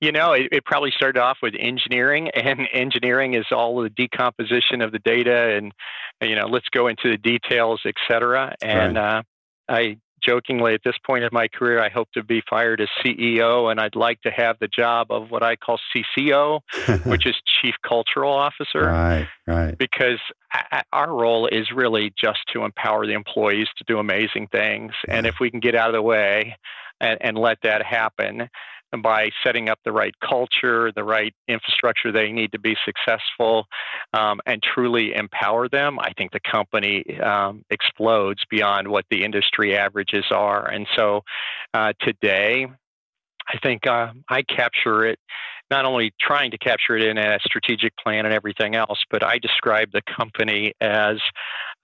You 0.00 0.12
know, 0.12 0.32
it, 0.32 0.48
it, 0.52 0.64
probably 0.66 0.90
started 0.90 1.18
off 1.18 1.38
with 1.42 1.54
engineering, 1.58 2.28
and 2.34 2.68
engineering 2.72 3.34
is 3.34 3.46
all 3.50 3.80
the 3.80 3.90
decomposition 3.90 4.82
of 4.82 4.92
the 4.92 4.98
data, 4.98 5.56
and 5.56 5.72
you 6.22 6.34
know, 6.34 6.46
let's 6.46 6.68
go 6.70 6.86
into 6.88 7.10
the 7.10 7.18
details, 7.18 7.80
et 7.86 7.94
cetera. 8.08 8.54
And 8.62 8.96
right. 8.96 9.18
uh, 9.18 9.22
I 9.68 9.96
jokingly, 10.26 10.74
at 10.74 10.80
this 10.84 10.96
point 11.04 11.24
in 11.24 11.30
my 11.32 11.48
career, 11.48 11.82
I 11.82 11.88
hope 11.88 12.10
to 12.12 12.22
be 12.22 12.42
fired 12.48 12.80
as 12.80 12.88
CEO, 13.04 13.70
and 13.70 13.80
I'd 13.80 13.96
like 13.96 14.20
to 14.22 14.30
have 14.30 14.58
the 14.58 14.68
job 14.68 15.10
of 15.10 15.30
what 15.30 15.42
I 15.42 15.56
call 15.56 15.78
CCO, 15.94 16.60
which 17.04 17.26
is 17.26 17.34
Chief 17.60 17.74
Cultural 17.86 18.32
Officer. 18.32 18.84
Right, 18.86 19.28
right. 19.46 19.76
Because 19.78 20.20
I, 20.52 20.82
our 20.92 21.14
role 21.14 21.46
is 21.46 21.70
really 21.74 22.12
just 22.20 22.40
to 22.52 22.64
empower 22.64 23.06
the 23.06 23.12
employees 23.12 23.68
to 23.78 23.84
do 23.86 23.98
amazing 23.98 24.48
things, 24.48 24.92
yeah. 25.06 25.16
and 25.16 25.26
if 25.26 25.36
we 25.40 25.50
can 25.50 25.60
get 25.60 25.74
out 25.74 25.88
of 25.88 25.94
the 25.94 26.02
way 26.02 26.56
and, 27.00 27.18
and 27.20 27.38
let 27.38 27.58
that 27.62 27.84
happen, 27.84 28.48
by 29.02 29.30
setting 29.44 29.68
up 29.68 29.78
the 29.84 29.92
right 29.92 30.14
culture, 30.20 30.92
the 30.94 31.04
right 31.04 31.34
infrastructure 31.48 32.12
they 32.12 32.32
need 32.32 32.52
to 32.52 32.58
be 32.58 32.76
successful, 32.84 33.66
um, 34.14 34.40
and 34.46 34.62
truly 34.62 35.14
empower 35.14 35.68
them, 35.68 35.98
I 35.98 36.12
think 36.16 36.32
the 36.32 36.40
company 36.40 37.04
um, 37.20 37.64
explodes 37.70 38.42
beyond 38.50 38.88
what 38.88 39.04
the 39.10 39.24
industry 39.24 39.76
averages 39.76 40.24
are. 40.30 40.68
And 40.68 40.86
so 40.96 41.22
uh, 41.74 41.92
today, 42.00 42.66
I 43.48 43.58
think 43.58 43.86
uh, 43.86 44.12
I 44.28 44.42
capture 44.42 45.04
it 45.06 45.18
not 45.70 45.84
only 45.84 46.12
trying 46.20 46.52
to 46.52 46.58
capture 46.58 46.96
it 46.96 47.02
in 47.02 47.18
a 47.18 47.38
strategic 47.44 47.96
plan 47.96 48.24
and 48.24 48.32
everything 48.32 48.76
else, 48.76 49.02
but 49.10 49.24
I 49.24 49.38
describe 49.38 49.90
the 49.92 50.02
company 50.16 50.72
as 50.80 51.16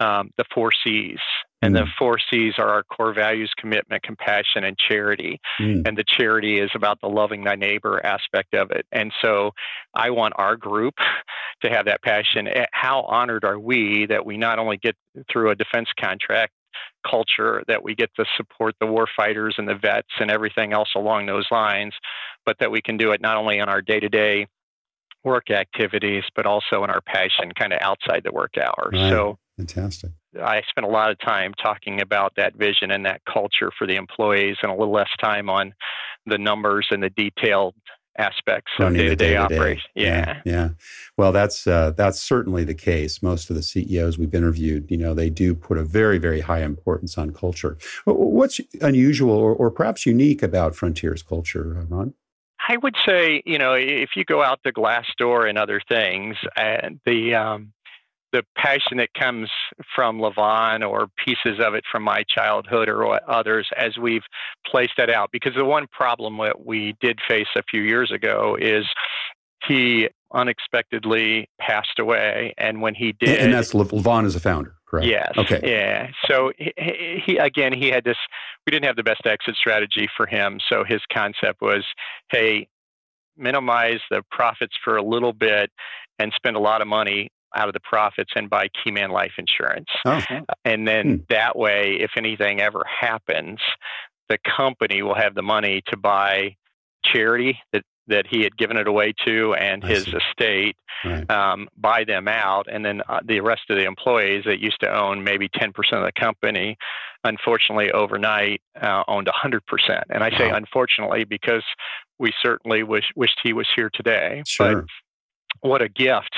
um, 0.01 0.31
the 0.39 0.45
four 0.55 0.71
C's. 0.85 1.19
And 1.63 1.75
mm. 1.75 1.79
the 1.79 1.87
four 1.99 2.19
C's 2.31 2.55
are 2.59 2.69
our 2.69 2.83
core 2.83 3.15
values 3.15 3.53
commitment, 3.57 4.03
compassion, 4.03 4.65
and 4.65 4.77
charity. 4.77 5.41
Mm. 5.61 5.87
And 5.87 5.97
the 5.97 6.05
charity 6.05 6.59
is 6.59 6.71
about 6.75 7.01
the 7.01 7.09
loving 7.09 7.45
thy 7.45 7.55
neighbor 7.55 8.05
aspect 8.05 8.55
of 8.55 8.71
it. 8.73 8.85
And 8.93 9.13
so 9.23 9.53
I 9.95 10.11
want 10.11 10.35
our 10.37 10.57
group 10.57 10.95
to 11.63 11.71
have 11.71 11.87
that 11.87 12.03
passion. 12.03 12.49
Eh, 12.49 12.67
how 12.73 13.03
honored 13.03 13.45
are 13.45 13.59
we 13.59 14.07
that 14.07 14.27
we 14.27 14.37
not 14.37 14.59
only 14.59 14.77
get 14.77 14.97
through 15.31 15.51
a 15.51 15.55
defense 15.55 15.89
contract 15.99 16.53
culture 17.09 17.63
that 17.69 17.83
we 17.83 17.95
get 17.95 18.11
to 18.17 18.25
support 18.37 18.75
the 18.81 18.87
war 18.87 19.07
fighters 19.17 19.55
and 19.59 19.69
the 19.69 19.75
vets 19.75 20.09
and 20.21 20.31
everything 20.31 20.73
else 20.73 20.91
along 20.97 21.27
those 21.27 21.47
lines, 21.51 21.93
but 22.45 22.57
that 22.61 22.71
we 22.71 22.81
can 22.81 22.97
do 22.97 23.13
it 23.13 23.21
not 23.21 23.37
only 23.37 23.59
in 23.59 23.69
our 23.69 23.83
day 23.83 24.01
to 24.01 24.09
day 24.09 24.47
work 25.25 25.51
activities, 25.51 26.25
but 26.35 26.47
also 26.47 26.83
in 26.83 26.91
our 26.91 27.01
passion 27.01 27.53
kind 27.57 27.73
of 27.73 27.79
outside 27.81 28.23
the 28.25 28.33
work 28.33 28.55
hours. 28.59 28.93
Right. 28.93 29.11
So 29.11 29.39
fantastic. 29.57 30.11
I 30.41 30.63
spent 30.69 30.87
a 30.87 30.91
lot 30.91 31.11
of 31.11 31.19
time 31.19 31.53
talking 31.55 32.01
about 32.01 32.35
that 32.37 32.55
vision 32.55 32.91
and 32.91 33.05
that 33.07 33.23
culture 33.25 33.71
for 33.77 33.87
the 33.87 33.97
employees 33.97 34.57
and 34.63 34.71
a 34.71 34.75
little 34.75 34.93
less 34.93 35.11
time 35.21 35.51
on 35.51 35.75
the 36.27 36.39
numbers 36.39 36.89
and 36.91 37.03
the 37.03 37.11
detailed 37.11 37.75
aspects 38.19 38.71
of 38.79 38.93
day 38.95 39.09
to 39.09 39.17
day 39.17 39.37
operation. 39.37 39.91
Yeah. 39.95 40.41
yeah, 40.45 40.53
yeah. 40.53 40.69
Well, 41.17 41.33
that's 41.33 41.67
uh, 41.67 41.93
that's 41.97 42.21
certainly 42.21 42.65
the 42.65 42.75
case. 42.75 43.23
Most 43.23 43.51
of 43.51 43.57
the 43.57 43.63
CEOs 43.63 44.19
we've 44.19 44.35
interviewed, 44.35 44.91
you 44.91 44.97
know, 44.97 45.15
they 45.15 45.31
do 45.31 45.55
put 45.55 45.79
a 45.79 45.85
very 45.85 46.19
very 46.19 46.41
high 46.41 46.63
importance 46.63 47.17
on 47.17 47.33
culture. 47.33 47.79
What's 48.05 48.61
unusual 48.81 49.35
or, 49.35 49.55
or 49.55 49.71
perhaps 49.71 50.07
unique 50.07 50.43
about 50.43 50.75
Frontier's 50.75 51.23
culture, 51.23 51.79
uh, 51.81 51.85
Ron? 51.95 52.15
I 52.69 52.77
would 52.77 52.95
say, 53.05 53.43
you 53.45 53.59
know, 53.59 53.75
if 53.75 54.11
you 54.15 54.25
go 54.25 54.43
out 54.43 54.61
to 54.65 54.73
Glassdoor 54.73 55.49
and 55.49 55.59
other 55.59 55.81
things, 55.89 56.37
and 56.57 57.01
the 57.05 57.35
um, 57.35 57.73
the 58.33 58.43
passion 58.57 58.97
that 58.97 59.13
comes 59.15 59.51
from 59.95 60.19
Levon 60.19 60.89
or 60.89 61.09
pieces 61.25 61.61
of 61.61 61.75
it 61.75 61.85
from 61.91 62.03
my 62.03 62.25
childhood 62.29 62.89
or 62.89 63.21
others 63.31 63.69
as 63.77 63.97
we've 63.99 64.23
placed 64.67 64.93
that 64.97 65.11
out. 65.11 65.31
Because 65.33 65.55
the 65.55 65.65
one 65.65 65.87
problem 65.93 66.39
that 66.39 66.65
we 66.65 66.97
did 67.01 67.19
face 67.29 67.47
a 67.57 67.63
few 67.71 67.83
years 67.83 68.11
ago 68.11 68.57
is 68.61 68.87
he 69.69 70.09
unexpectedly 70.35 71.49
passed 71.61 71.99
away. 71.99 72.55
And 72.57 72.81
when 72.81 72.95
he 72.95 73.13
did. 73.13 73.39
And 73.39 73.53
that's 73.53 73.73
Levon 73.73 74.25
as 74.25 74.35
a 74.35 74.41
founder, 74.41 74.75
correct? 74.87 75.07
Yes. 75.07 75.33
Okay. 75.37 75.61
Yeah. 75.63 76.09
So 76.27 76.53
he, 76.59 77.23
he, 77.25 77.37
again, 77.37 77.73
he 77.73 77.89
had 77.89 78.05
this, 78.05 78.17
we 78.67 78.71
didn't 78.71 78.87
have 78.87 78.97
the 78.97 79.03
best 79.03 79.27
exit 79.27 79.57
strategy 79.57 80.09
for 80.17 80.27
him. 80.27 80.59
So 80.71 80.85
his 80.85 81.01
concept 81.13 81.61
was 81.61 81.85
hey, 82.31 82.67
minimize 83.37 84.01
the 84.11 84.23
profits 84.31 84.75
for 84.83 84.97
a 84.97 85.03
little 85.03 85.33
bit 85.33 85.71
and 86.19 86.33
spend 86.35 86.57
a 86.57 86.61
lot 86.61 86.81
of 86.81 86.89
money 86.89 87.31
out 87.55 87.69
of 87.69 87.75
the 87.75 87.81
profits 87.81 88.33
and 88.35 88.49
buy 88.49 88.69
Keyman 88.69 89.11
life 89.11 89.33
insurance. 89.39 89.89
Oh, 90.05 90.21
And 90.65 90.87
then 90.87 91.09
hmm. 91.09 91.17
that 91.29 91.57
way, 91.57 91.99
if 92.01 92.13
anything 92.17 92.61
ever 92.61 92.85
happens, 93.01 93.61
the 94.29 94.39
company 94.57 95.03
will 95.03 95.15
have 95.15 95.35
the 95.35 95.43
money 95.43 95.83
to 95.89 95.97
buy 95.97 96.57
charity 97.05 97.59
that, 97.73 97.83
that 98.07 98.27
he 98.29 98.43
had 98.43 98.57
given 98.57 98.77
it 98.77 98.89
away 98.89 99.13
to 99.27 99.55
and 99.55 99.85
I 99.85 99.89
his 99.89 100.05
see. 100.05 100.17
estate, 100.17 100.77
right. 101.05 101.31
um, 101.31 101.69
buy 101.77 102.05
them 102.05 102.29
out. 102.29 102.67
And 102.71 102.85
then 102.85 103.03
uh, 103.09 103.21
the 103.25 103.41
rest 103.41 103.63
of 103.69 103.77
the 103.77 103.85
employees 103.85 104.45
that 104.47 104.61
used 104.61 104.81
to 104.81 104.93
own 104.93 105.23
maybe 105.23 105.49
10% 105.49 105.69
of 105.93 106.05
the 106.05 106.13
company, 106.19 106.77
unfortunately, 107.25 107.91
overnight 107.93 108.63
uh, 108.81 109.03
owned 109.09 109.29
100%. 109.29 109.61
And 110.11 110.25
I 110.25 110.31
say 110.39 110.51
wow. 110.51 110.57
unfortunately 110.57 111.25
because 111.25 111.65
we 112.19 112.33
certainly 112.43 112.83
wish, 112.83 113.11
wished 113.17 113.39
he 113.43 113.53
was 113.53 113.69
here 113.75 113.91
today. 113.93 114.43
Sure. 114.47 114.83
But 115.61 115.69
what 115.69 115.83
a 115.83 115.89
gift 115.89 116.35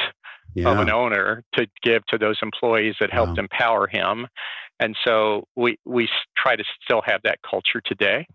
yeah. 0.55 0.71
of 0.71 0.79
an 0.79 0.91
owner 0.91 1.43
to 1.55 1.67
give 1.83 2.05
to 2.07 2.19
those 2.19 2.39
employees 2.43 2.95
that 3.01 3.13
helped 3.13 3.39
empower 3.39 3.87
him. 3.87 4.27
And 4.81 4.97
so 5.05 5.45
we 5.57 5.79
we 5.85 6.09
try 6.37 6.57
to 6.57 6.65
still 6.85 7.03
have 7.05 7.21
that 7.25 7.39
culture 7.49 7.81
today. 7.85 8.27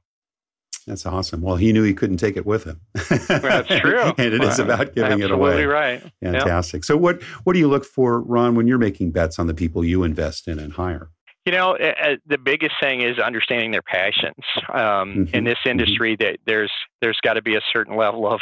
That's 0.88 1.06
awesome. 1.06 1.42
Well, 1.42 1.56
he 1.56 1.72
knew 1.72 1.84
he 1.84 1.94
couldn't 1.94 2.18
take 2.18 2.36
it 2.36 2.46
with 2.46 2.64
him. 2.64 2.82
That's 3.10 3.68
true. 3.80 4.14
and 4.18 4.34
it 4.34 4.40
well, 4.40 4.50
is 4.50 4.60
about 4.60 4.96
giving 4.96 5.20
it 5.20 5.30
away. 5.30 5.50
Absolutely 5.52 5.66
right. 5.66 6.04
Fantastic. 6.24 6.80
Yep. 6.80 6.86
So, 6.86 6.98
what 6.98 7.22
what 7.44 7.54
do 7.54 7.60
you 7.60 7.68
look 7.68 7.86
for, 7.86 8.22
Ron, 8.22 8.56
when 8.56 8.68
you're 8.68 8.80
making 8.80 9.12
bets 9.12 9.38
on 9.38 9.48
the 9.48 9.54
people 9.54 9.86
you 9.86 10.04
invest 10.04 10.48
in 10.48 10.58
and 10.58 10.74
hire? 10.74 11.10
You 11.46 11.52
know, 11.52 11.76
uh, 11.78 12.16
the 12.28 12.38
biggest 12.38 12.76
thing 12.82 13.02
is 13.02 13.18
understanding 13.18 13.72
their 13.72 13.82
passions. 13.82 14.44
Um, 14.74 14.82
mm-hmm. 14.82 15.36
In 15.36 15.44
this 15.44 15.56
mm-hmm. 15.60 15.70
industry, 15.70 16.18
mm-hmm. 16.18 16.26
that 16.26 16.40
there's 16.46 16.72
there's 17.02 17.20
got 17.24 17.34
to 17.34 17.42
be 17.42 17.56
a 17.56 17.62
certain 17.72 17.96
level 17.96 18.28
of 18.28 18.40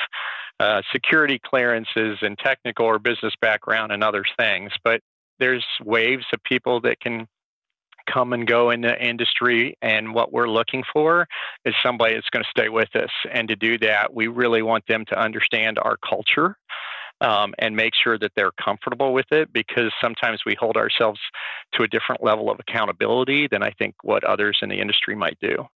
uh, 0.59 0.81
security 0.91 1.39
clearances 1.43 2.17
and 2.21 2.37
technical 2.37 2.85
or 2.85 2.99
business 2.99 3.33
background 3.41 3.91
and 3.91 4.03
other 4.03 4.23
things. 4.37 4.71
But 4.83 5.01
there's 5.39 5.65
waves 5.83 6.25
of 6.33 6.43
people 6.43 6.81
that 6.81 6.99
can 6.99 7.27
come 8.11 8.33
and 8.33 8.47
go 8.47 8.71
in 8.71 8.81
the 8.81 8.99
industry. 8.99 9.77
And 9.81 10.13
what 10.13 10.31
we're 10.31 10.49
looking 10.49 10.83
for 10.91 11.27
is 11.65 11.75
somebody 11.83 12.15
that's 12.15 12.29
going 12.29 12.43
to 12.43 12.49
stay 12.49 12.69
with 12.69 12.95
us. 12.95 13.11
And 13.31 13.47
to 13.49 13.55
do 13.55 13.77
that, 13.79 14.13
we 14.13 14.27
really 14.27 14.61
want 14.61 14.85
them 14.87 15.05
to 15.09 15.19
understand 15.19 15.77
our 15.79 15.97
culture. 15.97 16.57
Um, 17.19 17.55
and 17.57 17.75
make 17.75 17.93
sure 17.95 18.19
that 18.19 18.31
they're 18.35 18.51
comfortable 18.63 19.11
with 19.11 19.25
it 19.31 19.51
because 19.51 19.91
sometimes 19.99 20.41
we 20.45 20.53
hold 20.53 20.77
ourselves 20.77 21.19
to 21.73 21.81
a 21.81 21.87
different 21.87 22.23
level 22.23 22.51
of 22.51 22.59
accountability 22.59 23.47
than 23.49 23.63
I 23.63 23.71
think 23.71 23.95
what 24.03 24.23
others 24.23 24.59
in 24.61 24.69
the 24.69 24.79
industry 24.79 25.15
might 25.15 25.39
do. 25.41 25.67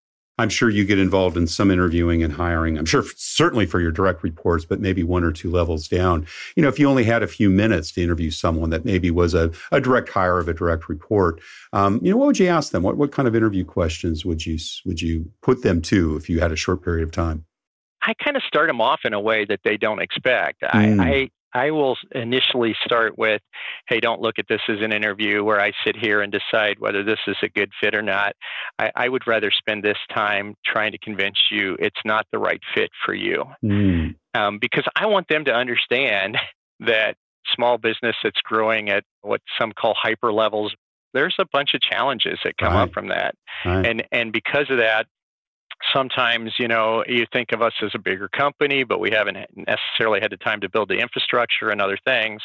I'm 0.42 0.50
sure 0.50 0.70
you 0.70 0.86
get 0.86 0.98
involved 0.98 1.38
in 1.38 1.46
some 1.46 1.70
interviewing 1.70 2.24
and 2.24 2.34
hiring. 2.34 2.78
I'm 2.78 2.86
sure 2.86 3.04
certainly 3.16 3.68
for 3.68 3.80
your 3.80 3.92
direct 3.92 4.24
reports, 4.24 4.66
but 4.66 4.80
maybe 4.80 5.04
one 5.04 5.24
or 5.24 5.32
two 5.32 5.52
levels 5.52 5.88
down. 5.88 6.26
You 6.56 6.64
know, 6.64 6.70
if 6.70 6.80
you 6.80 6.89
only 6.89 7.04
had 7.04 7.22
a 7.22 7.28
few 7.28 7.50
minutes 7.50 7.92
to 7.94 8.04
interview 8.04 8.32
someone 8.32 8.72
that 8.72 8.84
maybe 8.84 9.12
was 9.12 9.36
a, 9.36 9.52
a 9.72 9.80
direct 9.80 10.10
hire 10.10 10.39
of 10.39 10.48
a 10.48 10.54
direct 10.54 10.89
report, 10.89 11.39
um, 11.74 12.00
you 12.02 12.10
know, 12.10 12.18
what 12.18 12.26
would 12.26 12.39
you 12.39 12.48
ask 12.48 12.72
them? 12.72 12.82
What 12.82 12.98
what 12.98 13.12
kind 13.12 13.28
of 13.28 13.36
interview 13.36 13.64
questions 13.64 14.26
would 14.26 14.46
you 14.46 14.58
would 14.86 15.02
you 15.02 15.32
put 15.42 15.62
them 15.62 15.82
to 15.84 16.16
if 16.16 16.28
you 16.28 16.39
had 16.39 16.52
a 16.52 16.56
short 16.56 16.84
period 16.84 17.04
of 17.04 17.12
time? 17.12 17.46
I 18.02 18.16
kind 18.16 18.36
of 18.36 18.42
start 18.42 18.68
them 18.68 18.82
off 18.82 19.02
in 19.04 19.14
a 19.14 19.22
way 19.22 19.46
that 19.46 19.60
they 19.64 19.78
don't 19.78 20.02
expect. 20.02 20.62
Mm. 20.64 21.00
I, 21.00 21.08
I 21.08 21.30
I 21.54 21.72
will 21.72 21.97
initially 22.12 22.76
start 22.86 23.18
with, 23.18 23.41
hey, 23.88 23.99
don't 23.99 24.22
look 24.22 24.39
at 24.39 24.45
this 24.47 24.62
as 24.70 24.78
an 24.82 24.93
interview 24.93 25.43
where 25.43 25.60
I 25.60 25.72
sit 25.86 25.95
here 25.95 26.22
and 26.22 26.32
decide 26.32 26.80
whether 26.80 27.04
this 27.04 27.20
is 27.28 27.36
a 27.43 27.49
good 27.49 27.72
fit 27.82 27.93
or 27.93 28.02
not. 28.02 28.34
I, 28.80 28.91
I 28.95 29.10
would 29.10 29.28
rather 29.28 29.52
spend 29.52 29.84
this 29.84 29.97
time 30.14 30.56
trying 30.66 30.91
to 30.93 30.97
convince 30.97 31.38
you 31.52 31.76
it's 31.80 31.99
not 32.06 32.26
the 32.32 32.39
right 32.39 32.62
fit 32.74 32.89
for 33.06 33.14
you. 33.14 33.43
Mm. 33.64 34.16
Um, 34.34 34.60
because 34.60 34.86
I 34.95 35.08
want 35.08 35.28
them 35.28 35.45
to 35.45 35.54
understand 35.54 36.38
that 36.80 37.16
small 37.54 37.78
business 37.78 38.16
that's 38.24 38.39
growing 38.43 38.89
at 38.89 39.04
what 39.22 39.41
some 39.60 39.72
call 39.74 39.93
hyper 39.95 40.32
levels, 40.32 40.74
there's 41.14 41.36
a 41.39 41.45
bunch 41.52 41.74
of 41.74 41.82
challenges 41.82 42.39
that 42.43 42.58
come 42.58 42.74
right. 42.74 42.84
up 42.84 42.93
from 42.93 43.10
that. 43.10 43.36
Right. 43.66 43.86
And 43.86 44.08
and 44.12 44.32
because 44.32 44.70
of 44.70 44.78
that, 44.78 45.08
sometimes 45.93 46.53
you 46.59 46.67
know 46.67 47.03
you 47.07 47.25
think 47.32 47.51
of 47.51 47.61
us 47.61 47.73
as 47.82 47.91
a 47.93 47.99
bigger 47.99 48.27
company 48.29 48.84
but 48.84 48.99
we 48.99 49.11
haven't 49.11 49.38
necessarily 49.55 50.19
had 50.21 50.32
the 50.32 50.38
time 50.38 50.61
to 50.61 50.69
build 50.69 50.89
the 50.89 50.99
infrastructure 50.99 51.69
and 51.69 51.82
other 51.82 51.97
things 52.05 52.41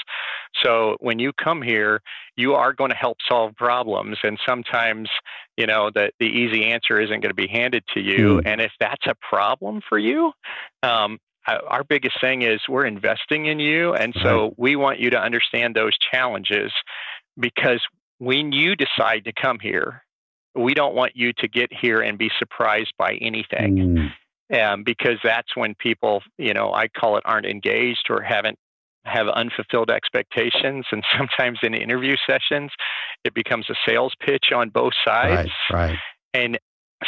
so 0.63 0.97
when 1.01 1.19
you 1.19 1.33
come 1.33 1.63
here 1.63 2.01
you 2.37 2.55
are 2.55 2.73
going 2.73 2.91
to 2.91 2.97
help 2.97 3.19
solve 3.29 3.55
problems 3.57 4.19
and 4.23 4.39
sometimes 4.47 5.09
you 5.57 5.67
know 5.67 5.91
the, 5.95 6.11
the 6.19 6.27
easy 6.27 6.65
answer 6.65 7.01
isn't 7.01 7.21
going 7.21 7.31
to 7.31 7.35
be 7.35 7.49
handed 7.49 7.85
to 7.93 8.01
you 8.01 8.41
mm. 8.41 8.43
and 8.47 8.61
if 8.61 8.73
that's 8.81 9.07
a 9.07 9.15
problem 9.29 9.81
for 9.89 9.99
you 9.99 10.33
um, 10.83 11.19
our 11.69 11.85
biggest 11.85 12.21
thing 12.21 12.43
is 12.43 12.61
we're 12.69 12.87
investing 12.87 13.47
in 13.47 13.59
you 13.59 13.95
and 13.95 14.15
so 14.23 14.45
right. 14.45 14.55
we 14.57 14.77
want 14.77 14.99
you 14.99 15.11
to 15.11 15.19
understand 15.19 15.75
those 15.75 15.93
challenges 16.13 16.73
because 17.39 17.81
when 18.19 18.53
you 18.53 18.75
decide 18.75 19.25
to 19.25 19.33
come 19.33 19.59
here 19.61 20.03
we 20.57 20.75
don't 20.75 20.95
want 20.95 21.13
you 21.15 21.33
to 21.39 21.49
get 21.49 21.71
here 21.73 22.01
and 22.01 22.19
be 22.19 22.31
surprised 22.39 22.93
by 22.99 23.15
anything. 23.21 23.77
Mm. 23.77 24.13
Um, 24.49 24.85
because 24.85 25.19
that's 25.25 25.57
when 25.57 25.75
people, 25.75 26.23
you 26.39 26.55
know, 26.55 26.73
I 26.73 26.87
call 26.87 27.17
it 27.17 27.25
aren't 27.27 27.47
engaged 27.47 28.07
or 28.09 28.23
haven't 28.23 28.59
have 29.05 29.29
unfulfilled 29.29 29.91
expectations. 29.91 30.87
And 30.93 31.03
sometimes 31.19 31.59
in 31.63 31.75
interview 31.75 32.17
sessions, 32.29 32.71
it 33.25 33.35
becomes 33.35 33.67
a 33.71 33.75
sales 33.89 34.15
pitch 34.21 34.47
on 34.55 34.69
both 34.69 34.93
sides. 35.05 35.51
Right, 35.71 35.91
right. 35.91 35.99
And 36.35 36.59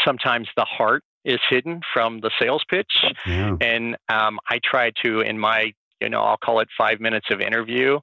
sometimes 0.05 0.49
the 0.57 0.65
heart 0.65 1.03
is 1.25 1.39
hidden 1.49 1.81
from 1.93 2.21
the 2.21 2.31
sales 2.41 2.65
pitch. 2.69 3.05
Yeah. 3.27 3.57
And 3.61 3.97
um, 4.09 4.39
I 4.49 4.61
try 4.65 4.93
to, 5.05 5.21
in 5.21 5.39
my 5.39 5.73
you 6.01 6.09
know, 6.09 6.21
I'll 6.21 6.37
call 6.37 6.61
it 6.61 6.69
five 6.77 7.01
minutes 7.01 7.27
of 7.31 7.41
interview, 7.41 8.01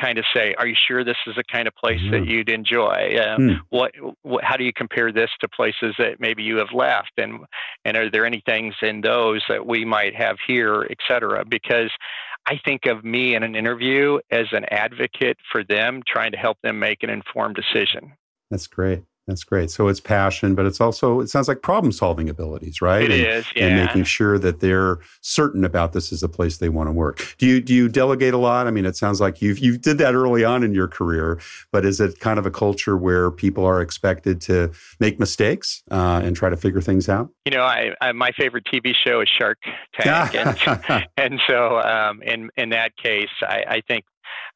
kind 0.00 0.18
of 0.18 0.24
say, 0.34 0.54
are 0.58 0.66
you 0.66 0.74
sure 0.88 1.04
this 1.04 1.16
is 1.26 1.36
the 1.36 1.44
kind 1.44 1.68
of 1.68 1.74
place 1.74 2.00
mm-hmm. 2.00 2.12
that 2.12 2.26
you'd 2.26 2.48
enjoy? 2.48 3.16
Uh, 3.18 3.36
mm. 3.38 3.58
what, 3.70 3.92
what, 4.22 4.42
how 4.44 4.56
do 4.56 4.64
you 4.64 4.72
compare 4.72 5.12
this 5.12 5.30
to 5.40 5.48
places 5.48 5.94
that 5.98 6.20
maybe 6.20 6.42
you 6.42 6.56
have 6.56 6.72
left? 6.72 7.12
And, 7.18 7.40
and 7.84 7.96
are 7.96 8.10
there 8.10 8.26
any 8.26 8.42
things 8.44 8.74
in 8.82 9.00
those 9.00 9.42
that 9.48 9.66
we 9.66 9.84
might 9.84 10.14
have 10.14 10.36
here, 10.46 10.86
et 10.90 10.98
cetera? 11.08 11.44
Because 11.44 11.90
I 12.46 12.58
think 12.64 12.86
of 12.86 13.04
me 13.04 13.34
in 13.34 13.42
an 13.42 13.54
interview 13.54 14.18
as 14.30 14.46
an 14.52 14.64
advocate 14.70 15.38
for 15.50 15.64
them, 15.64 16.02
trying 16.06 16.32
to 16.32 16.38
help 16.38 16.58
them 16.62 16.78
make 16.78 17.02
an 17.02 17.10
informed 17.10 17.56
decision. 17.56 18.12
That's 18.50 18.66
great. 18.66 19.04
That's 19.26 19.42
great. 19.42 19.70
So 19.70 19.88
it's 19.88 20.00
passion, 20.00 20.54
but 20.54 20.66
it's 20.66 20.80
also 20.80 21.20
it 21.20 21.28
sounds 21.28 21.48
like 21.48 21.62
problem 21.62 21.92
solving 21.92 22.28
abilities, 22.28 22.82
right? 22.82 23.10
It 23.10 23.20
and, 23.20 23.38
is, 23.38 23.46
yeah. 23.56 23.66
And 23.66 23.76
making 23.76 24.04
sure 24.04 24.38
that 24.38 24.60
they're 24.60 24.98
certain 25.22 25.64
about 25.64 25.94
this 25.94 26.12
is 26.12 26.22
a 26.22 26.28
place 26.28 26.58
they 26.58 26.68
want 26.68 26.88
to 26.88 26.92
work. 26.92 27.34
Do 27.38 27.46
you 27.46 27.60
do 27.60 27.74
you 27.74 27.88
delegate 27.88 28.34
a 28.34 28.38
lot? 28.38 28.66
I 28.66 28.70
mean, 28.70 28.84
it 28.84 28.96
sounds 28.96 29.22
like 29.22 29.40
you 29.40 29.54
you 29.54 29.78
did 29.78 29.96
that 29.98 30.14
early 30.14 30.44
on 30.44 30.62
in 30.62 30.74
your 30.74 30.88
career, 30.88 31.40
but 31.72 31.86
is 31.86 32.00
it 32.00 32.20
kind 32.20 32.38
of 32.38 32.44
a 32.44 32.50
culture 32.50 32.98
where 32.98 33.30
people 33.30 33.64
are 33.64 33.80
expected 33.80 34.42
to 34.42 34.72
make 35.00 35.18
mistakes 35.18 35.82
uh, 35.90 36.20
and 36.22 36.36
try 36.36 36.50
to 36.50 36.56
figure 36.56 36.82
things 36.82 37.08
out? 37.08 37.30
You 37.46 37.52
know, 37.52 37.62
I, 37.62 37.94
I, 38.02 38.12
my 38.12 38.30
favorite 38.32 38.64
TV 38.72 38.94
show 38.94 39.22
is 39.22 39.28
Shark 39.28 39.58
Tank, 39.98 40.34
and, 40.34 41.06
and 41.16 41.40
so 41.46 41.80
um, 41.80 42.22
in 42.22 42.50
in 42.58 42.70
that 42.70 42.94
case, 42.98 43.30
I, 43.40 43.64
I 43.68 43.80
think 43.88 44.04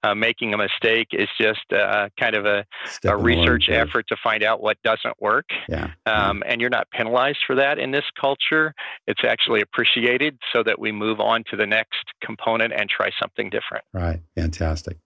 uh, 0.03 0.15
making 0.15 0.55
a 0.55 0.57
mistake 0.57 1.09
is 1.13 1.29
just 1.41 1.73
uh, 1.73 2.09
kind 2.19 2.37
of 2.37 2.47
a, 2.47 2.65
a 3.05 3.17
research 3.17 3.69
effort 3.69 4.07
to 4.09 4.17
find 4.23 4.43
out 4.43 4.63
what 4.63 4.77
doesn't 4.83 5.21
work. 5.21 5.47
Yeah. 5.69 5.91
Um, 6.07 6.43
and 6.47 6.61
you're 6.61 6.71
not 6.71 6.89
penalized 6.91 7.39
for 7.47 7.57
that 7.57 7.79
in 7.79 7.91
this 7.91 8.05
culture. 8.21 8.75
It's 9.07 9.23
actually 9.25 9.61
appreciated 9.61 10.39
so 10.53 10.63
that 10.63 10.79
we 10.79 10.93
move 10.93 11.21
on 11.21 11.45
to 11.51 11.57
the 11.57 11.67
next 11.67 12.05
component 12.23 12.73
and 12.73 12.89
try 12.89 13.11
something 13.21 13.51
different. 13.51 13.85
Right. 13.93 14.21
Fantastic. 14.37 14.99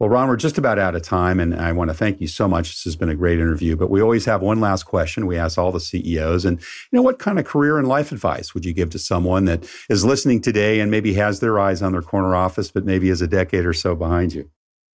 Well, 0.00 0.10
Ron, 0.10 0.28
we're 0.28 0.36
just 0.36 0.58
about 0.58 0.78
out 0.78 0.94
of 0.94 1.02
time, 1.02 1.40
and 1.40 1.56
I 1.56 1.72
want 1.72 1.90
to 1.90 1.94
thank 1.94 2.20
you 2.20 2.28
so 2.28 2.46
much. 2.46 2.68
This 2.68 2.84
has 2.84 2.94
been 2.94 3.08
a 3.08 3.16
great 3.16 3.40
interview, 3.40 3.74
but 3.74 3.90
we 3.90 4.00
always 4.00 4.24
have 4.26 4.42
one 4.42 4.60
last 4.60 4.84
question. 4.84 5.26
We 5.26 5.36
ask 5.36 5.58
all 5.58 5.72
the 5.72 5.80
CEOs, 5.80 6.44
and 6.44 6.60
you 6.60 6.96
know, 6.96 7.02
what 7.02 7.18
kind 7.18 7.36
of 7.36 7.44
career 7.44 7.78
and 7.78 7.88
life 7.88 8.12
advice 8.12 8.54
would 8.54 8.64
you 8.64 8.72
give 8.72 8.90
to 8.90 8.98
someone 8.98 9.46
that 9.46 9.68
is 9.88 10.04
listening 10.04 10.40
today 10.40 10.78
and 10.78 10.88
maybe 10.88 11.14
has 11.14 11.40
their 11.40 11.58
eyes 11.58 11.82
on 11.82 11.90
their 11.90 12.02
corner 12.02 12.36
office, 12.36 12.70
but 12.70 12.84
maybe 12.84 13.08
is 13.08 13.22
a 13.22 13.26
decade 13.26 13.66
or 13.66 13.72
so 13.72 13.96
behind 13.96 14.34
you? 14.34 14.48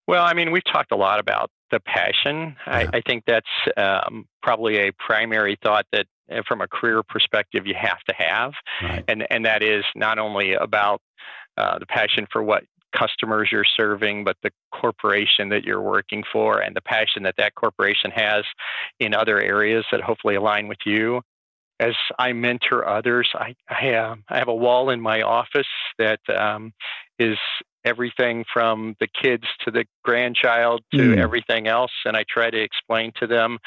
Well, 0.07 0.25
I 0.25 0.35
mean, 0.35 0.53
we've 0.53 0.65
talked 0.65 0.93
a 0.93 0.97
lot 0.97 1.19
about 1.19 1.51
the 1.73 1.81
passion. 1.81 2.57
Yeah. 2.67 2.73
I, 2.73 2.89
I, 2.93 3.01
think 3.01 3.25
that's 3.27 3.47
um, 3.77 4.27
probably 4.41 4.89
a 4.89 4.93
primary 4.93 5.59
thought 5.65 5.87
that, 5.93 6.07
uh, 6.31 6.43
from 6.47 6.61
a 6.61 6.69
career 6.69 7.03
perspective, 7.03 7.67
you 7.67 7.75
have 7.75 8.01
to 8.09 8.15
have, 8.17 8.53
right. 8.81 9.05
and 9.09 9.27
and 9.31 9.47
that 9.47 9.65
is 9.65 9.85
not 9.97 10.21
only 10.21 10.55
about 10.55 11.01
uh, 11.57 11.79
the 11.79 11.87
passion 11.87 12.27
for 12.31 12.43
what 12.43 12.65
customers 12.93 13.49
you're 13.51 13.65
serving, 13.77 14.25
but 14.25 14.37
the 14.43 14.51
corporation 14.73 15.49
that 15.51 15.65
you're 15.65 15.81
working 15.81 16.23
for 16.33 16.61
and 16.61 16.75
the 16.77 16.81
passion 16.81 17.23
that 17.25 17.35
that 17.39 17.55
corporation 17.55 18.11
has 18.11 18.45
in 19.01 19.15
other 19.15 19.41
areas 19.41 19.85
that 19.91 20.01
hopefully 20.01 20.35
align 20.35 20.69
with 20.69 20.79
you. 20.85 21.21
As 21.81 21.95
I 22.19 22.33
mentor 22.33 22.89
others, 22.89 23.29
I, 23.35 23.55
I, 23.69 23.95
uh, 23.95 24.15
I 24.29 24.39
have 24.39 24.49
a 24.49 24.55
wall 24.55 24.91
in 24.91 25.01
my 25.01 25.23
office 25.23 25.67
that 25.99 26.21
um, 26.29 26.73
is 27.19 27.39
everything 27.85 28.45
from 28.53 28.95
the 29.01 29.09
kids 29.21 29.45
to 29.65 29.71
the 29.71 29.85
grandchild 30.05 30.83
to 30.93 30.99
mm. 30.99 31.19
everything 31.19 31.67
else. 31.67 31.91
And 32.05 32.17
I 32.17 32.25
try 32.29 32.51
to 32.51 32.63
explain 32.63 33.13
to 33.19 33.27
them 33.27 33.59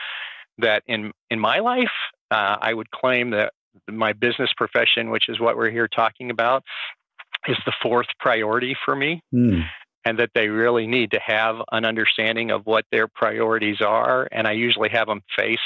that 0.59 0.83
in, 0.87 1.11
in 1.29 1.39
my 1.39 1.59
life, 1.59 1.91
uh, 2.31 2.55
I 2.61 2.73
would 2.73 2.89
claim 2.91 3.31
that 3.31 3.51
my 3.89 4.13
business 4.13 4.49
profession, 4.55 5.09
which 5.09 5.27
is 5.27 5.39
what 5.39 5.57
we're 5.57 5.71
here 5.71 5.87
talking 5.87 6.29
about, 6.31 6.63
is 7.47 7.57
the 7.65 7.73
fourth 7.81 8.07
priority 8.19 8.75
for 8.85 8.95
me. 8.95 9.21
Mm. 9.33 9.63
And 10.07 10.19
that 10.19 10.29
they 10.35 10.49
really 10.49 10.85
need 10.85 11.09
to 11.11 11.19
have 11.25 11.55
an 11.71 11.83
understanding 11.83 12.51
of 12.51 12.61
what 12.65 12.85
their 12.91 13.07
priorities 13.07 13.81
are. 13.81 14.27
And 14.31 14.47
I 14.47 14.51
usually 14.51 14.89
have 14.89 15.07
them 15.07 15.21
face 15.35 15.57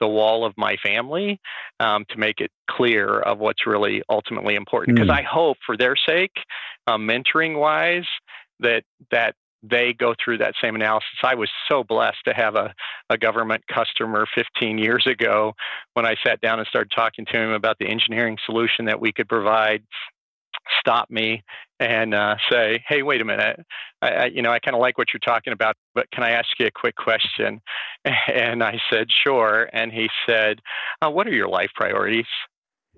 the 0.00 0.08
wall 0.08 0.46
of 0.46 0.54
my 0.56 0.76
family 0.82 1.38
um, 1.80 2.06
to 2.08 2.16
make 2.16 2.40
it 2.40 2.50
clear 2.70 3.20
of 3.20 3.40
what's 3.40 3.66
really 3.66 4.02
ultimately 4.08 4.54
important. 4.54 4.96
Because 4.96 5.10
mm. 5.10 5.18
I 5.18 5.22
hope, 5.22 5.58
for 5.66 5.76
their 5.76 5.96
sake, 5.96 6.32
um, 6.86 7.06
mentoring 7.06 7.60
wise, 7.60 8.06
that 8.60 8.84
that 9.10 9.34
they 9.68 9.94
go 9.94 10.14
through 10.22 10.38
that 10.38 10.54
same 10.60 10.74
analysis. 10.74 11.08
I 11.22 11.34
was 11.34 11.48
so 11.70 11.82
blessed 11.84 12.18
to 12.26 12.34
have 12.34 12.54
a, 12.54 12.74
a 13.08 13.16
government 13.16 13.64
customer 13.66 14.26
15 14.34 14.78
years 14.78 15.06
ago 15.06 15.54
when 15.94 16.04
I 16.04 16.16
sat 16.24 16.40
down 16.40 16.58
and 16.58 16.68
started 16.68 16.92
talking 16.94 17.24
to 17.26 17.38
him 17.38 17.50
about 17.50 17.78
the 17.78 17.86
engineering 17.86 18.36
solution 18.44 18.84
that 18.86 19.00
we 19.00 19.12
could 19.12 19.28
provide 19.28 19.82
stop 20.80 21.10
me 21.10 21.42
and 21.80 22.14
uh, 22.14 22.36
say, 22.50 22.82
"Hey, 22.86 23.02
wait 23.02 23.20
a 23.20 23.24
minute. 23.24 23.60
I, 24.02 24.08
I 24.08 24.24
you 24.26 24.42
know, 24.42 24.50
I 24.50 24.58
kind 24.58 24.74
of 24.74 24.80
like 24.80 24.98
what 24.98 25.08
you're 25.12 25.20
talking 25.20 25.52
about, 25.52 25.76
but 25.94 26.10
can 26.10 26.22
I 26.22 26.30
ask 26.30 26.48
you 26.58 26.66
a 26.66 26.70
quick 26.70 26.96
question?" 26.96 27.60
And 28.32 28.62
I 28.62 28.78
said, 28.92 29.06
"Sure." 29.24 29.68
And 29.72 29.92
he 29.92 30.08
said, 30.26 30.60
uh, 31.02 31.10
"What 31.10 31.26
are 31.26 31.32
your 31.32 31.48
life 31.48 31.70
priorities?" 31.74 32.26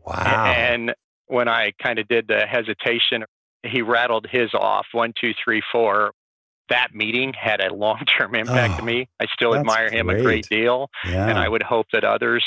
Wow. 0.04 0.46
And 0.46 0.94
when 1.26 1.48
I 1.48 1.72
kind 1.82 1.98
of 1.98 2.08
did 2.08 2.28
the 2.28 2.46
hesitation, 2.46 3.24
he 3.64 3.82
rattled 3.82 4.26
his 4.30 4.54
off 4.54 4.86
one, 4.92 5.12
two, 5.20 5.32
three, 5.42 5.62
four. 5.72 6.12
That 6.68 6.88
meeting 6.94 7.32
had 7.32 7.60
a 7.60 7.72
long 7.72 8.00
term 8.18 8.34
impact 8.34 8.74
oh, 8.74 8.76
to 8.78 8.84
me. 8.84 9.08
I 9.20 9.26
still 9.32 9.54
admire 9.54 9.90
him 9.90 10.06
great. 10.06 10.20
a 10.20 10.22
great 10.22 10.48
deal. 10.48 10.88
Yeah. 11.04 11.28
And 11.28 11.38
I 11.38 11.48
would 11.48 11.62
hope 11.62 11.86
that 11.92 12.04
others 12.04 12.44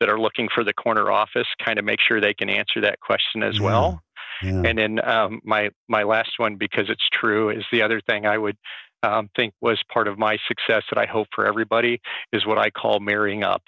that 0.00 0.08
are 0.08 0.18
looking 0.18 0.48
for 0.54 0.64
the 0.64 0.72
corner 0.72 1.10
office 1.10 1.46
kind 1.64 1.78
of 1.78 1.84
make 1.84 2.00
sure 2.00 2.20
they 2.20 2.34
can 2.34 2.48
answer 2.48 2.80
that 2.82 3.00
question 3.00 3.42
as 3.42 3.58
yeah. 3.58 3.64
well. 3.64 4.02
Yeah. 4.42 4.62
And 4.64 4.78
then 4.78 5.08
um, 5.08 5.40
my 5.44 5.70
my 5.88 6.02
last 6.02 6.32
one, 6.38 6.56
because 6.56 6.88
it's 6.88 7.08
true, 7.12 7.50
is 7.50 7.64
the 7.72 7.82
other 7.82 8.00
thing 8.00 8.26
I 8.26 8.38
would 8.38 8.56
um, 9.02 9.28
think 9.36 9.54
was 9.60 9.80
part 9.92 10.08
of 10.08 10.18
my 10.18 10.38
success 10.46 10.82
that 10.90 10.98
I 10.98 11.06
hope 11.06 11.28
for 11.34 11.46
everybody 11.46 12.00
is 12.32 12.46
what 12.46 12.58
I 12.58 12.70
call 12.70 13.00
marrying 13.00 13.44
up. 13.44 13.62